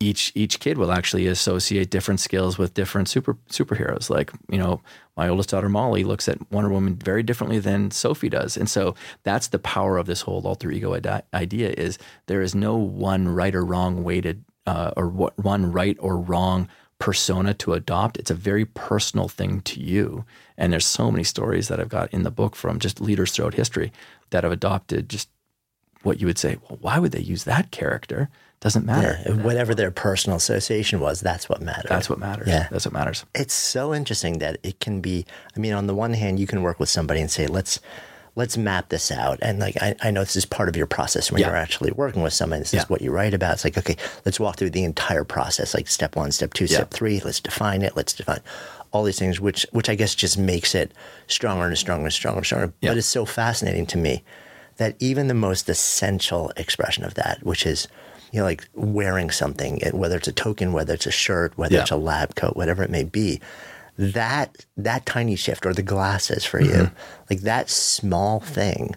each 0.00 0.30
each 0.34 0.60
kid 0.60 0.78
will 0.78 0.92
actually 0.92 1.26
associate 1.26 1.90
different 1.90 2.20
skills 2.20 2.56
with 2.56 2.74
different 2.74 3.08
super 3.08 3.34
superheroes. 3.50 4.08
Like, 4.10 4.30
you 4.48 4.58
know, 4.58 4.80
my 5.16 5.28
oldest 5.28 5.48
daughter 5.48 5.68
Molly 5.68 6.04
looks 6.04 6.28
at 6.28 6.52
Wonder 6.52 6.70
Woman 6.70 6.94
very 6.94 7.22
differently 7.22 7.58
than 7.58 7.90
Sophie 7.90 8.28
does. 8.28 8.56
And 8.56 8.70
so 8.70 8.94
that's 9.24 9.48
the 9.48 9.58
power 9.58 9.96
of 9.98 10.06
this 10.06 10.22
whole 10.22 10.46
alter 10.46 10.70
ego 10.70 10.94
idea 11.34 11.70
is 11.70 11.98
there 12.26 12.42
is 12.42 12.54
no 12.54 12.76
one 12.76 13.28
right 13.28 13.54
or 13.54 13.64
wrong 13.64 14.04
way 14.04 14.20
to 14.20 14.36
uh, 14.66 14.92
or 14.96 15.08
one 15.08 15.72
right 15.72 15.96
or 15.98 16.18
wrong 16.18 16.68
persona 16.98 17.54
to 17.54 17.72
adopt. 17.72 18.18
It's 18.18 18.30
a 18.30 18.34
very 18.34 18.64
personal 18.64 19.28
thing 19.28 19.62
to 19.62 19.80
you. 19.80 20.24
And 20.56 20.72
there's 20.72 20.86
so 20.86 21.10
many 21.10 21.24
stories 21.24 21.68
that 21.68 21.80
I've 21.80 21.88
got 21.88 22.12
in 22.12 22.22
the 22.22 22.30
book 22.30 22.54
from 22.54 22.78
just 22.78 23.00
leaders 23.00 23.32
throughout 23.32 23.54
history 23.54 23.92
that 24.30 24.44
have 24.44 24.52
adopted 24.52 25.08
just 25.08 25.28
what 26.02 26.20
you 26.20 26.26
would 26.26 26.38
say, 26.38 26.58
well, 26.68 26.78
why 26.80 26.98
would 26.98 27.12
they 27.12 27.20
use 27.20 27.44
that 27.44 27.70
character? 27.70 28.28
Doesn't 28.60 28.84
matter. 28.84 29.20
Yeah, 29.24 29.34
whatever 29.34 29.72
their 29.72 29.92
personal 29.92 30.36
association 30.36 30.98
was, 30.98 31.20
that's 31.20 31.48
what 31.48 31.60
matters. 31.62 31.88
That's 31.88 32.10
what 32.10 32.18
matters. 32.18 32.48
Yeah. 32.48 32.66
That's 32.72 32.84
what 32.86 32.92
matters. 32.92 33.24
It's 33.32 33.54
so 33.54 33.94
interesting 33.94 34.40
that 34.40 34.58
it 34.64 34.80
can 34.80 35.00
be, 35.00 35.26
I 35.56 35.60
mean, 35.60 35.72
on 35.72 35.86
the 35.86 35.94
one 35.94 36.12
hand, 36.12 36.40
you 36.40 36.48
can 36.48 36.62
work 36.62 36.80
with 36.80 36.88
somebody 36.88 37.20
and 37.20 37.30
say, 37.30 37.46
let's, 37.46 37.78
let's 38.34 38.56
map 38.56 38.88
this 38.88 39.12
out. 39.12 39.38
And 39.42 39.60
like, 39.60 39.80
I, 39.80 39.94
I 40.02 40.10
know 40.10 40.22
this 40.22 40.34
is 40.34 40.44
part 40.44 40.68
of 40.68 40.74
your 40.74 40.86
process 40.86 41.30
when 41.30 41.40
yeah. 41.40 41.48
you're 41.48 41.56
actually 41.56 41.92
working 41.92 42.22
with 42.22 42.32
someone. 42.32 42.58
This 42.58 42.74
yeah. 42.74 42.80
is 42.80 42.90
what 42.90 43.00
you 43.00 43.12
write 43.12 43.32
about. 43.32 43.54
It's 43.54 43.64
like, 43.64 43.78
okay, 43.78 43.96
let's 44.24 44.40
walk 44.40 44.56
through 44.56 44.70
the 44.70 44.82
entire 44.82 45.24
process, 45.24 45.72
like 45.72 45.86
step 45.86 46.16
one, 46.16 46.32
step 46.32 46.52
two, 46.52 46.66
step 46.66 46.90
three. 46.90 47.20
Let's 47.20 47.38
define 47.38 47.82
it. 47.82 47.94
Let's 47.96 48.12
define 48.12 48.40
all 48.90 49.04
these 49.04 49.20
things, 49.20 49.38
which, 49.38 49.66
which 49.70 49.88
I 49.88 49.94
guess 49.94 50.16
just 50.16 50.36
makes 50.36 50.74
it 50.74 50.90
stronger 51.28 51.66
and 51.66 51.78
stronger 51.78 52.06
and 52.06 52.12
stronger 52.12 52.38
and 52.38 52.46
stronger. 52.46 52.72
But 52.80 52.96
it's 52.96 53.06
so 53.06 53.24
fascinating 53.24 53.86
to 53.86 53.98
me 53.98 54.24
that 54.78 54.96
even 54.98 55.28
the 55.28 55.34
most 55.34 55.68
essential 55.68 56.50
expression 56.56 57.04
of 57.04 57.14
that, 57.14 57.38
which 57.42 57.66
is, 57.66 57.86
you 58.32 58.40
know, 58.40 58.44
like 58.44 58.68
wearing 58.74 59.30
something, 59.30 59.80
whether 59.92 60.16
it's 60.16 60.28
a 60.28 60.32
token, 60.32 60.72
whether 60.72 60.94
it's 60.94 61.06
a 61.06 61.12
shirt, 61.12 61.56
whether 61.56 61.78
it's 61.78 61.90
a 61.90 61.96
lab 61.96 62.34
coat, 62.34 62.56
whatever 62.56 62.82
it 62.82 62.90
may 62.90 63.04
be, 63.04 63.40
that 63.98 64.64
that 64.76 65.04
tiny 65.04 65.34
shift 65.34 65.66
or 65.66 65.74
the 65.74 65.82
glasses 65.82 66.44
for 66.44 66.60
mm-hmm. 66.60 66.82
you 66.82 66.90
like 67.28 67.40
that 67.40 67.68
small 67.68 68.40
thing 68.40 68.94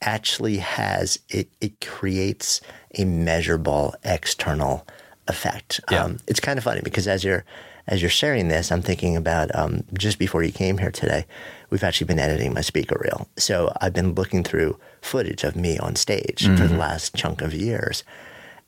actually 0.00 0.56
has 0.56 1.18
it 1.28 1.48
it 1.60 1.86
creates 1.86 2.62
a 2.96 3.04
measurable 3.04 3.94
external 4.04 4.86
effect 5.28 5.80
yeah. 5.90 6.02
um, 6.02 6.16
it's 6.26 6.40
kind 6.40 6.56
of 6.56 6.64
funny 6.64 6.80
because 6.80 7.06
as 7.06 7.22
you're 7.22 7.44
as 7.86 8.00
you're 8.00 8.10
sharing 8.10 8.48
this 8.48 8.72
i'm 8.72 8.80
thinking 8.80 9.16
about 9.16 9.54
um, 9.54 9.84
just 9.92 10.18
before 10.18 10.42
you 10.42 10.52
came 10.52 10.78
here 10.78 10.90
today 10.90 11.26
we've 11.70 11.84
actually 11.84 12.06
been 12.06 12.18
editing 12.18 12.52
my 12.52 12.60
speaker 12.60 13.00
reel 13.02 13.28
so 13.36 13.72
i've 13.80 13.92
been 13.92 14.14
looking 14.14 14.42
through 14.42 14.78
footage 15.00 15.44
of 15.44 15.56
me 15.56 15.78
on 15.78 15.96
stage 15.96 16.42
mm-hmm. 16.42 16.56
for 16.56 16.62
the 16.62 16.68
mm-hmm. 16.70 16.78
last 16.78 17.14
chunk 17.14 17.40
of 17.42 17.54
years 17.54 18.04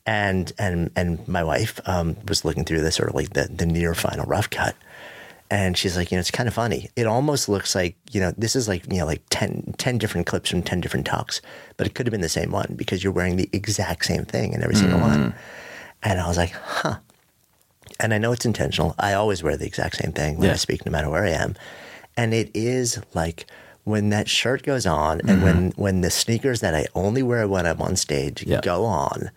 and 0.07 0.53
and 0.59 0.91
and 0.97 1.27
my 1.29 1.45
wife 1.45 1.81
um, 1.87 2.17
was 2.27 2.45
looking 2.45 2.65
through 2.65 2.81
this 2.81 2.97
sort 2.97 3.11
of 3.11 3.15
like 3.15 3.31
the, 3.31 3.45
the 3.45 3.67
near 3.67 3.95
final 3.95 4.25
rough 4.25 4.49
cut 4.49 4.75
and 5.51 5.77
she's 5.77 5.97
like, 5.97 6.13
you 6.13 6.17
know, 6.17 6.21
it's 6.21 6.31
kind 6.31 6.47
of 6.47 6.55
funny. 6.55 6.91
It 6.95 7.07
almost 7.07 7.49
looks 7.49 7.75
like, 7.75 7.97
you 8.13 8.21
know, 8.21 8.33
this 8.39 8.55
is 8.55 8.69
like, 8.69 8.85
you 8.91 8.99
know, 8.99 9.07
like 9.07 9.23
10, 9.31 9.75
10 9.79 9.99
different 9.99 10.29
clips 10.29 10.49
from 10.49 10.63
10 10.63 10.81
different 10.81 11.07
talks, 11.07 11.43
but 11.77 11.89
it 11.89 11.95
could 11.95 12.07
have 12.07 12.13
been 12.13 12.21
the 12.21 12.29
same 12.29 12.53
one 12.53 12.75
because 12.77 13.03
you're 13.03 13.13
wearing 13.13 13.35
the 13.35 13.51
exact 13.53 14.05
same 14.05 14.25
thing 14.25 14.53
in 14.53 14.63
every 14.63 14.77
single 14.77 15.01
mm-hmm. 15.01 15.23
one. 15.23 15.35
And 16.05 16.21
I 16.21 16.29
was 16.29 16.37
like, 16.37 16.53
huh. 16.53 16.99
And 17.99 18.15
I 18.15 18.19
know 18.19 18.31
it's 18.31 18.47
intentional. 18.47 18.95
I 18.99 19.15
always 19.15 19.43
wear 19.43 19.57
the 19.57 19.67
exact 19.67 19.97
same 19.97 20.13
thing 20.13 20.39
when 20.39 20.47
yeah. 20.47 20.53
I 20.53 20.57
speak, 20.57 20.87
no 20.87 20.93
matter 20.93 21.11
where 21.11 21.25
I 21.25 21.31
am. 21.31 21.57
And 22.17 22.35
it 22.35 22.51
is 22.55 23.01
like 23.15 23.47
when 23.85 24.11
that 24.11 24.29
shirt 24.29 24.63
goes 24.63 24.87
on 24.87 25.21
and 25.21 25.29
mm-hmm. 25.29 25.43
when, 25.43 25.71
when 25.73 26.01
the 26.01 26.11
sneakers 26.11 26.61
that 26.61 26.75
I 26.75 26.87
only 26.95 27.23
wear 27.23 27.49
when 27.49 27.67
I'm 27.67 27.81
on 27.81 27.97
stage 27.97 28.45
yeah. 28.47 28.61
go 28.63 28.85
on, 28.85 29.31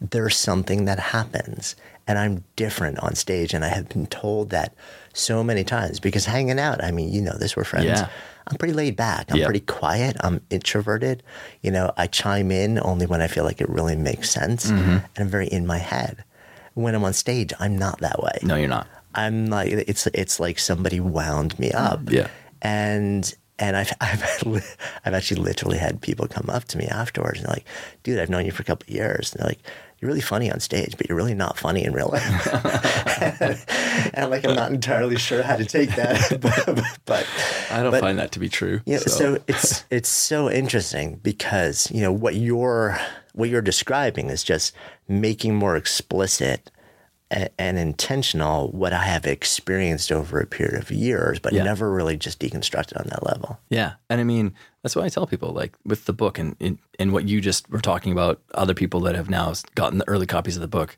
there's 0.00 0.36
something 0.36 0.84
that 0.86 0.98
happens. 0.98 1.76
And 2.06 2.18
I'm 2.18 2.44
different 2.56 2.98
on 2.98 3.14
stage. 3.14 3.54
And 3.54 3.64
I 3.64 3.68
have 3.68 3.88
been 3.88 4.06
told 4.06 4.50
that 4.50 4.74
so 5.14 5.42
many 5.42 5.64
times 5.64 6.00
because 6.00 6.26
hanging 6.26 6.58
out, 6.58 6.82
I 6.84 6.90
mean, 6.90 7.12
you 7.12 7.22
know 7.22 7.36
this, 7.38 7.56
we're 7.56 7.64
friends. 7.64 7.86
Yeah. 7.86 8.08
I'm 8.46 8.58
pretty 8.58 8.74
laid 8.74 8.96
back. 8.96 9.30
I'm 9.30 9.38
yep. 9.38 9.46
pretty 9.46 9.64
quiet. 9.64 10.16
I'm 10.20 10.42
introverted. 10.50 11.22
You 11.62 11.70
know, 11.70 11.92
I 11.96 12.06
chime 12.06 12.50
in 12.50 12.78
only 12.82 13.06
when 13.06 13.22
I 13.22 13.26
feel 13.26 13.44
like 13.44 13.60
it 13.60 13.68
really 13.70 13.96
makes 13.96 14.28
sense. 14.30 14.70
Mm-hmm. 14.70 14.90
And 14.90 15.04
I'm 15.16 15.28
very 15.28 15.46
in 15.46 15.66
my 15.66 15.78
head. 15.78 16.24
When 16.74 16.94
I'm 16.94 17.04
on 17.04 17.14
stage, 17.14 17.54
I'm 17.58 17.78
not 17.78 18.00
that 18.00 18.22
way. 18.22 18.38
No, 18.42 18.56
you're 18.56 18.68
not. 18.68 18.86
I'm 19.14 19.46
like 19.46 19.70
it's 19.72 20.06
it's 20.08 20.40
like 20.40 20.58
somebody 20.58 21.00
wound 21.00 21.58
me 21.58 21.70
up. 21.72 22.10
Yeah. 22.10 22.28
And 22.62 23.32
And 23.58 23.76
I've, 23.76 23.92
I've, 24.00 24.76
I've 25.04 25.14
actually 25.14 25.40
literally 25.42 25.78
had 25.78 26.00
people 26.00 26.26
come 26.26 26.50
up 26.50 26.64
to 26.66 26.78
me 26.78 26.86
afterwards 26.86 27.40
and 27.40 27.48
like, 27.48 27.64
dude, 28.02 28.18
I've 28.18 28.30
known 28.30 28.46
you 28.46 28.52
for 28.52 28.62
a 28.62 28.64
couple 28.64 28.84
of 28.88 28.94
years. 28.94 29.32
And 29.32 29.40
they're 29.40 29.48
like, 29.48 29.60
you're 30.00 30.08
really 30.08 30.20
funny 30.20 30.50
on 30.50 30.60
stage, 30.60 30.96
but 30.96 31.08
you're 31.08 31.16
really 31.16 31.34
not 31.34 31.56
funny 31.56 31.84
in 31.84 31.92
real 31.92 32.10
life. 32.12 32.46
and 34.12 34.24
I'm 34.24 34.30
like, 34.30 34.44
I'm 34.44 34.54
not 34.54 34.72
entirely 34.72 35.16
sure 35.16 35.42
how 35.42 35.56
to 35.56 35.64
take 35.64 35.94
that. 35.96 36.40
but, 36.40 36.98
but 37.06 37.26
I 37.70 37.82
don't 37.82 37.92
but, 37.92 38.00
find 38.00 38.18
that 38.18 38.32
to 38.32 38.40
be 38.40 38.48
true. 38.48 38.80
Yeah. 38.84 38.98
so. 38.98 39.08
so 39.08 39.42
it's, 39.46 39.84
it's 39.90 40.08
so 40.08 40.50
interesting 40.50 41.20
because, 41.22 41.90
you 41.90 42.02
know, 42.02 42.12
what 42.12 42.34
you're, 42.34 42.98
what 43.34 43.48
you're 43.48 43.62
describing 43.62 44.30
is 44.30 44.42
just 44.42 44.74
making 45.08 45.54
more 45.54 45.76
explicit 45.76 46.70
and 47.30 47.78
intentional 47.78 48.70
what 48.70 48.92
I 48.92 49.02
have 49.02 49.26
experienced 49.26 50.12
over 50.12 50.38
a 50.38 50.46
period 50.46 50.80
of 50.80 50.90
years, 50.90 51.38
but 51.38 51.52
yeah. 51.52 51.64
never 51.64 51.90
really 51.90 52.16
just 52.16 52.38
deconstructed 52.38 52.98
on 53.00 53.06
that 53.08 53.26
level. 53.26 53.58
Yeah. 53.70 53.94
And 54.08 54.20
I 54.20 54.24
mean, 54.24 54.54
that's 54.82 54.94
why 54.94 55.04
I 55.04 55.08
tell 55.08 55.26
people 55.26 55.52
like 55.52 55.74
with 55.84 56.04
the 56.04 56.12
book 56.12 56.38
and, 56.38 56.78
and 56.98 57.12
what 57.12 57.26
you 57.26 57.40
just 57.40 57.68
were 57.70 57.80
talking 57.80 58.12
about, 58.12 58.40
other 58.54 58.74
people 58.74 59.00
that 59.00 59.16
have 59.16 59.30
now 59.30 59.52
gotten 59.74 59.98
the 59.98 60.08
early 60.08 60.26
copies 60.26 60.56
of 60.56 60.60
the 60.60 60.68
book, 60.68 60.96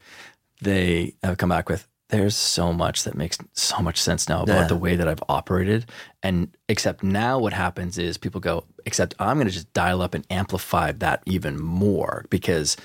they 0.60 1.14
have 1.22 1.38
come 1.38 1.48
back 1.48 1.68
with, 1.68 1.86
there's 2.08 2.36
so 2.36 2.72
much 2.72 3.04
that 3.04 3.16
makes 3.16 3.38
so 3.52 3.78
much 3.78 4.00
sense 4.00 4.28
now 4.28 4.42
about 4.42 4.62
yeah. 4.62 4.66
the 4.66 4.76
way 4.76 4.94
that 4.94 5.08
I've 5.08 5.22
operated. 5.28 5.86
And 6.22 6.54
except 6.68 7.02
now 7.02 7.38
what 7.38 7.52
happens 7.52 7.98
is 7.98 8.18
people 8.18 8.40
go, 8.40 8.64
except 8.84 9.14
I'm 9.18 9.36
going 9.36 9.46
to 9.46 9.52
just 9.52 9.72
dial 9.72 10.02
up 10.02 10.14
and 10.14 10.26
amplify 10.28 10.92
that 10.92 11.22
even 11.24 11.60
more 11.60 12.26
because, 12.30 12.76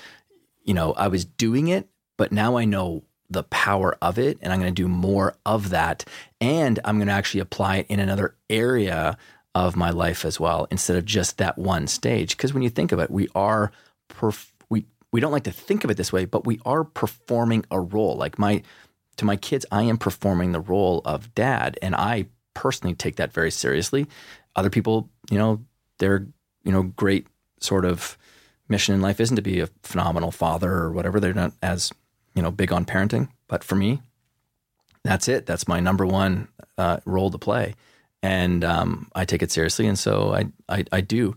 you 0.64 0.74
know, 0.74 0.92
I 0.94 1.08
was 1.08 1.24
doing 1.24 1.68
it, 1.68 1.88
but 2.16 2.32
now 2.32 2.56
I 2.56 2.64
know 2.64 3.04
the 3.32 3.44
power 3.44 3.96
of 4.02 4.18
it 4.18 4.38
and 4.40 4.52
I'm 4.52 4.60
going 4.60 4.74
to 4.74 4.82
do 4.82 4.88
more 4.88 5.34
of 5.44 5.70
that. 5.70 6.04
And 6.40 6.78
I'm 6.84 6.98
going 6.98 7.08
to 7.08 7.14
actually 7.14 7.40
apply 7.40 7.78
it 7.78 7.86
in 7.88 8.00
another 8.00 8.36
area 8.50 9.16
of 9.54 9.76
my 9.76 9.90
life 9.90 10.24
as 10.24 10.40
well 10.40 10.66
instead 10.70 10.96
of 10.96 11.04
just 11.04 11.38
that 11.38 11.58
one 11.58 11.86
stage. 11.86 12.36
Because 12.36 12.54
when 12.54 12.62
you 12.62 12.70
think 12.70 12.92
of 12.92 12.98
it, 12.98 13.10
we 13.10 13.28
are, 13.34 13.70
perf- 14.08 14.52
we, 14.70 14.86
we 15.12 15.20
don't 15.20 15.32
like 15.32 15.44
to 15.44 15.52
think 15.52 15.84
of 15.84 15.90
it 15.90 15.96
this 15.96 16.12
way, 16.12 16.24
but 16.24 16.46
we 16.46 16.60
are 16.64 16.84
performing 16.84 17.64
a 17.70 17.80
role. 17.80 18.16
Like 18.16 18.38
my, 18.38 18.62
to 19.16 19.24
my 19.24 19.36
kids, 19.36 19.66
I 19.70 19.82
am 19.82 19.98
performing 19.98 20.52
the 20.52 20.60
role 20.60 21.02
of 21.04 21.34
dad. 21.34 21.78
And 21.82 21.94
I 21.94 22.26
personally 22.54 22.94
take 22.94 23.16
that 23.16 23.32
very 23.32 23.50
seriously. 23.50 24.06
Other 24.56 24.70
people, 24.70 25.10
you 25.30 25.38
know, 25.38 25.64
they're, 25.98 26.26
you 26.64 26.72
know, 26.72 26.82
great 26.82 27.26
sort 27.60 27.84
of 27.84 28.16
mission 28.68 28.94
in 28.94 29.00
life 29.00 29.20
isn't 29.20 29.36
to 29.36 29.42
be 29.42 29.60
a 29.60 29.68
phenomenal 29.82 30.30
father 30.30 30.72
or 30.72 30.92
whatever. 30.92 31.20
They're 31.20 31.34
not 31.34 31.52
as 31.62 31.92
you 32.34 32.42
know, 32.42 32.50
big 32.50 32.72
on 32.72 32.84
parenting. 32.84 33.28
But 33.48 33.64
for 33.64 33.74
me, 33.74 34.00
that's 35.04 35.28
it. 35.28 35.46
That's 35.46 35.68
my 35.68 35.80
number 35.80 36.06
one 36.06 36.48
uh, 36.78 36.98
role 37.04 37.30
to 37.30 37.38
play, 37.38 37.74
and 38.22 38.64
um, 38.64 39.10
I 39.14 39.24
take 39.24 39.42
it 39.42 39.50
seriously. 39.50 39.86
And 39.86 39.98
so 39.98 40.34
I, 40.34 40.46
I, 40.68 40.84
I 40.92 41.00
do 41.00 41.36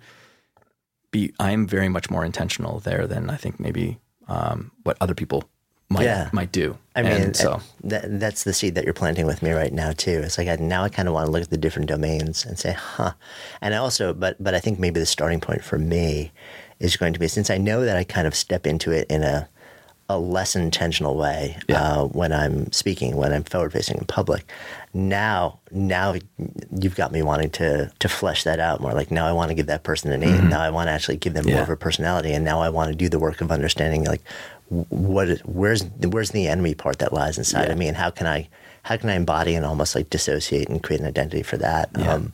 be. 1.11 1.33
I 1.39 1.51
am 1.51 1.67
very 1.67 1.89
much 1.89 2.09
more 2.09 2.23
intentional 2.25 2.79
there 2.79 3.07
than 3.07 3.29
I 3.29 3.37
think 3.37 3.59
maybe 3.59 3.99
um, 4.27 4.71
what 4.83 4.97
other 5.01 5.15
people 5.15 5.49
might 5.89 6.03
yeah. 6.03 6.29
might 6.31 6.51
do. 6.51 6.77
I 6.95 7.01
mean, 7.03 7.11
and 7.11 7.35
so 7.35 7.61
that, 7.83 8.19
that's 8.19 8.43
the 8.43 8.53
seed 8.53 8.75
that 8.75 8.85
you're 8.85 8.93
planting 8.93 9.25
with 9.25 9.43
me 9.43 9.51
right 9.51 9.71
now 9.71 9.91
too. 9.91 10.21
It's 10.23 10.37
like 10.37 10.47
I, 10.47 10.55
now 10.55 10.83
I 10.83 10.89
kind 10.89 11.07
of 11.07 11.13
want 11.13 11.27
to 11.27 11.31
look 11.31 11.43
at 11.43 11.49
the 11.49 11.57
different 11.57 11.89
domains 11.89 12.45
and 12.45 12.57
say, 12.57 12.71
huh. 12.73 13.13
And 13.61 13.73
I 13.73 13.77
also, 13.77 14.13
but 14.13 14.41
but 14.41 14.55
I 14.55 14.59
think 14.59 14.79
maybe 14.79 14.99
the 14.99 15.05
starting 15.05 15.39
point 15.39 15.63
for 15.63 15.77
me 15.77 16.31
is 16.79 16.97
going 16.97 17.13
to 17.13 17.19
be 17.19 17.27
since 17.27 17.49
I 17.49 17.57
know 17.57 17.85
that 17.85 17.97
I 17.97 18.03
kind 18.03 18.27
of 18.27 18.35
step 18.35 18.65
into 18.65 18.91
it 18.91 19.07
in 19.09 19.23
a 19.23 19.47
a 20.07 20.19
less 20.19 20.55
intentional 20.55 21.15
way 21.17 21.57
yeah. 21.67 21.81
uh, 21.81 22.05
when 22.05 22.31
I'm 22.31 22.71
speaking, 22.71 23.15
when 23.15 23.33
I'm 23.33 23.43
forward 23.43 23.73
facing 23.73 23.97
in 23.97 24.05
public. 24.05 24.49
Now, 24.93 25.59
now 25.71 26.15
you've 26.71 26.95
got 26.95 27.11
me 27.11 27.21
wanting 27.23 27.49
to 27.51 27.91
to 27.99 28.07
flesh 28.07 28.43
that 28.43 28.59
out 28.59 28.81
more. 28.81 28.93
Like 28.93 29.09
now, 29.11 29.25
I 29.25 29.31
want 29.31 29.49
to 29.49 29.55
give 29.55 29.65
that 29.67 29.83
person 29.83 30.11
a 30.11 30.17
name. 30.17 30.37
Mm-hmm. 30.37 30.49
Now, 30.49 30.61
I 30.61 30.69
want 30.69 30.87
to 30.87 30.91
actually 30.91 31.17
give 31.17 31.33
them 31.33 31.47
yeah. 31.47 31.55
more 31.55 31.63
of 31.63 31.69
a 31.69 31.75
personality, 31.75 32.33
and 32.33 32.45
now 32.45 32.61
I 32.61 32.69
want 32.69 32.91
to 32.91 32.95
do 32.95 33.09
the 33.09 33.19
work 33.19 33.41
of 33.41 33.51
understanding 33.51 34.05
like 34.05 34.21
what 34.69 35.39
where's 35.45 35.83
where's 35.83 36.31
the 36.31 36.47
enemy 36.47 36.75
part 36.75 36.99
that 36.99 37.11
lies 37.11 37.37
inside 37.37 37.65
yeah. 37.65 37.71
of 37.71 37.77
me, 37.77 37.87
and 37.87 37.97
how 37.97 38.11
can 38.11 38.27
I 38.27 38.47
how 38.83 38.97
can 38.97 39.09
I 39.09 39.15
embody 39.15 39.55
and 39.55 39.65
almost 39.65 39.95
like 39.95 40.11
dissociate 40.11 40.69
and 40.69 40.83
create 40.83 41.01
an 41.01 41.07
identity 41.07 41.41
for 41.41 41.57
that. 41.57 41.89
Um, 41.95 42.31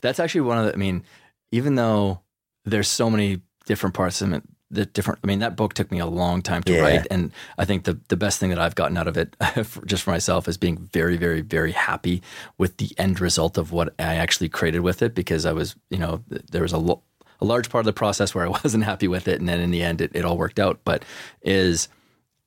That's 0.00 0.18
actually 0.18 0.40
one 0.40 0.56
of 0.56 0.64
the. 0.64 0.72
I 0.72 0.76
mean, 0.76 1.04
even 1.52 1.74
though 1.74 2.22
there's 2.64 2.88
so 2.88 3.10
many 3.10 3.42
different 3.66 3.94
parts 3.94 4.22
of 4.22 4.32
it 4.32 4.42
the 4.74 4.86
different 4.86 5.18
i 5.22 5.26
mean 5.26 5.38
that 5.38 5.56
book 5.56 5.74
took 5.74 5.90
me 5.90 5.98
a 5.98 6.06
long 6.06 6.42
time 6.42 6.62
to 6.62 6.72
yeah. 6.72 6.80
write 6.80 7.06
and 7.10 7.32
i 7.58 7.64
think 7.64 7.84
the, 7.84 7.98
the 8.08 8.16
best 8.16 8.38
thing 8.38 8.50
that 8.50 8.58
i've 8.58 8.74
gotten 8.74 8.96
out 8.96 9.08
of 9.08 9.16
it 9.16 9.34
for, 9.64 9.84
just 9.84 10.02
for 10.02 10.10
myself 10.10 10.48
is 10.48 10.56
being 10.56 10.76
very 10.92 11.16
very 11.16 11.40
very 11.40 11.72
happy 11.72 12.22
with 12.58 12.76
the 12.78 12.90
end 12.98 13.20
result 13.20 13.56
of 13.56 13.72
what 13.72 13.94
i 13.98 14.14
actually 14.14 14.48
created 14.48 14.80
with 14.80 15.02
it 15.02 15.14
because 15.14 15.46
i 15.46 15.52
was 15.52 15.76
you 15.90 15.98
know 15.98 16.22
there 16.50 16.62
was 16.62 16.72
a, 16.72 16.78
lo- 16.78 17.02
a 17.40 17.44
large 17.44 17.70
part 17.70 17.82
of 17.82 17.86
the 17.86 17.92
process 17.92 18.34
where 18.34 18.44
i 18.44 18.48
wasn't 18.64 18.84
happy 18.84 19.08
with 19.08 19.28
it 19.28 19.40
and 19.40 19.48
then 19.48 19.60
in 19.60 19.70
the 19.70 19.82
end 19.82 20.00
it, 20.00 20.10
it 20.14 20.24
all 20.24 20.36
worked 20.36 20.58
out 20.58 20.80
but 20.84 21.04
is 21.42 21.88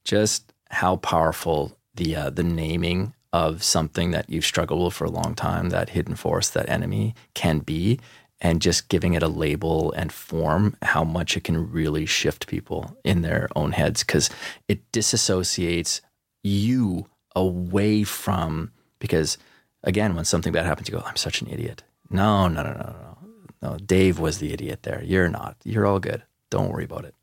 just 0.03 0.53
how 0.69 0.97
powerful 0.97 1.77
the 1.95 2.15
uh, 2.15 2.29
the 2.29 2.43
naming 2.43 3.13
of 3.33 3.61
something 3.61 4.11
that 4.11 4.29
you've 4.29 4.45
struggled 4.45 4.83
with 4.83 4.93
for 4.93 5.05
a 5.05 5.09
long 5.09 5.35
time 5.35 5.69
that 5.69 5.89
hidden 5.89 6.15
force 6.15 6.49
that 6.49 6.69
enemy 6.69 7.13
can 7.33 7.59
be 7.59 7.99
and 8.39 8.61
just 8.61 8.89
giving 8.89 9.13
it 9.13 9.23
a 9.23 9.27
label 9.27 9.91
and 9.93 10.11
form, 10.11 10.75
how 10.81 11.03
much 11.03 11.35
it 11.35 11.43
can 11.43 11.71
really 11.71 12.05
shift 12.05 12.47
people 12.47 12.95
in 13.03 13.21
their 13.21 13.49
own 13.55 13.71
heads 13.71 14.03
because 14.03 14.29
it 14.67 14.91
disassociates 14.91 16.01
you 16.43 17.07
away 17.35 18.03
from, 18.03 18.71
because 18.99 19.37
again, 19.83 20.15
when 20.15 20.25
something 20.25 20.53
bad 20.53 20.65
happens, 20.65 20.87
you 20.87 20.95
go, 20.95 21.03
I'm 21.05 21.15
such 21.15 21.41
an 21.41 21.49
idiot. 21.49 21.83
No, 22.09 22.47
no, 22.47 22.63
no, 22.63 22.71
no, 22.71 22.77
no. 22.77 23.17
No, 23.59 23.77
Dave 23.77 24.19
was 24.19 24.37
the 24.37 24.53
idiot 24.53 24.83
there. 24.83 25.01
You're 25.03 25.29
not. 25.29 25.57
You're 25.63 25.87
all 25.87 25.99
good. 25.99 26.21
Don't 26.51 26.69
worry 26.69 26.85
about 26.85 27.05
it. 27.05 27.15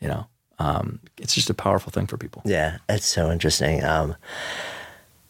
You 0.00 0.08
know, 0.08 0.26
um, 0.58 1.00
it's 1.18 1.34
just 1.34 1.50
a 1.50 1.54
powerful 1.54 1.92
thing 1.92 2.06
for 2.06 2.16
people. 2.16 2.42
Yeah, 2.46 2.78
it's 2.88 3.06
so 3.06 3.30
interesting. 3.30 3.84
Um, 3.84 4.16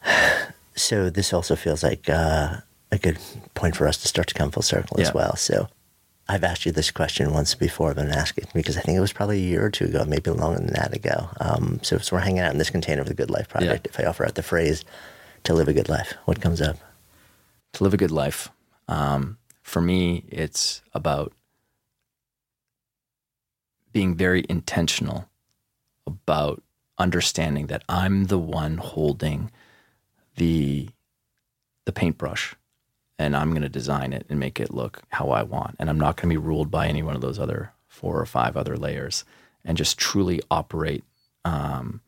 so 0.76 1.11
this 1.11 1.32
also 1.32 1.57
feels 1.57 1.82
like, 1.82 2.09
uh, 2.09 2.59
a 2.93 2.99
good 2.99 3.18
point 3.55 3.74
for 3.74 3.88
us 3.88 3.97
to 3.97 4.07
start 4.07 4.28
to 4.28 4.34
come 4.34 4.51
full 4.51 4.62
circle 4.62 4.97
yeah. 4.99 5.09
as 5.09 5.14
well. 5.14 5.34
So 5.34 5.68
I've 6.28 6.45
asked 6.45 6.66
you 6.66 6.72
this 6.72 6.90
question 6.90 7.32
once 7.32 7.55
before, 7.55 7.95
but 7.95 8.05
I'm 8.05 8.12
asking 8.12 8.45
because 8.55 8.76
I 8.76 8.82
think 8.82 8.97
it 8.97 9.01
was 9.01 9.12
probably 9.12 9.38
a 9.38 9.47
year 9.47 9.64
or 9.64 9.70
two 9.70 9.86
ago, 9.86 10.05
maybe 10.05 10.30
longer 10.30 10.61
than 10.61 10.74
that 10.74 10.95
ago. 10.95 11.30
Um, 11.40 11.80
so, 11.82 11.99
so 11.99 12.14
we're 12.14 12.22
hanging 12.22 12.40
out 12.40 12.53
in 12.53 12.59
this 12.59 12.70
container 12.70 13.01
of 13.01 13.09
the 13.09 13.14
Good 13.14 13.30
Life 13.30 13.49
Project. 13.49 13.86
Yeah. 13.86 13.90
If 13.90 14.01
I 14.01 14.09
offer 14.09 14.24
out 14.24 14.34
the 14.34 14.43
phrase 14.43 14.84
to 15.45 15.55
live 15.55 15.68
a 15.68 15.72
good 15.72 15.88
life, 15.88 16.14
what 16.26 16.40
comes 16.40 16.61
up? 16.61 16.76
To 17.74 17.84
live 17.84 17.95
a 17.95 17.97
good 17.97 18.11
life. 18.11 18.51
Um, 18.88 19.38
for 19.62 19.80
me, 19.80 20.24
it's 20.28 20.82
about 20.93 21.32
being 23.93 24.14
very 24.14 24.45
intentional 24.49 25.28
about 26.07 26.62
understanding 26.99 27.66
that 27.66 27.82
I'm 27.88 28.26
the 28.26 28.38
one 28.38 28.76
holding 28.76 29.51
the 30.36 30.88
the 31.84 31.93
paintbrush 31.93 32.55
and 33.23 33.37
I'm 33.37 33.51
going 33.51 33.62
to 33.62 33.68
design 33.68 34.12
it 34.12 34.27
and 34.29 34.41
make 34.41 34.59
it 34.59 34.75
look 34.75 35.03
how 35.11 35.31
I 35.31 35.45
want. 35.45 35.77
And 35.79 35.89
I'm 35.89 35.99
not 35.99 36.16
going 36.16 36.29
to 36.29 36.41
be 36.41 36.45
ruled 36.45 36.70
by 36.70 36.89
any 36.89 37.03
one 37.03 37.14
of 37.14 37.20
those 37.20 37.39
other 37.39 37.73
four 37.87 38.20
or 38.20 38.27
five 38.27 38.57
other 38.57 38.77
layers 38.77 39.25
and 39.64 39.79
just 39.79 39.97
truly 39.97 40.41
operate 40.51 41.05
um, 41.45 42.01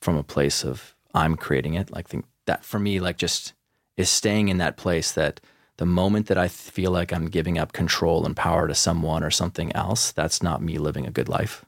from 0.00 0.16
a 0.16 0.22
place 0.22 0.64
of 0.64 0.94
I'm 1.14 1.36
creating 1.36 1.74
it. 1.74 1.90
Like 1.90 2.08
think 2.08 2.24
that 2.46 2.64
for 2.64 2.78
me, 2.78 3.00
like 3.00 3.18
just 3.18 3.52
is 3.98 4.08
staying 4.08 4.48
in 4.48 4.58
that 4.58 4.78
place 4.78 5.12
that 5.12 5.40
the 5.76 5.86
moment 5.86 6.26
that 6.26 6.38
I 6.38 6.48
feel 6.48 6.90
like 6.90 7.12
I'm 7.12 7.28
giving 7.28 7.58
up 7.58 7.72
control 7.72 8.24
and 8.24 8.34
power 8.34 8.66
to 8.66 8.74
someone 8.74 9.22
or 9.22 9.30
something 9.30 9.74
else, 9.76 10.10
that's 10.10 10.42
not 10.42 10.62
me 10.62 10.78
living 10.78 11.06
a 11.06 11.10
good 11.10 11.28
life. 11.28 11.64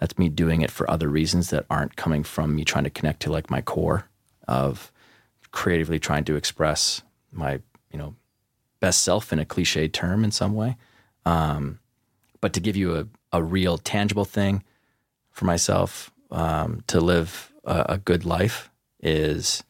That's 0.00 0.18
me 0.18 0.28
doing 0.28 0.62
it 0.62 0.70
for 0.70 0.90
other 0.90 1.08
reasons 1.08 1.50
that 1.50 1.66
aren't 1.68 1.96
coming 1.96 2.24
from 2.24 2.56
me 2.56 2.64
trying 2.64 2.84
to 2.84 2.90
connect 2.90 3.20
to 3.22 3.32
like 3.32 3.50
my 3.50 3.60
core 3.60 4.08
of 4.48 4.90
creatively 5.50 5.98
trying 5.98 6.24
to 6.24 6.36
express 6.36 7.02
my 7.30 7.60
you 7.94 7.98
know 7.98 8.16
best 8.80 9.04
self 9.04 9.32
in 9.32 9.38
a 9.38 9.44
cliche 9.44 9.86
term 9.88 10.24
in 10.24 10.32
some 10.32 10.52
way. 10.52 10.76
Um, 11.24 11.78
but 12.40 12.52
to 12.54 12.60
give 12.60 12.76
you 12.76 12.96
a, 12.96 13.06
a 13.32 13.42
real 13.42 13.78
tangible 13.78 14.24
thing 14.26 14.64
for 15.30 15.44
myself 15.44 16.10
um, 16.30 16.82
to 16.88 17.00
live 17.00 17.52
a, 17.64 17.86
a 17.90 17.98
good 17.98 18.24
life 18.26 18.68
is 19.00 19.62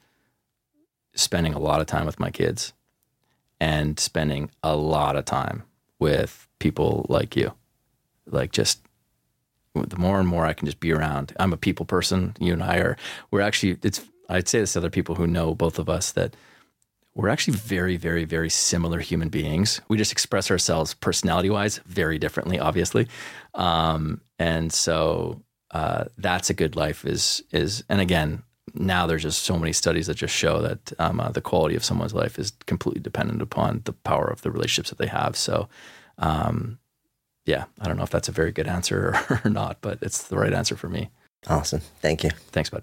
spending 1.15 1.53
a 1.53 1.59
lot 1.59 1.81
of 1.81 1.87
time 1.87 2.07
with 2.07 2.19
my 2.19 2.31
kids 2.31 2.73
and 3.61 4.01
spending 4.01 4.51
a 4.63 4.75
lot 4.75 5.17
of 5.17 5.27
time 5.27 5.63
with 5.99 6.49
people 6.59 7.05
like 7.11 7.37
you. 7.37 7.53
Like 8.27 8.53
just 8.53 8.81
the 9.75 9.99
more 9.99 10.19
and 10.19 10.27
more 10.27 10.47
I 10.47 10.55
can 10.55 10.67
just 10.67 10.81
be 10.81 10.93
around. 10.93 11.35
I'm 11.39 11.53
a 11.53 11.59
people 11.59 11.85
person. 11.85 12.35
You 12.41 12.55
and 12.55 12.63
I 12.63 12.79
are. 12.79 12.97
We're 13.31 13.43
actually. 13.43 13.77
It's. 13.83 14.01
I'd 14.31 14.49
say 14.49 14.61
this 14.61 14.73
to 14.73 14.79
other 14.79 14.89
people 14.89 15.17
who 15.17 15.27
know 15.27 15.55
both 15.55 15.79
of 15.79 15.91
us 15.91 16.11
that 16.13 16.35
we're 17.15 17.29
actually 17.29 17.57
very, 17.57 17.97
very, 17.97 18.25
very 18.25 18.51
similar 18.51 18.99
human 18.99 19.29
beings. 19.29 19.81
We 19.89 19.97
just 19.97 20.13
express 20.13 20.51
ourselves 20.51 20.95
personality 20.95 21.49
wise 21.49 21.79
very 21.87 22.19
differently, 22.19 22.59
obviously. 22.59 23.09
Um, 23.55 24.21
and 24.39 24.73
so 24.73 25.43
uh, 25.71 26.07
that's 26.19 26.51
a 26.51 26.55
good 26.55 26.77
life 26.77 27.05
is 27.05 27.43
is 27.53 27.85
and 27.89 28.01
again, 28.01 28.43
now 28.75 29.07
there's 29.07 29.23
just 29.23 29.43
so 29.43 29.59
many 29.59 29.73
studies 29.73 30.09
that 30.09 30.17
just 30.17 30.35
show 30.35 30.61
that 30.63 30.93
um, 30.99 31.21
uh, 31.21 31.31
the 31.31 31.41
quality 31.41 31.77
of 31.77 31.85
someone's 31.85 32.15
life 32.15 32.39
is 32.39 32.53
completely 32.67 33.01
dependent 33.01 33.43
upon 33.43 33.83
the 33.85 33.93
power 33.93 34.27
of 34.27 34.43
the 34.43 34.51
relationships 34.51 34.91
that 34.91 34.99
they 34.99 35.07
have. 35.07 35.37
So, 35.37 35.69
um, 36.19 36.79
yeah, 37.47 37.65
I 37.81 37.87
don't 37.87 37.97
know 37.97 38.03
if 38.03 38.11
that's 38.11 38.29
a 38.29 38.33
very 38.33 38.53
good 38.53 38.67
answer 38.67 39.15
or 39.45 39.51
not, 39.51 39.79
but 39.81 39.99
it's 40.03 40.25
the 40.25 40.39
right 40.39 40.53
answer 40.53 40.77
for 40.77 40.89
me. 40.89 41.11
Awesome. 41.47 41.81
Thank 42.01 42.25
you. 42.25 42.31
Thanks, 42.51 42.71
bud. 42.71 42.83